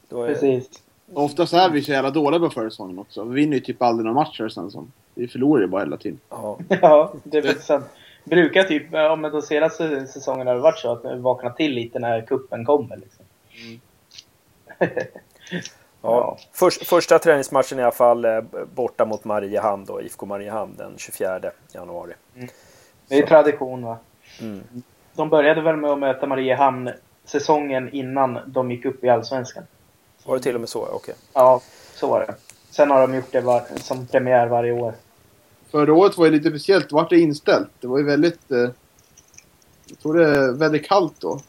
Då 0.10 0.24
är, 0.24 0.28
Precis. 0.28 0.70
Oftast 1.14 1.54
är 1.54 1.70
vi 1.70 1.82
så 1.82 1.92
jävla 1.92 2.10
dåliga 2.10 2.40
på 2.40 2.50
förra 2.50 2.70
säsongen 2.70 3.00
också. 3.00 3.24
Vi 3.24 3.36
vinner 3.36 3.54
ju 3.54 3.60
typ 3.60 3.82
aldrig 3.82 4.06
några 4.06 4.20
matcher 4.20 4.50
sen 4.50 4.72
som. 4.72 4.92
Vi 5.16 5.28
förlorar 5.28 5.62
ju 5.62 5.68
bara 5.68 5.82
hela 5.82 5.98
tiden. 5.98 6.20
ja, 6.30 6.58
Ja, 6.82 7.14
det 7.24 7.38
är 7.38 7.54
sant. 7.54 7.86
Brukar 8.24 8.64
typ, 8.64 8.84
ja 8.92 9.16
men 9.16 9.32
de 9.32 9.42
senaste 9.42 10.08
säsongerna 10.08 10.50
har 10.52 10.56
det 10.56 10.62
varit 10.62 10.80
så 10.80 10.92
att 10.92 11.06
vi 11.06 11.20
vaknar 11.20 11.50
till 11.50 11.72
lite 11.74 12.00
när 12.00 12.22
kuppen 12.22 12.66
kommer. 12.66 12.98
Liksom. 12.98 13.26
ja. 16.02 16.38
Först, 16.52 16.88
första 16.88 17.20
träningsmatchen 17.20 17.80
i 17.80 17.82
alla 17.82 17.92
fall 17.92 18.26
eh, 18.26 18.42
borta 18.76 19.06
mot 19.06 19.24
Mariehamn 19.24 19.86
då, 19.86 20.02
IFK 20.02 20.26
Mariehamn 20.26 20.76
den 20.78 20.94
24 20.98 21.40
januari. 21.74 22.14
Det 23.08 23.18
är 23.18 23.28
tradition 23.28 23.86
va. 23.86 23.98
Mm. 24.42 24.64
De 25.16 25.30
började 25.30 25.62
väl 25.62 25.76
med 25.78 25.92
att 25.92 26.00
möta 26.00 26.28
Mariehamn 26.28 26.92
säsongen 27.26 27.90
innan 27.94 28.40
de 28.46 28.72
gick 28.72 28.86
upp 28.86 29.04
i 29.04 29.10
Allsvenskan. 29.10 29.64
Var 30.28 30.36
det 30.36 30.44
till 30.44 30.56
och 30.56 30.62
med 30.62 30.70
så? 30.70 30.86
Okej. 30.86 31.16
Ja, 31.34 31.62
så 31.96 32.08
var 32.08 32.20
det. 32.20 32.36
Sen 32.70 32.92
har 32.92 33.02
de 33.02 33.16
gjort 33.16 33.32
det 33.32 33.42
var, 33.42 33.64
som 33.76 34.08
premiär 34.08 34.48
varje 34.48 34.72
år. 34.72 34.94
Förra 35.72 35.94
året 35.94 36.18
var 36.18 36.26
ju 36.26 36.32
lite 36.32 36.50
speciellt. 36.50 36.90
Då 36.90 36.96
var 36.96 37.08
det 37.10 37.20
inställt. 37.20 37.70
Det 37.80 37.88
var 37.88 37.98
ju 37.98 38.04
väldigt... 38.04 38.52
Eh, 38.52 38.70
jag 39.90 40.00
tror 40.02 40.14
det 40.14 40.26
är 40.26 40.52
väldigt 40.52 40.88
kallt 40.88 41.14
då. 41.20 41.40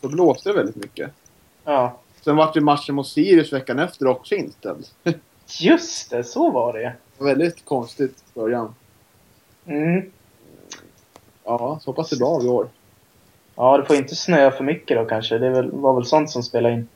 Då 0.00 0.08
blåste 0.08 0.48
det 0.48 0.56
väldigt 0.56 0.76
mycket. 0.76 1.10
Ja, 1.64 1.98
Sen 2.20 2.36
var 2.36 2.50
det 2.54 2.60
matchen 2.60 2.94
mot 2.94 3.08
Sirius 3.08 3.52
veckan 3.52 3.78
efter 3.78 4.06
också 4.06 4.34
inställd. 4.34 4.86
det 5.02 5.18
just 5.60 6.10
det, 6.10 6.24
så 6.24 6.50
var 6.50 6.72
det. 6.72 6.92
var 7.18 7.26
väldigt 7.26 7.64
konstigt 7.64 8.10
i 8.34 8.38
början. 8.38 8.74
Mm. 9.66 10.10
Ja, 11.44 11.78
så 11.82 11.90
hoppas 11.90 12.10
det 12.10 12.16
bra 12.16 12.42
i 12.42 12.48
år. 12.48 12.68
Ja, 13.54 13.76
det 13.78 13.84
får 13.84 13.96
inte 13.96 14.14
snöa 14.14 14.50
för 14.50 14.64
mycket 14.64 14.96
då 14.96 15.04
kanske. 15.04 15.38
Det 15.38 15.50
väl, 15.50 15.70
var 15.70 15.94
väl 15.94 16.04
sånt 16.04 16.30
som 16.30 16.42
spelar 16.42 16.70
in. 16.70 16.88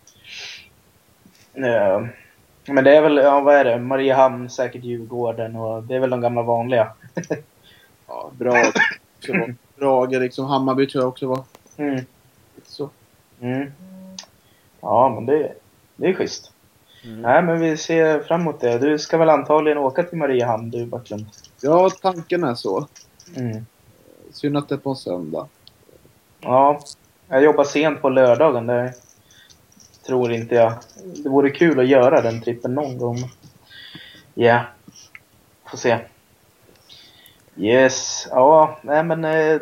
Ja. 1.62 2.06
Men 2.66 2.84
det 2.84 2.96
är 2.96 3.02
väl, 3.02 3.16
ja 3.16 3.40
vad 3.40 3.54
är 3.54 3.64
det? 3.64 3.78
Mariehamn, 3.78 4.50
säkert 4.50 4.84
Djurgården 4.84 5.56
och 5.56 5.82
det 5.82 5.94
är 5.94 6.00
väl 6.00 6.10
de 6.10 6.20
gamla 6.20 6.42
vanliga. 6.42 6.92
Ja, 8.06 8.30
bra. 8.38 8.72
Brage, 9.76 10.20
liksom 10.20 10.44
Hammarby 10.46 10.86
tror 10.86 11.02
jag 11.02 11.08
också 11.08 11.26
var. 11.26 11.42
Mm. 11.76 12.04
Så. 12.64 12.90
Mm. 13.40 13.72
Ja, 14.80 15.12
men 15.14 15.26
det, 15.26 15.52
det 15.96 16.08
är 16.08 16.14
schysst. 16.14 16.52
Mm. 17.04 17.22
Nej, 17.22 17.42
men 17.42 17.60
vi 17.60 17.76
ser 17.76 18.20
fram 18.20 18.40
emot 18.40 18.60
det. 18.60 18.78
Du 18.78 18.98
ska 18.98 19.18
väl 19.18 19.28
antagligen 19.28 19.78
åka 19.78 20.02
till 20.02 20.18
Mariehamn, 20.18 20.70
du 20.70 20.86
Backlund? 20.86 21.26
Ja, 21.60 21.90
tanken 22.02 22.44
är 22.44 22.54
så. 22.54 22.86
Mm. 23.36 23.66
Synd 24.32 24.56
att 24.56 24.68
det 24.68 24.74
är 24.74 24.78
på 24.78 24.90
en 24.90 24.96
söndag. 24.96 25.48
Ja, 26.40 26.80
jag 27.28 27.42
jobbar 27.42 27.64
sent 27.64 28.02
på 28.02 28.08
lördagen. 28.08 28.66
Det 28.66 28.94
tror 30.06 30.32
inte 30.32 30.54
jag. 30.54 30.72
Det 31.22 31.28
vore 31.28 31.50
kul 31.50 31.80
att 31.80 31.88
göra 31.88 32.22
den 32.22 32.42
trippen 32.42 32.74
någon 32.74 32.98
gång. 32.98 33.16
Ja, 34.34 34.62
får 35.64 35.78
se. 35.78 35.98
Yes, 37.56 38.28
ja, 38.30 38.78
nej 38.82 39.04
men 39.04 39.24
eh, 39.24 39.60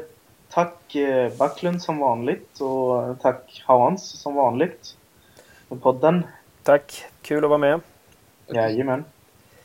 tack 0.50 0.94
eh, 0.94 1.32
Backlund 1.38 1.82
som 1.82 1.98
vanligt 1.98 2.60
och 2.60 3.20
tack 3.20 3.62
Hans 3.66 4.10
som 4.10 4.34
vanligt 4.34 4.96
för 5.68 5.76
podden. 5.76 6.26
Tack, 6.62 7.04
kul 7.22 7.44
att 7.44 7.50
vara 7.50 7.58
med. 7.58 7.80
Jajamän. 8.46 9.04